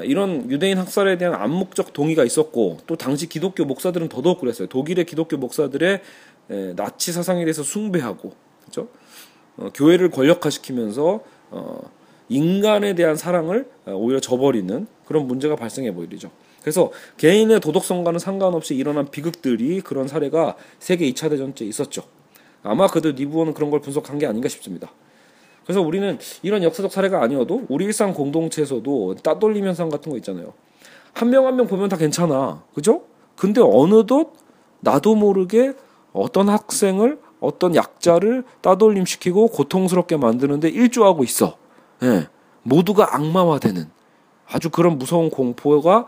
이런 0.03 0.51
유대인 0.51 0.79
학살에 0.79 1.17
대한 1.17 1.41
암묵적 1.41 1.93
동의가 1.93 2.25
있었고 2.25 2.79
또 2.89 2.97
당시 2.97 3.29
기독교 3.29 3.65
목사들은 3.65 4.09
더더욱 4.09 4.41
그랬어요. 4.41 4.67
독일의 4.67 5.05
기독교 5.05 5.37
목사들의 5.37 6.01
에, 6.51 6.75
나치 6.75 7.13
사상에 7.13 7.45
대해서 7.45 7.63
숭배하고 7.63 8.33
그죠? 8.65 8.89
어, 9.57 9.71
교회를 9.75 10.11
권력화시키면서 10.11 11.21
어, 11.51 11.81
인간에 12.29 12.95
대한 12.95 13.17
사랑을 13.17 13.69
어, 13.87 13.93
오히려 13.93 14.21
저버리는 14.21 14.87
그런 15.05 15.27
문제가 15.27 15.57
발생해 15.57 15.95
보이죠. 15.95 16.31
그래서 16.61 16.91
개인의 17.17 17.61
도덕성과는 17.61 18.19
상관없이 18.19 18.75
일어난 18.75 19.09
비극들이 19.11 19.81
그런 19.83 20.09
사례가 20.09 20.57
세계 20.81 21.09
2차 21.13 21.31
대전 21.31 21.53
때 21.55 21.65
있었죠. 21.65 22.03
아마 22.65 22.89
그들 22.89 23.15
니부어는 23.15 23.55
그런 23.55 23.71
걸 23.71 23.81
분석한 23.81 24.19
게 24.19 24.27
아닌가 24.27 24.49
싶습니다. 24.49 24.91
그래서 25.65 25.81
우리는 25.81 26.19
이런 26.43 26.63
역사적 26.65 26.93
사례가 26.93 27.23
아니어도 27.23 27.67
우리 27.69 27.85
일상 27.85 28.13
공동체에서도 28.15 29.17
따돌림 29.23 29.65
현상 29.67 29.89
같은 29.89 30.11
거 30.11 30.17
있잖아요. 30.19 30.53
한 31.13 31.31
명 31.31 31.47
한명 31.47 31.67
보면 31.67 31.89
다 31.89 31.97
괜찮아. 31.97 32.63
그죠? 32.75 33.05
근데 33.37 33.61
어느덧 33.61 34.33
나도 34.81 35.15
모르게 35.15 35.73
어떤 36.17 36.49
학생을 36.49 37.21
어떤 37.41 37.75
약자를 37.75 38.45
따돌림시키고 38.61 39.49
고통스럽게 39.49 40.17
만드는데 40.17 40.69
일조하고 40.69 41.25
있어. 41.25 41.57
예. 42.03 42.29
모두가 42.63 43.15
악마화되는 43.15 43.89
아주 44.49 44.71
그런 44.71 44.99
무서운 44.99 45.31
공포가 45.31 46.07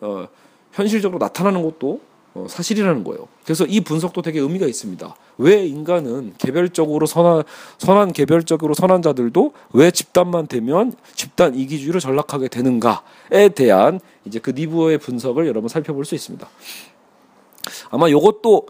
어, 0.00 0.28
현실적으로 0.72 1.18
나타나는 1.18 1.62
것도 1.62 2.00
어, 2.34 2.46
사실이라는 2.48 3.04
거예요. 3.04 3.28
그래서 3.44 3.66
이 3.66 3.80
분석도 3.80 4.22
되게 4.22 4.40
의미가 4.40 4.66
있습니다. 4.66 5.14
왜 5.38 5.66
인간은 5.66 6.34
개별적으로 6.38 7.06
선한 7.06 7.42
선한 7.78 8.12
개별적으로 8.12 8.72
선한 8.74 9.02
자들도 9.02 9.52
왜 9.74 9.90
집단만 9.90 10.46
되면 10.46 10.94
집단 11.14 11.54
이기주의로 11.54 12.00
전락하게 12.00 12.48
되는가에 12.48 13.50
대한 13.54 14.00
이제 14.24 14.38
그 14.38 14.50
니부어의 14.50 14.98
분석을 14.98 15.46
여러분 15.46 15.68
살펴볼 15.68 16.04
수 16.06 16.14
있습니다. 16.14 16.48
아마 17.90 18.08
이것도 18.08 18.66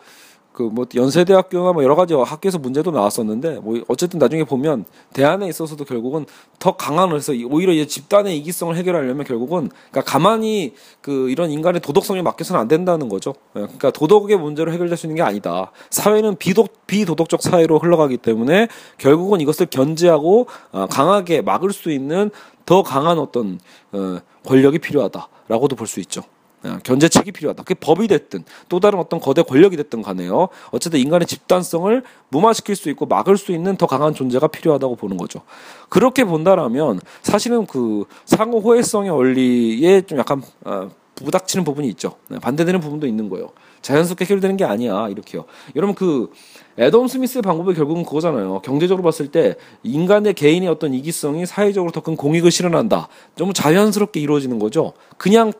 그 0.53 0.62
뭐 0.72 0.86
연세대학교나 0.94 1.72
뭐 1.72 1.84
여러 1.84 1.94
가지 1.94 2.14
학교에서 2.14 2.59
문제도 2.59 2.90
나왔었는데 2.90 3.61
뭐 3.61 3.80
어쨌든 3.88 4.18
나중에 4.18 4.44
보면 4.44 4.84
대안에 5.12 5.48
있어서도 5.48 5.84
결국은 5.84 6.26
더 6.59 6.76
강한 6.76 7.11
그래서 7.11 7.32
오히려 7.50 7.72
이제 7.72 7.86
집단의 7.86 8.36
이기성을 8.38 8.74
해결하려면 8.76 9.24
결국은 9.24 9.70
그러니까 9.90 10.11
가만히 10.11 10.74
그 11.00 11.30
이런 11.30 11.50
인간의 11.50 11.80
도덕성에 11.80 12.22
맡겨서는 12.22 12.61
안 12.61 12.68
된다는 12.68 13.09
거죠. 13.09 13.34
예, 13.57 13.61
그러니까 13.61 13.90
도덕의 13.90 14.38
문제로 14.38 14.72
해결될 14.72 14.96
수 14.96 15.07
있는 15.07 15.16
게 15.16 15.22
아니다. 15.22 15.70
사회는 15.90 16.36
비독 16.36 16.86
비도덕적 16.86 17.42
사회로 17.42 17.78
흘러가기 17.78 18.18
때문에 18.18 18.68
결국은 18.98 19.40
이것을 19.40 19.66
견제하고 19.66 20.46
어, 20.72 20.86
강하게 20.86 21.42
막을 21.42 21.72
수 21.72 21.90
있는 21.90 22.30
더 22.66 22.82
강한 22.82 23.18
어떤 23.18 23.59
어, 23.92 24.18
권력이 24.46 24.78
필요하다라고도 24.78 25.76
볼 25.76 25.86
수 25.86 26.00
있죠. 26.00 26.22
어, 26.65 26.79
견제책이 26.83 27.33
필요하다. 27.33 27.63
그게 27.65 27.75
법이 27.75 28.09
됐든 28.09 28.45
또 28.69 28.81
다른 28.81 28.99
어떤 28.99 29.21
거대 29.21 29.43
권력이 29.43 29.77
됐든 29.77 30.03
간에요. 30.03 30.49
어쨌든 30.71 31.01
인간의 31.01 31.27
집단성을 31.27 32.03
무마시킬 32.29 32.77
수 32.77 32.89
있고 32.91 33.07
막을 33.07 33.37
수 33.37 33.53
있는 33.53 33.77
더 33.77 33.87
강한 33.87 34.15
존재가 34.15 34.49
필요하다고 34.49 34.97
보는 34.97 35.17
거죠. 35.17 35.43
그렇게 35.89 36.25
본다라면 36.25 37.01
사실은 37.23 37.67
그 37.67 38.05
상호 38.25 38.61
호혜성의 38.61 39.11
원리에 39.11 40.03
좀 40.03 40.19
약간 40.19 40.43
어, 40.65 40.91
부닥치는 41.15 41.65
부분이 41.65 41.89
있죠. 41.91 42.15
네, 42.29 42.39
반대되는 42.39 42.81
부분도 42.81 43.07
있는 43.07 43.29
거예요. 43.29 43.51
자연스럽게 43.83 44.25
해결되는 44.25 44.57
게 44.57 44.65
아니야 44.65 45.09
이렇게요. 45.09 45.45
여러분 45.77 45.95
그 45.95 46.31
애덤 46.79 47.09
스미스의 47.09 47.43
방법이 47.43 47.75
결국은 47.75 48.05
그거잖아요. 48.05 48.61
경제적으로 48.61 49.03
봤을 49.03 49.29
때 49.29 49.57
인간의 49.83 50.35
개인의 50.35 50.69
어떤 50.69 50.95
이기성이 50.95 51.47
사회적으로 51.47 51.91
더 51.91 52.01
큰 52.01 52.17
공익을 52.17 52.51
실현한다. 52.51 53.09
좀 53.37 53.53
자연스럽게 53.53 54.21
이루어지는 54.21 54.59
거죠. 54.59 54.93
그냥 55.19 55.53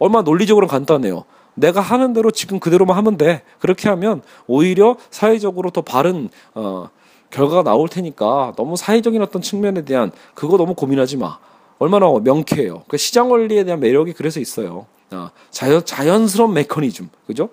얼마 0.00 0.22
논리적으로 0.22 0.66
간단해요. 0.66 1.24
내가 1.54 1.80
하는 1.80 2.12
대로 2.12 2.30
지금 2.32 2.58
그대로만 2.58 2.96
하면 2.96 3.16
돼. 3.16 3.42
그렇게 3.60 3.88
하면 3.90 4.22
오히려 4.48 4.96
사회적으로 5.10 5.70
더 5.70 5.82
바른 5.82 6.30
어, 6.54 6.88
결과가 7.30 7.62
나올 7.62 7.88
테니까 7.88 8.54
너무 8.56 8.76
사회적인 8.76 9.22
어떤 9.22 9.42
측면에 9.42 9.84
대한 9.84 10.10
그거 10.34 10.56
너무 10.56 10.74
고민하지 10.74 11.18
마. 11.18 11.38
얼마나 11.78 12.06
명쾌해요. 12.10 12.82
그 12.88 12.96
시장 12.96 13.30
원리에 13.30 13.64
대한 13.64 13.78
매력이 13.78 14.14
그래서 14.14 14.40
있어요. 14.40 14.86
아, 15.10 15.30
자연 15.50 15.84
자연스러운 15.84 16.52
메커니즘, 16.54 17.08
그죠? 17.26 17.50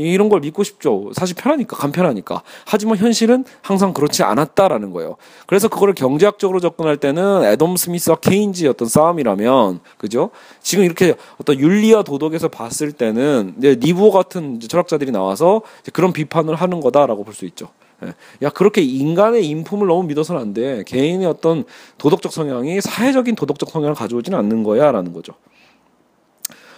이런 0.00 0.28
걸 0.28 0.40
믿고 0.40 0.62
싶죠. 0.62 1.10
사실 1.14 1.34
편하니까, 1.34 1.76
간편하니까. 1.76 2.42
하지만 2.66 2.96
현실은 2.96 3.44
항상 3.62 3.92
그렇지 3.92 4.22
않았다라는 4.22 4.90
거예요. 4.92 5.16
그래서 5.46 5.68
그거를 5.68 5.94
경제학적으로 5.94 6.60
접근할 6.60 6.96
때는 6.96 7.44
애덤 7.44 7.76
스미스와 7.76 8.16
케인지의 8.16 8.70
어떤 8.70 8.88
싸움이라면, 8.88 9.80
그죠? 9.98 10.30
지금 10.62 10.84
이렇게 10.84 11.14
어떤 11.40 11.58
윤리와 11.58 12.02
도덕에서 12.02 12.48
봤을 12.48 12.92
때는 12.92 13.54
이제 13.58 13.76
니보 13.80 14.10
같은 14.10 14.60
철학자들이 14.60 15.10
나와서 15.10 15.62
그런 15.92 16.12
비판을 16.12 16.54
하는 16.54 16.80
거다라고 16.80 17.24
볼 17.24 17.34
수 17.34 17.44
있죠. 17.46 17.68
예. 18.04 18.14
야 18.42 18.50
그렇게 18.50 18.82
인간의 18.82 19.46
인품을 19.46 19.86
너무 19.86 20.04
믿어서는 20.04 20.40
안 20.40 20.54
돼. 20.54 20.84
개인의 20.84 21.26
어떤 21.26 21.64
도덕적 21.98 22.32
성향이 22.32 22.80
사회적인 22.80 23.34
도덕적 23.34 23.70
성향을 23.70 23.94
가져오지는 23.94 24.38
않는 24.38 24.62
거야라는 24.62 25.12
거죠. 25.12 25.34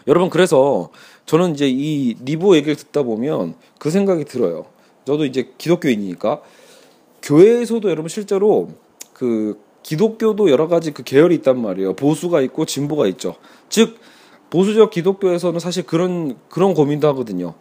여러분 0.09 0.31
그래서 0.31 0.91
저는 1.27 1.55
이제 1.55 1.69
이 1.69 2.15
리보 2.25 2.57
얘기를 2.57 2.77
듣다 2.77 3.03
보면 3.03 3.55
그 3.79 3.91
생각이 3.91 4.25
들어요. 4.25 4.67
저도 5.05 5.25
이제 5.25 5.51
기독교인이니까 5.59 6.43
교회에서도 7.23 7.89
여러분 7.91 8.09
실제로 8.09 8.71
그 9.13 9.61
기독교도 9.83 10.51
여러 10.51 10.69
가지 10.69 10.93
그 10.93 11.03
계열이 11.03 11.35
있단 11.37 11.61
말이에요. 11.61 11.95
보수가 11.95 12.41
있고 12.43 12.65
진보가 12.65 13.07
있죠. 13.09 13.37
즉 13.69 13.99
보수적 14.51 14.91
기독교에서는 14.91 15.59
사실 15.61 15.85
그런 15.85 16.37
그런 16.49 16.75
고민도 16.75 17.09
하거든요. 17.09 17.55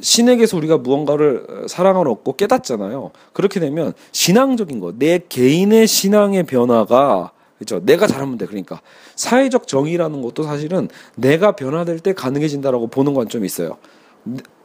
신에게서 0.00 0.56
우리가 0.56 0.78
무언가를 0.78 1.66
사랑을 1.68 2.08
얻고 2.08 2.36
깨닫잖아요. 2.36 3.10
그렇게 3.32 3.60
되면 3.60 3.92
신앙적인 4.12 4.80
거, 4.80 4.92
내 4.96 5.18
개인의 5.28 5.86
신앙의 5.86 6.44
변화가 6.44 7.32
그렇죠. 7.64 7.84
내가 7.84 8.06
잘하면 8.06 8.38
돼. 8.38 8.46
그러니까 8.46 8.80
사회적 9.14 9.66
정의라는 9.68 10.22
것도 10.22 10.42
사실은 10.42 10.88
내가 11.16 11.52
변화될 11.52 12.00
때 12.00 12.12
가능해진다라고 12.12 12.88
보는 12.88 13.14
관점이 13.14 13.46
있어요. 13.46 13.76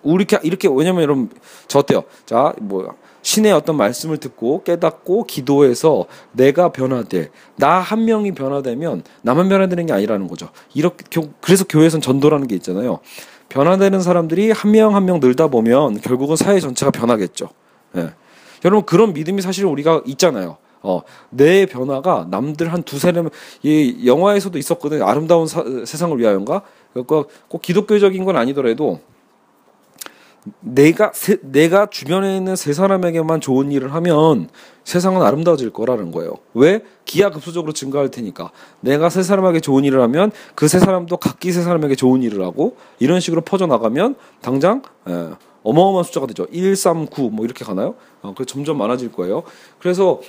이렇게 0.03 0.39
이렇게 0.43 0.67
왜냐면 0.71 1.03
여러분 1.03 1.29
저 1.67 1.79
어때요? 1.79 2.03
자, 2.25 2.53
뭐 2.61 2.95
신의 3.21 3.51
어떤 3.51 3.75
말씀을 3.75 4.17
듣고 4.17 4.63
깨닫고 4.63 5.25
기도해서 5.25 6.05
내가 6.31 6.71
변화돼 6.71 7.29
나 7.55 7.79
한 7.81 8.05
명이 8.05 8.31
변화되면 8.33 9.03
나만 9.21 9.49
변화되는 9.49 9.85
게 9.85 9.93
아니라는 9.93 10.27
거죠. 10.27 10.49
이렇게 10.73 11.05
그래서 11.41 11.65
교회에선 11.65 12.01
전도라는 12.01 12.47
게 12.47 12.55
있잖아요. 12.55 12.99
변화되는 13.49 14.01
사람들이 14.01 14.51
한명 14.51 14.95
한 14.95 15.05
명 15.05 15.19
늘다 15.19 15.47
보면 15.47 16.01
결국은 16.01 16.35
사회 16.35 16.59
전체가 16.59 16.91
변하겠죠. 16.91 17.49
예. 17.97 18.11
여러분 18.65 18.85
그런 18.85 19.13
믿음이 19.13 19.41
사실 19.41 19.65
우리가 19.65 20.01
있잖아요. 20.05 20.57
어, 20.88 21.01
내 21.29 21.65
변화가 21.65 22.27
남들 22.31 22.71
한 22.71 22.81
두세 22.81 23.11
명, 23.11 23.29
이 23.61 24.03
영화에서도 24.05 24.57
있었거든. 24.57 25.03
아름다운 25.03 25.45
사, 25.45 25.61
세상을 25.85 26.17
위하여인가? 26.17 26.61
그러니까 26.93 27.25
꼭 27.49 27.61
기독교적인 27.61 28.23
건 28.23 28.38
아니더라도 28.38 29.01
내가 30.61 31.11
세, 31.13 31.39
내가 31.41 31.88
주변에 31.88 32.38
있는 32.38 32.55
세 32.55 32.71
사람에게만 32.71 33.41
좋은 33.41 33.69
일을 33.73 33.93
하면 33.95 34.47
세상은 34.85 35.21
아름다워질 35.21 35.71
거라는 35.71 36.13
거예요. 36.13 36.35
왜? 36.53 36.81
기하급수적으로 37.03 37.73
증가할 37.73 38.09
테니까. 38.09 38.51
내가 38.79 39.09
세 39.09 39.23
사람에게 39.23 39.59
좋은 39.59 39.83
일을 39.83 39.99
하면 40.03 40.31
그 40.55 40.69
세 40.69 40.79
사람도 40.79 41.17
각기 41.17 41.51
세 41.51 41.61
사람에게 41.63 41.95
좋은 41.95 42.23
일을 42.23 42.45
하고 42.45 42.77
이런 42.99 43.19
식으로 43.19 43.41
퍼져 43.41 43.67
나가면 43.67 44.15
당장 44.41 44.81
예, 45.09 45.31
어마어마한 45.63 46.05
숫자가 46.05 46.27
되죠. 46.27 46.47
1, 46.49 46.77
3, 46.77 47.07
9 47.07 47.29
뭐 47.29 47.43
이렇게 47.43 47.65
가나요? 47.65 47.95
어, 48.21 48.33
그 48.33 48.45
점점 48.45 48.77
많아질 48.77 49.11
거예요. 49.11 49.43
그래서 49.79 50.21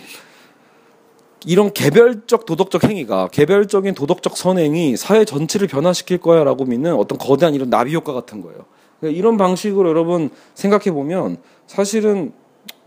이런 1.47 1.73
개별적 1.73 2.47
도덕적 2.47 2.85
행위가 2.85 3.29
개별적인 3.29 3.95
도덕적 3.95 4.37
선행이 4.37 4.97
사회 4.97 5.25
전체를 5.25 5.69
변화시킬 5.69 6.19
거야라고 6.19 6.65
믿는 6.65 6.95
어떤 6.95 7.19
거대한 7.19 7.55
이런 7.55 7.71
나비 7.71 7.95
효과 7.95 8.13
같은 8.13 8.43
거예요. 8.43 8.65
그러니까 8.99 9.19
이런 9.19 9.37
방식으로 9.37 9.89
여러분 9.89 10.31
생각해 10.55 10.91
보면 10.91 11.39
사실은 11.67 12.33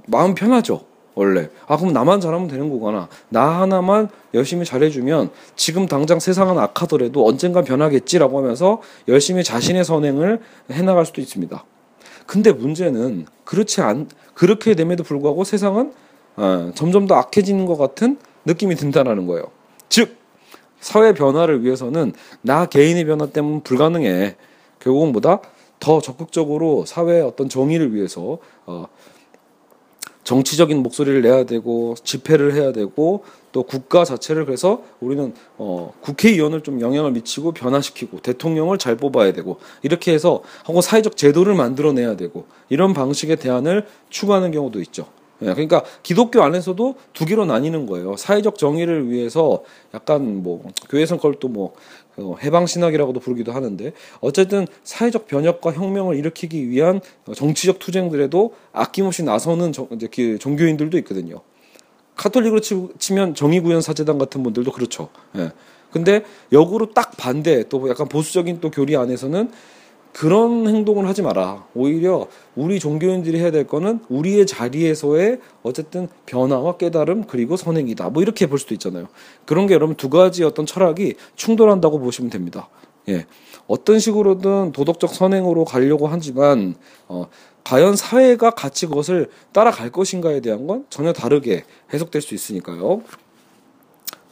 마음 0.07 0.35
편하죠. 0.35 0.81
원래 1.13 1.49
아 1.67 1.77
그럼 1.77 1.91
나만 1.93 2.21
잘하면 2.21 2.47
되는 2.47 2.69
거구나 2.69 3.09
나 3.27 3.61
하나만 3.61 4.07
열심히 4.33 4.63
잘해주면 4.65 5.29
지금 5.57 5.85
당장 5.85 6.19
세상은 6.19 6.57
악하더라도 6.57 7.27
언젠간 7.27 7.65
변하겠지라고 7.65 8.37
하면서 8.37 8.81
열심히 9.09 9.43
자신의 9.43 9.83
선행을 9.83 10.39
해나갈 10.71 11.05
수도 11.05 11.19
있습니다. 11.19 11.63
근데 12.25 12.53
문제는 12.53 13.25
그렇지 13.43 13.81
않 13.81 14.07
그렇게 14.33 14.73
됨에도 14.73 15.03
불구하고 15.03 15.43
세상은 15.43 15.91
어, 16.37 16.71
점점 16.75 17.07
더 17.07 17.15
악해지는 17.15 17.65
것 17.65 17.77
같은 17.77 18.17
느낌이 18.45 18.75
든다는 18.75 19.27
거예요. 19.27 19.45
즉 19.89 20.17
사회 20.79 21.13
변화를 21.13 21.63
위해서는 21.63 22.13
나 22.41 22.65
개인의 22.65 23.05
변화 23.05 23.27
때문에 23.27 23.61
불가능해. 23.63 24.35
결국은 24.79 25.11
보다 25.11 25.41
더 25.79 26.01
적극적으로 26.01 26.85
사회의 26.85 27.21
어떤 27.21 27.49
정의를 27.49 27.93
위해서 27.93 28.39
어, 28.65 28.87
정치적인 30.23 30.77
목소리를 30.77 31.21
내야 31.21 31.45
되고 31.45 31.95
집회를 32.03 32.53
해야 32.53 32.71
되고 32.71 33.23
또 33.51 33.63
국가 33.63 34.05
자체를 34.05 34.45
그래서 34.45 34.83
우리는 34.99 35.33
어, 35.57 35.93
국회의원을 36.01 36.61
좀 36.61 36.79
영향을 36.79 37.11
미치고 37.11 37.51
변화시키고 37.51 38.19
대통령을 38.19 38.77
잘 38.77 38.95
뽑아야 38.95 39.33
되고 39.33 39.57
이렇게 39.81 40.13
해서 40.13 40.41
하고 40.63 40.81
사회적 40.81 41.17
제도를 41.17 41.55
만들어내야 41.55 42.15
되고 42.15 42.45
이런 42.69 42.93
방식의 42.93 43.37
대안을 43.37 43.87
추구하는 44.09 44.51
경우도 44.51 44.79
있죠. 44.81 45.07
예, 45.41 45.47
그러니까 45.47 45.83
기독교 46.03 46.41
안에서도 46.43 46.95
두 47.13 47.25
개로 47.25 47.45
나뉘는 47.45 47.85
거예요. 47.85 48.15
사회적 48.15 48.57
정의를 48.57 49.09
위해서 49.09 49.63
약간 49.93 50.43
뭐 50.43 50.63
교회에서 50.89 51.17
그걸 51.17 51.35
또뭐 51.35 51.73
어, 52.17 52.35
해방 52.43 52.67
신학이라고도 52.67 53.19
부르기도 53.19 53.51
하는데 53.51 53.93
어쨌든 54.19 54.67
사회적 54.83 55.27
변혁과 55.27 55.73
혁명을 55.73 56.15
일으키기 56.17 56.69
위한 56.69 57.01
정치적 57.33 57.79
투쟁들에도 57.79 58.53
아낌없이 58.71 59.23
나서는 59.23 59.71
정, 59.71 59.87
이제 59.91 60.07
그 60.13 60.37
종교인들도 60.37 60.97
있거든요. 60.99 61.41
카톨릭으로 62.15 62.59
치면 62.59 63.33
정의구현 63.35 63.81
사제단 63.81 64.17
같은 64.17 64.43
분들도 64.43 64.71
그렇죠. 64.71 65.09
예. 65.37 65.51
근데 65.91 66.23
역으로 66.51 66.93
딱 66.93 67.17
반대 67.17 67.67
또 67.67 67.89
약간 67.89 68.07
보수적인 68.07 68.61
또 68.61 68.71
교리 68.71 68.95
안에서는 68.95 69.51
그런 70.13 70.67
행동을 70.67 71.07
하지 71.07 71.21
마라. 71.21 71.65
오히려 71.73 72.27
우리 72.55 72.79
종교인들이 72.79 73.39
해야 73.39 73.51
될 73.51 73.65
거는 73.65 74.01
우리의 74.09 74.45
자리에서의 74.45 75.39
어쨌든 75.63 76.09
변화와 76.25 76.77
깨달음 76.77 77.23
그리고 77.25 77.55
선행이다. 77.55 78.09
뭐 78.09 78.21
이렇게 78.21 78.47
볼 78.47 78.59
수도 78.59 78.73
있잖아요. 78.73 79.07
그런 79.45 79.67
게 79.67 79.73
여러분 79.73 79.95
두 79.95 80.09
가지 80.09 80.43
어떤 80.43 80.65
철학이 80.65 81.15
충돌한다고 81.35 81.99
보시면 81.99 82.29
됩니다. 82.29 82.69
예. 83.09 83.25
어떤 83.67 83.99
식으로든 83.99 84.73
도덕적 84.73 85.13
선행으로 85.13 85.65
가려고 85.65 86.07
하지만 86.07 86.75
어, 87.07 87.27
과연 87.63 87.95
사회가 87.95 88.51
같이 88.51 88.87
그것을 88.87 89.29
따라갈 89.53 89.91
것인가에 89.91 90.41
대한 90.41 90.67
건 90.67 90.85
전혀 90.89 91.13
다르게 91.13 91.63
해석될 91.93 92.21
수 92.21 92.35
있으니까요. 92.35 93.01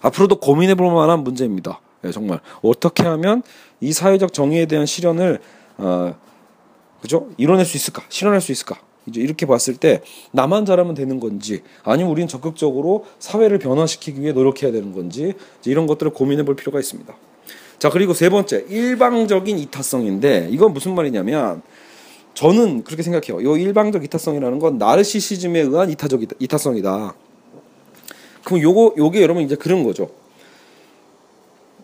앞으로도 0.02 0.40
고민해 0.40 0.76
볼 0.76 0.94
만한 0.94 1.24
문제입니다. 1.24 1.80
예, 2.06 2.12
정말 2.12 2.40
어떻게 2.62 3.04
하면 3.04 3.44
이 3.82 3.92
사회적 3.92 4.34
정의에 4.34 4.66
대한 4.66 4.86
실현을 4.86 5.40
어, 5.80 6.14
그죠? 7.02 7.30
이뤄낼 7.38 7.66
수 7.66 7.78
있을까? 7.78 8.04
실현할 8.10 8.42
수 8.42 8.52
있을까? 8.52 8.80
이제 9.06 9.22
이렇게 9.22 9.46
봤을 9.46 9.78
때 9.78 10.02
나만 10.32 10.66
잘하면 10.66 10.94
되는 10.94 11.20
건지 11.20 11.64
아니면 11.84 12.12
우리는 12.12 12.28
적극적으로 12.28 13.06
사회를 13.18 13.58
변화시키기 13.58 14.22
위해 14.22 14.34
노력해야 14.34 14.72
되는 14.72 14.94
건지 14.94 15.34
이런 15.66 15.88
것들을 15.88 16.14
고민해 16.14 16.44
볼 16.44 16.56
필요가 16.56 16.80
있습니다. 16.80 17.12
자, 17.80 17.90
그리고 17.90 18.14
세 18.14 18.30
번째, 18.30 18.66
일방적인 18.70 19.58
이타성인데 19.58 20.50
이건 20.52 20.74
무슨 20.74 20.96
말이냐면 20.96 21.62
저는 22.34 22.84
그렇게 22.84 23.04
생각해요. 23.04 23.58
이 23.58 23.62
일방적 23.62 24.04
이타성이라는 24.04 24.60
건 24.60 24.78
나르시시즘에 24.78 25.62
의한 25.62 25.90
이타적이다, 25.90 26.36
이타성이다. 26.40 27.16
그럼 28.44 28.62
요거 28.62 28.96
요게 28.98 29.22
여러분 29.22 29.44
이제 29.44 29.56
그런 29.56 29.84
거죠. 29.84 30.10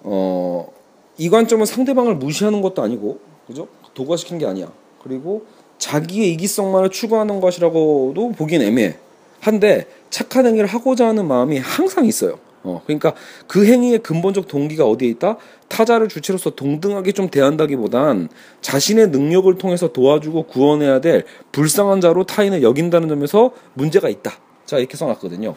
어, 0.02 0.72
이 1.18 1.30
관점은 1.30 1.66
상대방을 1.66 2.16
무시하는 2.16 2.62
것도 2.62 2.84
아니고, 2.84 3.20
그죠? 3.48 3.68
도구화시키는 3.96 4.40
게 4.40 4.46
아니야. 4.46 4.72
그리고 5.02 5.46
자기의 5.80 6.32
이기성만을 6.34 6.90
추구하는 6.90 7.42
것이라고도 7.42 8.34
보기엔 8.38 8.62
애매해. 8.62 8.98
한데 9.40 9.88
착한 10.10 10.46
행위를 10.46 10.68
하고자 10.68 11.08
하는 11.08 11.28
마음이 11.28 11.58
항상 11.60 12.06
있어요. 12.06 12.40
어, 12.64 12.82
그러니까 12.86 13.14
그 13.48 13.66
행위의 13.66 14.00
근본적 14.00 14.48
동기가 14.48 14.86
어디에 14.86 15.08
있다? 15.10 15.38
타자를 15.68 16.08
주체로서 16.10 16.52
동등하게 16.52 17.12
좀 17.12 17.30
대한다기보단 17.30 18.30
자신의 18.62 19.10
능력을 19.10 19.56
통해서 19.58 19.94
도와주고 19.94 20.44
구원해야 20.44 21.00
될 21.00 21.26
불쌍한 21.52 22.02
자로 22.02 22.24
타인을 22.26 22.64
여긴다는 22.64 23.08
점에서 23.08 23.52
문제가 23.74 24.10
있다. 24.10 24.32
자, 24.66 24.80
이렇게 24.80 24.98
써놨거든요. 24.98 25.56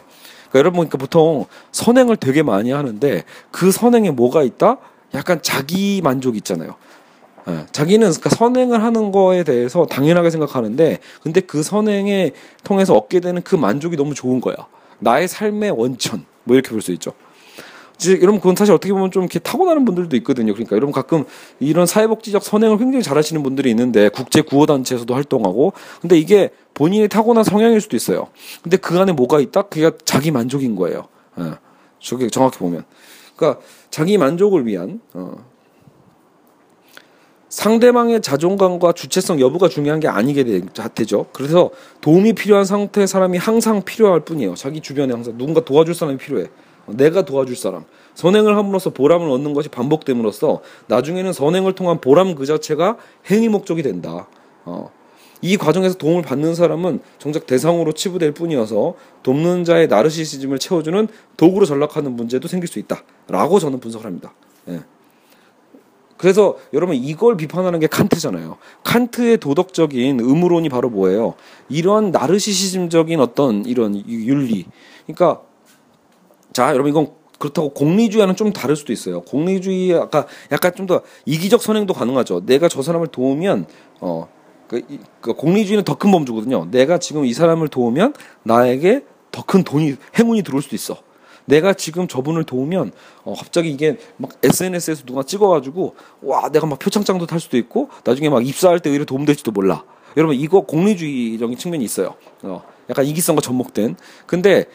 그러니까 0.49 0.59
여러분, 0.59 0.79
그러니까 0.81 0.97
보통 0.99 1.45
선행을 1.71 2.17
되게 2.17 2.43
많이 2.43 2.71
하는데 2.71 3.23
그 3.49 3.71
선행에 3.71 4.11
뭐가 4.11 4.43
있다? 4.43 4.77
약간 5.15 5.41
자기 5.41 6.01
만족 6.03 6.35
있잖아요. 6.37 6.75
예, 7.49 7.65
자기는 7.71 8.07
그러니까 8.07 8.29
선행을 8.29 8.83
하는 8.83 9.11
거에 9.11 9.43
대해서 9.43 9.85
당연하게 9.85 10.29
생각하는데 10.29 10.99
근데 11.21 11.41
그 11.41 11.63
선행에 11.63 12.31
통해서 12.63 12.93
얻게 12.95 13.19
되는 13.19 13.41
그 13.41 13.55
만족이 13.55 13.97
너무 13.97 14.13
좋은 14.13 14.39
거야. 14.39 14.55
나의 14.99 15.27
삶의 15.27 15.71
원천. 15.71 16.25
뭐 16.43 16.55
이렇게 16.55 16.69
볼 16.69 16.81
수 16.81 16.91
있죠. 16.93 17.11
여러분 18.21 18.39
그건 18.39 18.55
사실 18.55 18.73
어떻게 18.73 18.93
보면 18.93 19.11
좀 19.11 19.23
이렇게 19.23 19.39
타고나는 19.39 19.83
분들도 19.83 20.15
있거든요. 20.17 20.53
그러니까 20.53 20.75
여러분 20.77 20.93
가끔 20.93 21.25
이런 21.59 21.85
사회복지적 21.85 22.43
선행을 22.43 22.77
굉장히 22.77 23.03
잘하시는 23.03 23.43
분들이 23.43 23.69
있는데 23.71 24.07
국제 24.07 24.41
구호 24.41 24.65
단체에서도 24.65 25.13
활동하고 25.13 25.73
근데 25.99 26.17
이게 26.17 26.49
본인의 26.75 27.09
타고난 27.09 27.43
성향일 27.43 27.81
수도 27.81 27.97
있어요. 27.97 28.27
근데 28.63 28.77
그 28.77 28.97
안에 28.97 29.11
뭐가 29.11 29.41
있다? 29.41 29.63
그게 29.63 29.91
자기 30.05 30.31
만족인 30.31 30.77
거예요. 30.77 31.09
예. 31.39 31.51
저게 31.99 32.29
정확히 32.29 32.59
보면. 32.59 32.85
그러니까 33.35 33.61
자기 33.89 34.17
만족을 34.17 34.65
위한 34.65 35.01
어. 35.13 35.33
상대방의 37.49 38.21
자존감과 38.21 38.93
주체성 38.93 39.39
여부가 39.41 39.67
중요한 39.67 39.99
게 39.99 40.07
아니게 40.07 40.43
되죠. 40.95 41.25
그래서 41.33 41.71
도움이 42.01 42.33
필요한 42.33 42.63
상태의 42.63 43.07
사람이 43.07 43.37
항상 43.37 43.81
필요할 43.83 44.21
뿐이에요. 44.21 44.55
자기 44.55 44.81
주변에 44.81 45.13
항상 45.13 45.37
누군가 45.37 45.65
도와줄 45.65 45.95
사람이 45.95 46.17
필요해. 46.17 46.45
내가 46.87 47.25
도와줄 47.25 47.55
사람. 47.55 47.85
선행을 48.15 48.55
함으로써 48.55 48.91
보람을 48.91 49.29
얻는 49.29 49.53
것이 49.53 49.69
반복됨으로써 49.69 50.61
나중에는 50.87 51.33
선행을 51.33 51.73
통한 51.73 51.99
보람 51.99 52.35
그 52.35 52.45
자체가 52.45 52.97
행위 53.29 53.49
목적이 53.49 53.83
된다. 53.83 54.27
어. 54.65 54.91
이 55.41 55.55
과정에서 55.55 55.95
도움을 55.95 56.21
받는 56.21 56.53
사람은 56.53 56.99
정작 57.17 57.47
대상으로 57.47 57.93
치부될 57.93 58.33
뿐이어서 58.33 58.95
돕는 59.23 59.63
자의 59.63 59.87
나르시시즘을 59.87 60.59
채워주는 60.59 61.07
도구로 61.37 61.65
전락하는 61.65 62.15
문제도 62.15 62.45
생길 62.47 62.67
수 62.67 62.77
있다 62.77 63.03
라고 63.27 63.57
저는 63.59 63.79
분석을 63.79 64.05
합니다. 64.05 64.33
예. 64.67 64.81
그래서 66.19 66.57
여러분 66.73 66.97
이걸 66.97 67.37
비판하는 67.37 67.79
게 67.79 67.87
칸트잖아요. 67.87 68.57
칸트의 68.83 69.37
도덕적인 69.37 70.19
의무론이 70.19 70.67
바로 70.67 70.89
뭐예요? 70.89 71.35
이런 71.69 72.11
나르시시즘적인 72.11 73.21
어떤 73.21 73.63
이런 73.65 73.95
윤리. 74.05 74.65
그러니까 75.07 75.41
자 76.51 76.71
여러분 76.73 76.89
이건 76.89 77.11
그렇다고 77.37 77.69
공리주의와는 77.69 78.35
좀 78.35 78.51
다를 78.51 78.75
수도 78.75 78.91
있어요. 78.91 79.21
공리주의 79.21 79.93
아까 79.93 80.27
약간 80.51 80.75
좀 80.75 80.87
더 80.87 81.03
이기적 81.25 81.61
선행도 81.61 81.93
가능하죠. 81.93 82.45
내가 82.45 82.67
저 82.67 82.81
사람을 82.81 83.07
도우면 83.07 83.67
어 84.01 84.27
그, 84.67 84.81
그 85.21 85.33
공리주의는 85.33 85.85
더 85.85 85.95
큰 85.95 86.11
범주거든요. 86.11 86.67
내가 86.69 86.97
지금 86.97 87.23
이 87.23 87.31
사람을 87.33 87.69
도우면 87.69 88.13
나에게 88.43 89.05
더 89.31 89.43
큰 89.43 89.63
돈이 89.63 89.95
행운이 90.19 90.43
들어올 90.43 90.61
수도 90.61 90.75
있어. 90.75 90.97
내가 91.49 91.73
지금 91.73 92.07
저분을 92.07 92.45
도우면 92.45 92.91
어, 93.23 93.33
갑자기 93.37 93.71
이게 93.71 93.97
막 94.17 94.31
SNS에서 94.41 95.03
누가 95.03 95.23
찍어가지고 95.23 95.95
와 96.21 96.49
내가 96.49 96.65
막 96.65 96.79
표창장도 96.79 97.25
탈 97.25 97.39
수도 97.39 97.57
있고 97.57 97.89
나중에 98.05 98.29
막 98.29 98.45
입사할 98.45 98.79
때 98.79 98.89
의뢰 98.89 99.03
도움될지도 99.03 99.51
몰라. 99.51 99.83
여러분 100.15 100.35
이거 100.35 100.61
공리주의적인 100.61 101.57
측면이 101.57 101.83
있어요. 101.83 102.15
어, 102.43 102.63
약간 102.89 103.05
이기성과 103.05 103.41
접목된. 103.41 103.95
근데 104.25 104.65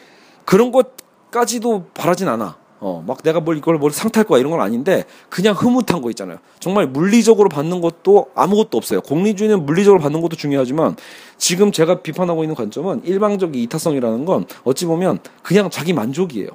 그런 0.45 0.71
것까지도 0.71 1.87
바라진 1.93 2.27
않아. 2.27 2.57
어, 2.79 3.03
막 3.05 3.23
내가 3.23 3.39
뭘 3.39 3.57
이걸 3.57 3.77
뭘 3.77 3.91
상탈 3.91 4.25
거야 4.25 4.39
이런 4.39 4.51
건 4.51 4.61
아닌데 4.61 5.05
그냥 5.29 5.55
흐뭇한 5.55 6.01
거 6.01 6.09
있잖아요. 6.09 6.37
정말 6.59 6.87
물리적으로 6.87 7.49
받는 7.49 7.81
것도 7.81 8.27
아무것도 8.35 8.77
없어요. 8.77 9.01
공리주의는 9.01 9.65
물리적으로 9.65 9.99
받는 10.01 10.21
것도 10.21 10.35
중요하지만 10.35 10.95
지금 11.37 11.71
제가 11.71 12.01
비판하고 12.01 12.43
있는 12.43 12.55
관점은 12.55 13.03
일방적 13.05 13.55
이타성이라는 13.55 14.25
건 14.25 14.45
어찌 14.65 14.85
보면 14.85 15.19
그냥 15.41 15.69
자기 15.69 15.93
만족이에요. 15.93 16.49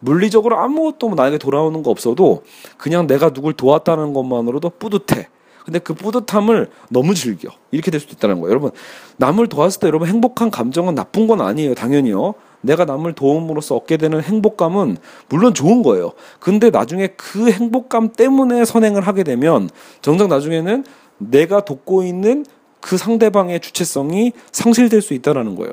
물리적으로 0.00 0.58
아무것도 0.58 1.14
나에게 1.14 1.38
돌아오는 1.38 1.82
거 1.82 1.90
없어도 1.90 2.42
그냥 2.76 3.06
내가 3.06 3.30
누굴 3.30 3.52
도왔다는 3.52 4.12
것만으로도 4.12 4.70
뿌듯해. 4.78 5.28
근데 5.64 5.78
그 5.78 5.94
뿌듯함을 5.94 6.70
너무 6.88 7.14
즐겨. 7.14 7.50
이렇게 7.70 7.90
될 7.90 8.00
수도 8.00 8.14
있다는 8.16 8.40
거예요. 8.40 8.50
여러분, 8.50 8.70
남을 9.18 9.48
도왔을 9.48 9.80
때 9.80 9.86
여러분 9.86 10.08
행복한 10.08 10.50
감정은 10.50 10.94
나쁜 10.94 11.26
건 11.26 11.40
아니에요. 11.40 11.74
당연히요. 11.74 12.34
내가 12.62 12.84
남을 12.84 13.14
도움으로써 13.14 13.76
얻게 13.76 13.96
되는 13.96 14.20
행복감은 14.20 14.96
물론 15.28 15.54
좋은 15.54 15.82
거예요. 15.82 16.12
근데 16.40 16.70
나중에 16.70 17.08
그 17.16 17.50
행복감 17.50 18.12
때문에 18.12 18.64
선행을 18.64 19.06
하게 19.06 19.22
되면 19.22 19.70
정작 20.02 20.28
나중에는 20.28 20.84
내가 21.18 21.64
돕고 21.64 22.02
있는 22.02 22.44
그 22.80 22.96
상대방의 22.96 23.60
주체성이 23.60 24.32
상실될 24.52 25.02
수 25.02 25.14
있다라는 25.14 25.54
거예요. 25.56 25.72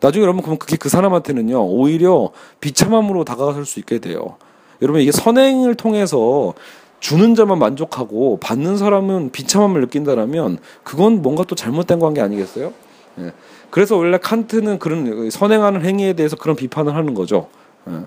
나중에 0.00 0.22
여러분 0.22 0.42
그럼 0.42 0.58
그게 0.58 0.76
그 0.76 0.88
사람한테는요 0.88 1.62
오히려 1.64 2.30
비참함으로 2.60 3.24
다가설 3.24 3.66
수 3.66 3.78
있게 3.78 3.98
돼요. 3.98 4.36
여러분 4.82 5.00
이게 5.02 5.12
선행을 5.12 5.74
통해서 5.74 6.54
주는 7.00 7.34
자만 7.34 7.58
만족하고 7.58 8.38
받는 8.40 8.76
사람은 8.76 9.30
비참함을 9.32 9.80
느낀다라면 9.82 10.58
그건 10.82 11.22
뭔가 11.22 11.44
또 11.44 11.54
잘못된 11.54 11.98
관계 11.98 12.20
아니겠어요? 12.20 12.72
예. 13.18 13.32
그래서 13.70 13.96
원래 13.96 14.18
칸트는 14.18 14.78
그런 14.78 15.30
선행하는 15.30 15.84
행위에 15.84 16.12
대해서 16.14 16.36
그런 16.36 16.56
비판을 16.56 16.94
하는 16.94 17.14
거죠. 17.14 17.48
예. 17.88 18.04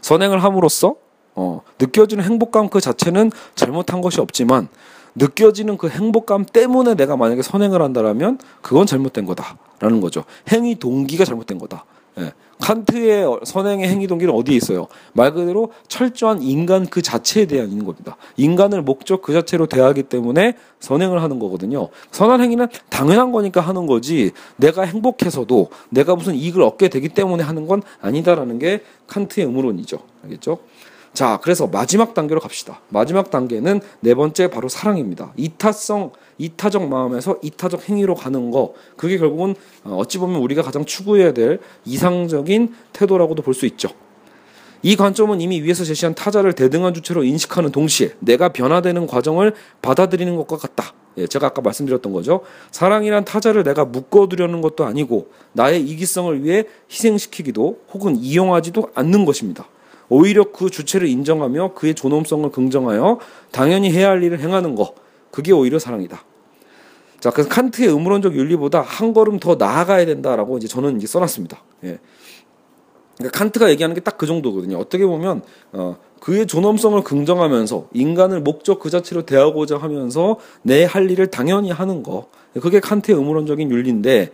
선행을 0.00 0.42
함으로써 0.42 0.96
어, 1.34 1.62
느껴지는 1.78 2.24
행복감 2.24 2.68
그 2.68 2.80
자체는 2.80 3.30
잘못한 3.54 4.00
것이 4.00 4.20
없지만 4.20 4.68
느껴지는 5.14 5.76
그 5.76 5.88
행복감 5.88 6.44
때문에 6.44 6.94
내가 6.94 7.16
만약에 7.16 7.42
선행을 7.42 7.80
한다라면 7.82 8.38
그건 8.60 8.86
잘못된 8.86 9.24
거다 9.24 9.56
라는 9.80 10.00
거죠. 10.00 10.24
행위 10.50 10.74
동기가 10.74 11.24
잘못된 11.24 11.58
거다. 11.58 11.84
예. 12.18 12.32
칸트의 12.60 13.40
선행의 13.44 13.88
행위 13.88 14.08
동기는 14.08 14.34
어디에 14.34 14.56
있어요? 14.56 14.88
말 15.12 15.32
그대로 15.32 15.72
철저한 15.86 16.42
인간 16.42 16.86
그 16.86 17.02
자체에 17.02 17.46
대한 17.46 17.70
있는 17.70 17.84
겁니다. 17.84 18.16
인간을 18.36 18.82
목적 18.82 19.22
그 19.22 19.32
자체로 19.32 19.66
대하기 19.66 20.04
때문에 20.04 20.54
선행을 20.80 21.22
하는 21.22 21.38
거거든요. 21.38 21.88
선한 22.10 22.40
행위는 22.40 22.66
당연한 22.90 23.30
거니까 23.30 23.60
하는 23.60 23.86
거지 23.86 24.32
내가 24.56 24.82
행복해서도 24.82 25.68
내가 25.90 26.16
무슨 26.16 26.34
이익을 26.34 26.62
얻게 26.62 26.88
되기 26.88 27.08
때문에 27.08 27.44
하는 27.44 27.68
건 27.68 27.82
아니다라는 28.00 28.58
게 28.58 28.82
칸트의 29.06 29.46
의무론이죠. 29.46 29.98
알겠죠? 30.24 30.58
자, 31.12 31.40
그래서 31.42 31.66
마지막 31.66 32.14
단계로 32.14 32.40
갑시다. 32.40 32.80
마지막 32.88 33.30
단계는 33.30 33.80
네 34.00 34.14
번째 34.14 34.48
바로 34.50 34.68
사랑입니다. 34.68 35.32
이타성, 35.36 36.12
이타적 36.38 36.88
마음에서 36.88 37.38
이타적 37.42 37.88
행위로 37.88 38.14
가는 38.14 38.50
거. 38.50 38.74
그게 38.96 39.18
결국은 39.18 39.54
어, 39.84 39.96
어찌 39.96 40.18
보면 40.18 40.40
우리가 40.40 40.62
가장 40.62 40.84
추구해야 40.84 41.32
될 41.32 41.60
이상적인 41.84 42.74
태도라고도 42.92 43.42
볼 43.42 43.54
수 43.54 43.66
있죠. 43.66 43.88
이 44.82 44.94
관점은 44.94 45.40
이미 45.40 45.60
위에서 45.60 45.82
제시한 45.82 46.14
타자를 46.14 46.52
대등한 46.52 46.94
주체로 46.94 47.24
인식하는 47.24 47.72
동시에 47.72 48.12
내가 48.20 48.50
변화되는 48.50 49.08
과정을 49.08 49.54
받아들이는 49.82 50.36
것과 50.36 50.56
같다. 50.56 50.94
예, 51.16 51.26
제가 51.26 51.48
아까 51.48 51.60
말씀드렸던 51.62 52.12
거죠. 52.12 52.42
사랑이란 52.70 53.24
타자를 53.24 53.64
내가 53.64 53.84
묶어두려는 53.84 54.60
것도 54.60 54.84
아니고 54.84 55.30
나의 55.52 55.82
이기성을 55.82 56.44
위해 56.44 56.64
희생시키기도 56.92 57.80
혹은 57.92 58.14
이용하지도 58.14 58.90
않는 58.94 59.24
것입니다. 59.24 59.66
오히려 60.08 60.52
그 60.52 60.70
주체를 60.70 61.08
인정하며 61.08 61.74
그의 61.74 61.94
존엄성을 61.94 62.50
긍정하여 62.50 63.18
당연히 63.50 63.90
해야 63.92 64.10
할 64.10 64.22
일을 64.22 64.40
행하는 64.40 64.74
것. 64.74 64.94
그게 65.30 65.52
오히려 65.52 65.78
사랑이다. 65.78 66.22
자, 67.20 67.30
그래서 67.30 67.48
칸트의 67.48 67.88
의무론적 67.88 68.34
윤리보다 68.34 68.80
한 68.80 69.12
걸음 69.12 69.38
더 69.38 69.56
나아가야 69.56 70.06
된다라고 70.06 70.56
이제 70.58 70.68
저는 70.68 70.96
이제 70.98 71.06
써놨습니다. 71.06 71.62
예. 71.84 71.98
그러니까 73.18 73.36
칸트가 73.38 73.70
얘기하는 73.70 73.94
게 73.94 74.00
딱 74.00 74.16
그 74.18 74.26
정도거든요. 74.26 74.78
어떻게 74.78 75.04
보면 75.04 75.42
어, 75.72 75.96
그의 76.20 76.46
존엄성을 76.46 77.02
긍정하면서 77.02 77.88
인간을 77.92 78.40
목적 78.40 78.78
그 78.78 78.90
자체로 78.90 79.26
대하고자 79.26 79.76
하면서 79.78 80.38
내 80.62 80.84
할 80.84 81.10
일을 81.10 81.26
당연히 81.28 81.70
하는 81.72 82.02
거. 82.02 82.28
그게 82.60 82.80
칸트의 82.80 83.18
의무론적인 83.18 83.70
윤리인데 83.70 84.32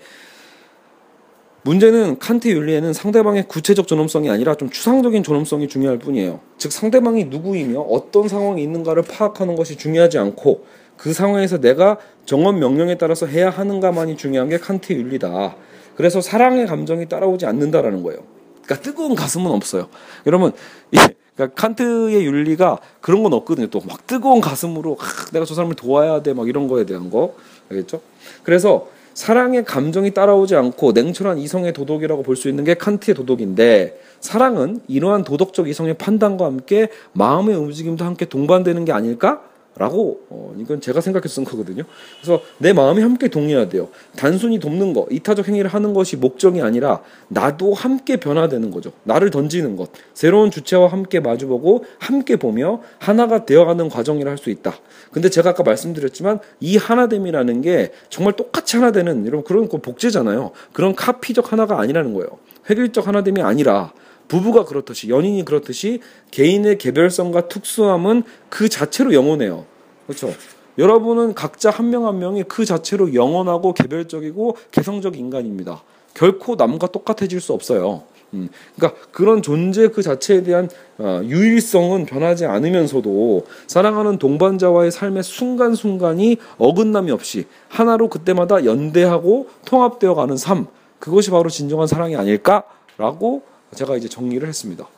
문제는 1.65 2.19
칸트의 2.19 2.55
윤리에는 2.57 2.93
상대방의 2.93 3.49
구체적 3.49 3.87
존엄성이 3.87 4.29
아니라 4.29 4.55
좀 4.55 4.69
추상적인 4.69 5.23
존엄성이 5.23 5.67
중요할 5.67 5.99
뿐이에요. 5.99 6.41
즉 6.59 6.71
상대방이 6.71 7.25
누구이며 7.25 7.81
어떤 7.81 8.29
상황이 8.29 8.63
있는가를 8.63 9.03
파악하는 9.03 9.57
것이 9.57 9.77
중요하지 9.77 10.19
않고 10.19 10.67
그 10.99 11.15
상황에서 11.15 11.59
내가 11.61 11.97
정원 12.27 12.59
명령에 12.59 12.97
따라서 12.97 13.27
해야 13.27 13.49
하는가만이 13.49 14.17
중요한 14.17 14.51
게 14.51 14.59
칸트의 14.59 14.99
윤리다. 15.01 15.57
그래서 15.97 16.21
사랑의 16.21 16.67
감정이 16.67 17.09
따라오지 17.09 17.47
않는다라는 17.47 18.03
거예요. 18.03 18.21
그러니까 18.63 18.83
뜨거운 18.83 19.15
가슴은 19.15 19.51
없어요. 19.51 19.89
여러분, 20.27 20.53
그러니까 20.91 21.55
칸트의 21.55 22.25
윤리가 22.27 22.79
그런 23.01 23.23
건 23.23 23.33
없거든요. 23.33 23.69
또 23.69 23.81
막 23.87 24.07
뜨거운 24.07 24.41
가슴으로 24.41 24.99
아, 25.01 25.05
내가 25.33 25.45
저 25.47 25.55
사람을 25.55 25.77
도와야 25.77 26.23
돼, 26.23 26.35
막 26.35 26.47
이런 26.49 26.69
거에 26.69 26.85
대한 26.85 27.11
거 27.11 27.35
알겠죠? 27.71 28.01
그래서 28.43 28.89
사랑의 29.15 29.65
감정이 29.65 30.13
따라오지 30.13 30.57
않고 30.57 30.93
냉철한 30.93 31.39
이성의 31.39 31.73
도덕이라고 31.73 32.23
볼 32.23 32.35
수 32.37 32.49
있는 32.49 32.65
게 32.65 32.75
칸트의 32.75 33.15
도덕인데 33.15 34.01
사랑은 34.21 34.81
이러한 34.89 35.23
도덕적 35.23 35.69
이성의 35.69 35.95
판단과 35.95 36.45
함께 36.47 36.89
마음의 37.13 37.55
움직임도 37.57 38.05
함께 38.05 38.25
동반되는 38.25 38.85
게 38.85 38.93
아닐까? 38.93 39.41
라고 39.77 40.21
어, 40.29 40.55
이건 40.59 40.81
제가 40.81 41.01
생각해서 41.01 41.35
쓴 41.35 41.45
거거든요. 41.45 41.83
그래서 42.21 42.43
내 42.59 42.73
마음이 42.73 43.03
함께 43.03 43.29
동의해야 43.29 43.69
돼요. 43.69 43.89
단순히 44.17 44.61
돕는 44.61 44.93
거, 44.93 45.07
이타적 45.11 45.49
행위를 45.49 45.69
하는 45.69 45.95
것이 45.95 46.17
목적이 46.17 46.63
아니라 46.63 47.01
나도 47.29 47.75
함께 47.75 48.17
변화되는 48.17 48.71
거죠. 48.71 48.93
나를 49.03 49.31
던지는 49.31 49.75
것, 49.75 49.91
새로운 50.13 50.53
주체와 50.53 50.89
함께 50.89 51.19
마주보고 51.19 51.85
함께 51.99 52.37
보며 52.37 52.83
하나가 52.99 53.45
되어가는 53.45 53.89
과정이라 53.89 54.31
할 54.31 54.39
수 54.45 54.51
있다. 54.51 54.75
근데 55.11 55.31
제가 55.31 55.51
아까 55.51 55.63
말씀드렸지만 55.63 56.41
이 56.61 56.77
하나됨이라는 56.77 57.63
게 57.63 57.93
정말 58.11 58.35
똑같이 58.35 58.77
하나 58.77 58.93
되는 58.93 59.25
이런 59.25 59.43
그런 59.45 59.69
복제잖아요. 59.69 60.51
그런 60.73 60.95
카피적 60.95 61.53
하나가 61.53 61.81
아니라는 61.81 62.15
거예요. 62.15 62.29
획일적 62.69 63.07
하나됨이 63.07 63.43
아니라 63.43 63.93
부부가 64.29 64.65
그렇듯이 64.65 65.09
연인이 65.09 65.45
그렇듯이 65.45 66.01
개인의 66.31 66.79
개별성과 66.79 67.49
특수함은 67.49 68.23
그 68.49 68.69
자체로 68.69 69.15
영원해요. 69.15 69.67
그렇죠? 70.07 70.33
여러분은 70.79 71.35
각자 71.35 71.71
한 71.71 71.91
명한 71.91 72.15
한 72.15 72.19
명이 72.19 72.45
그 72.45 72.65
자체로 72.65 73.15
영원하고 73.15 73.75
개별적이고 73.75 74.57
개성적 74.71 75.17
인간입니다. 75.17 75.83
결코 76.15 76.57
남과 76.57 76.89
똑같아질 76.89 77.41
수 77.41 77.53
없어요. 77.53 78.03
음, 78.35 78.49
그러니까 78.75 79.01
그런 79.13 79.43
존재 79.43 79.89
그 79.89 80.03
자체에 80.03 80.43
대한 80.43 80.69
어, 80.99 81.21
유일성은 81.25 82.07
변하지 82.07 82.47
않으면서도 82.47 83.47
사랑하는 83.69 84.19
동반자와의 84.19 84.91
삶의 84.91 85.23
순간순간이 85.23 86.39
어긋남이 86.59 87.13
없이 87.13 87.47
하나로 87.69 88.09
그때마다 88.09 88.65
연대하고 88.65 89.49
통합되어 89.65 90.15
가는 90.15 90.37
삶 90.37 90.67
그것이 90.99 91.31
바로 91.31 91.49
진정한 91.49 91.87
사랑이 91.87 92.17
아닐까라고 92.17 93.43
제가 93.75 93.97
이제 93.97 94.09
정리를 94.09 94.47
했습니다. 94.47 94.89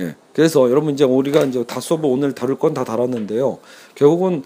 예. 0.00 0.16
그래서 0.32 0.68
여러분 0.70 0.92
이제 0.92 1.04
우리가 1.04 1.44
이제 1.44 1.64
다 1.64 1.80
수업을 1.80 2.08
오늘 2.08 2.34
다룰 2.34 2.58
건 2.58 2.74
다 2.74 2.84
다뤘는데요. 2.84 3.58
결국은 3.94 4.42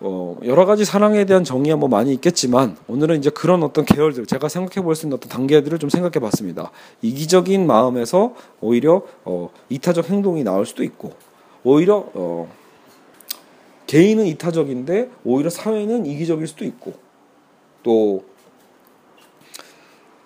어, 0.00 0.36
여러 0.44 0.66
가지 0.66 0.84
사랑에 0.84 1.24
대한 1.24 1.42
정의야 1.42 1.76
뭐 1.76 1.88
많이 1.88 2.12
있겠지만 2.12 2.76
오늘은 2.86 3.18
이제 3.18 3.30
그런 3.30 3.62
어떤 3.62 3.84
계열들 3.86 4.26
제가 4.26 4.48
생각해 4.48 4.84
볼 4.84 4.94
수 4.94 5.06
있는 5.06 5.16
어떤 5.16 5.30
단계들을 5.30 5.78
좀 5.78 5.88
생각해 5.88 6.18
봤습니다. 6.20 6.70
이기적인 7.02 7.66
마음에서 7.66 8.34
오히려 8.60 9.02
어, 9.24 9.50
이타적 9.70 10.10
행동이 10.10 10.44
나올 10.44 10.66
수도 10.66 10.82
있고 10.82 11.12
오히려 11.64 12.10
어, 12.12 12.52
개인은 13.86 14.26
이타적인데 14.26 15.10
오히려 15.24 15.48
사회는 15.48 16.04
이기적일 16.04 16.46
수도 16.46 16.64
있고 16.64 16.94
또 17.82 18.24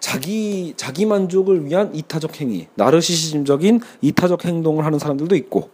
자기 0.00 0.74
자기 0.76 1.06
만족을 1.06 1.66
위한 1.66 1.94
이타적 1.94 2.40
행위, 2.40 2.66
나르시시즘적인 2.74 3.80
이타적 4.00 4.44
행동을 4.44 4.84
하는 4.84 4.98
사람들도 4.98 5.36
있고, 5.36 5.70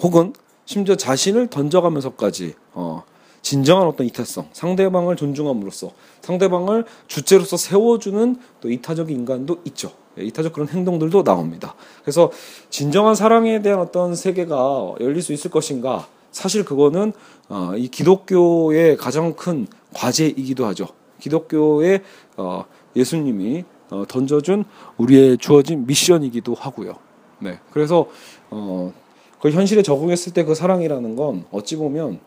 혹은 0.00 0.32
심지어 0.64 0.96
자신을 0.96 1.48
던져가면서까지 1.48 2.54
어, 2.72 3.04
진정한 3.42 3.86
어떤 3.86 4.06
이타성, 4.06 4.48
상대방을 4.52 5.16
존중함으로써 5.16 5.92
상대방을 6.20 6.84
주체로서 7.06 7.56
세워주는 7.56 8.36
또 8.60 8.70
이타적 8.70 9.10
인간도 9.10 9.58
있죠. 9.66 9.92
예, 10.18 10.24
이타적 10.24 10.52
그런 10.52 10.68
행동들도 10.68 11.24
나옵니다. 11.24 11.74
그래서 12.02 12.30
진정한 12.70 13.14
사랑에 13.14 13.62
대한 13.62 13.80
어떤 13.80 14.14
세계가 14.14 14.96
열릴 15.00 15.22
수 15.22 15.32
있을 15.32 15.50
것인가? 15.50 16.06
사실 16.30 16.64
그거는 16.64 17.12
어, 17.48 17.72
이 17.76 17.88
기독교의 17.88 18.96
가장 18.96 19.34
큰 19.34 19.66
과제이기도 19.94 20.66
하죠. 20.66 20.88
기독교의 21.20 22.02
어, 22.36 22.64
예수님이 22.98 23.64
어, 23.90 24.04
던져준 24.06 24.64
우리의 24.98 25.38
주어진 25.38 25.86
미션이기도 25.86 26.54
하고요. 26.54 26.96
네, 27.40 27.58
그래서 27.70 28.08
어, 28.50 28.92
그 29.40 29.50
현실에 29.50 29.82
적응했을 29.82 30.32
때 30.32 30.44
그 30.44 30.54
사랑이라는 30.54 31.16
건 31.16 31.44
어찌 31.50 31.76
보면 31.76 32.18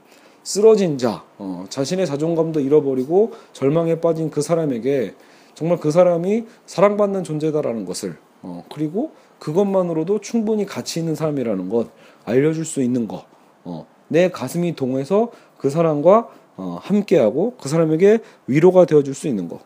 쓰러진 0.43 0.97
자, 0.97 1.23
어, 1.37 1.65
자신의 1.69 2.07
자존감도 2.07 2.61
잃어버리고 2.61 3.33
절망에 3.53 3.99
빠진 3.99 4.31
그 4.31 4.41
사람에게 4.41 5.13
정말 5.53 5.77
그 5.77 5.91
사람이 5.91 6.45
사랑받는 6.65 7.23
존재다라는 7.23 7.85
것을 7.85 8.17
어, 8.41 8.63
그리고 8.73 9.11
그것만으로도 9.39 10.19
충분히 10.21 10.65
가치 10.65 10.99
있는 10.99 11.13
사람이라는 11.13 11.69
것 11.69 11.89
알려줄 12.25 12.65
수 12.65 12.81
있는 12.81 13.07
것, 13.07 13.25
어, 13.63 13.85
내 14.07 14.29
가슴이 14.29 14.75
동해서 14.75 15.31
그 15.57 15.69
사람과 15.69 16.27
어, 16.57 16.79
함께하고 16.81 17.55
그 17.61 17.69
사람에게 17.69 18.19
위로가 18.47 18.85
되어줄 18.85 19.13
수 19.13 19.27
있는 19.27 19.47
것. 19.47 19.59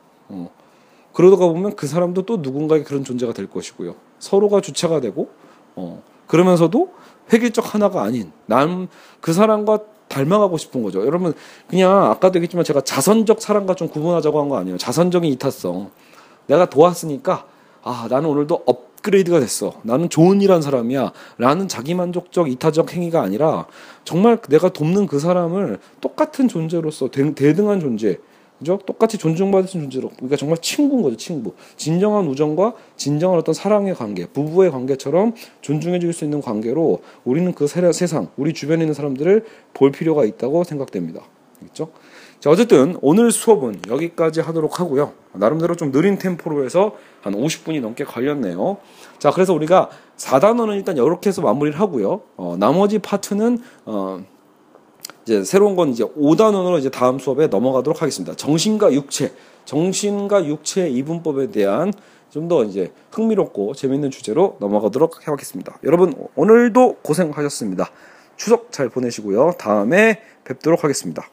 어, 1.15 1.17
그러다가 1.17 1.47
보면 1.47 1.75
그 1.75 1.87
사람도 1.87 2.23
또 2.23 2.37
누군가의 2.37 2.83
그런 2.83 3.03
존재가 3.03 3.33
될 3.33 3.49
것이고요. 3.49 3.95
서로가 4.19 4.61
주체가 4.61 4.99
되고 4.99 5.29
어, 5.75 6.03
그러면서도 6.27 6.89
획일적 7.31 7.73
하나가 7.73 8.03
아닌 8.03 8.31
난그 8.47 9.33
사람과 9.33 9.79
닮아가고 10.09 10.57
싶은 10.57 10.83
거죠. 10.83 11.05
여러분 11.05 11.33
그냥 11.67 12.05
아까도 12.11 12.37
얘기했지만 12.37 12.63
제가 12.63 12.81
자선적 12.81 13.41
사랑과 13.41 13.73
좀 13.73 13.87
구분하자고 13.87 14.39
한 14.39 14.49
거 14.49 14.57
아니에요. 14.57 14.77
자선적인 14.77 15.31
이타성. 15.33 15.89
내가 16.47 16.69
도왔으니까 16.69 17.45
아 17.83 18.07
나는 18.09 18.29
오늘도 18.29 18.63
업그레이드가 18.65 19.39
됐어. 19.39 19.73
나는 19.81 20.09
좋은 20.09 20.41
일한 20.41 20.61
사람이야. 20.61 21.11
라는 21.39 21.67
자기만족적 21.67 22.51
이타적 22.51 22.93
행위가 22.93 23.21
아니라 23.21 23.65
정말 24.03 24.37
내가 24.49 24.69
돕는 24.69 25.07
그 25.07 25.19
사람을 25.19 25.79
똑같은 26.01 26.47
존재로서 26.47 27.09
대등한 27.09 27.79
존재 27.79 28.19
그죠? 28.59 28.79
똑같이 28.85 29.17
존중받을 29.17 29.67
수 29.67 29.77
있는 29.77 29.89
존재로. 29.89 30.11
그러니까 30.15 30.37
정말 30.37 30.57
친구인 30.59 31.01
거죠, 31.01 31.17
친구. 31.17 31.53
진정한 31.75 32.25
우정과 32.27 32.73
진정한 32.95 33.37
어떤 33.37 33.53
사랑의 33.53 33.93
관계, 33.95 34.25
부부의 34.27 34.71
관계처럼 34.71 35.33
존중해 35.61 35.99
줄 35.99 36.13
수 36.13 36.23
있는 36.23 36.41
관계로 36.41 37.01
우리는 37.25 37.51
그 37.53 37.67
세상, 37.67 38.29
우리 38.37 38.53
주변에 38.53 38.83
있는 38.83 38.93
사람들을 38.93 39.45
볼 39.73 39.91
필요가 39.91 40.23
있다고 40.23 40.63
생각됩니다. 40.63 41.21
그렇죠? 41.59 41.89
자, 42.39 42.49
어쨌든 42.49 42.97
오늘 43.01 43.31
수업은 43.31 43.81
여기까지 43.89 44.39
하도록 44.39 44.79
하고요. 44.79 45.13
나름대로 45.33 45.75
좀 45.75 45.91
느린 45.91 46.17
템포로 46.17 46.63
해서 46.63 46.95
한 47.21 47.33
50분이 47.33 47.81
넘게 47.81 48.03
걸렸네요. 48.03 48.77
자, 49.19 49.31
그래서 49.31 49.53
우리가 49.53 49.89
4단원은 50.17 50.75
일단 50.75 50.95
이렇게 50.95 51.29
해서 51.29 51.41
마무리를 51.41 51.79
하고요. 51.79 52.21
어, 52.37 52.55
나머지 52.57 52.99
파트는 52.99 53.57
어, 53.85 54.23
이제 55.25 55.43
새로운 55.43 55.75
건 55.75 55.89
이제 55.89 56.03
5단원으로 56.03 56.79
이제 56.79 56.89
다음 56.89 57.19
수업에 57.19 57.47
넘어가도록 57.47 58.01
하겠습니다. 58.01 58.35
정신과 58.35 58.93
육체, 58.93 59.33
정신과 59.65 60.45
육체 60.45 60.87
이분법에 60.89 61.51
대한 61.51 61.91
좀 62.35 62.49
더 62.49 62.65
이제 62.65 62.91
흥미롭고 63.11 63.75
재밌는 63.75 64.11
주제로 64.11 64.57
넘어가도록 64.59 65.21
해보겠습니다. 65.21 65.79
여러분 65.85 66.13
오늘도 66.35 66.97
고생하셨습니다. 67.01 67.89
추석 68.35 68.73
잘 68.73 68.89
보내시고요. 68.89 69.53
다음에 69.57 70.21
뵙도록 70.43 70.83
하겠습니다. 70.83 71.23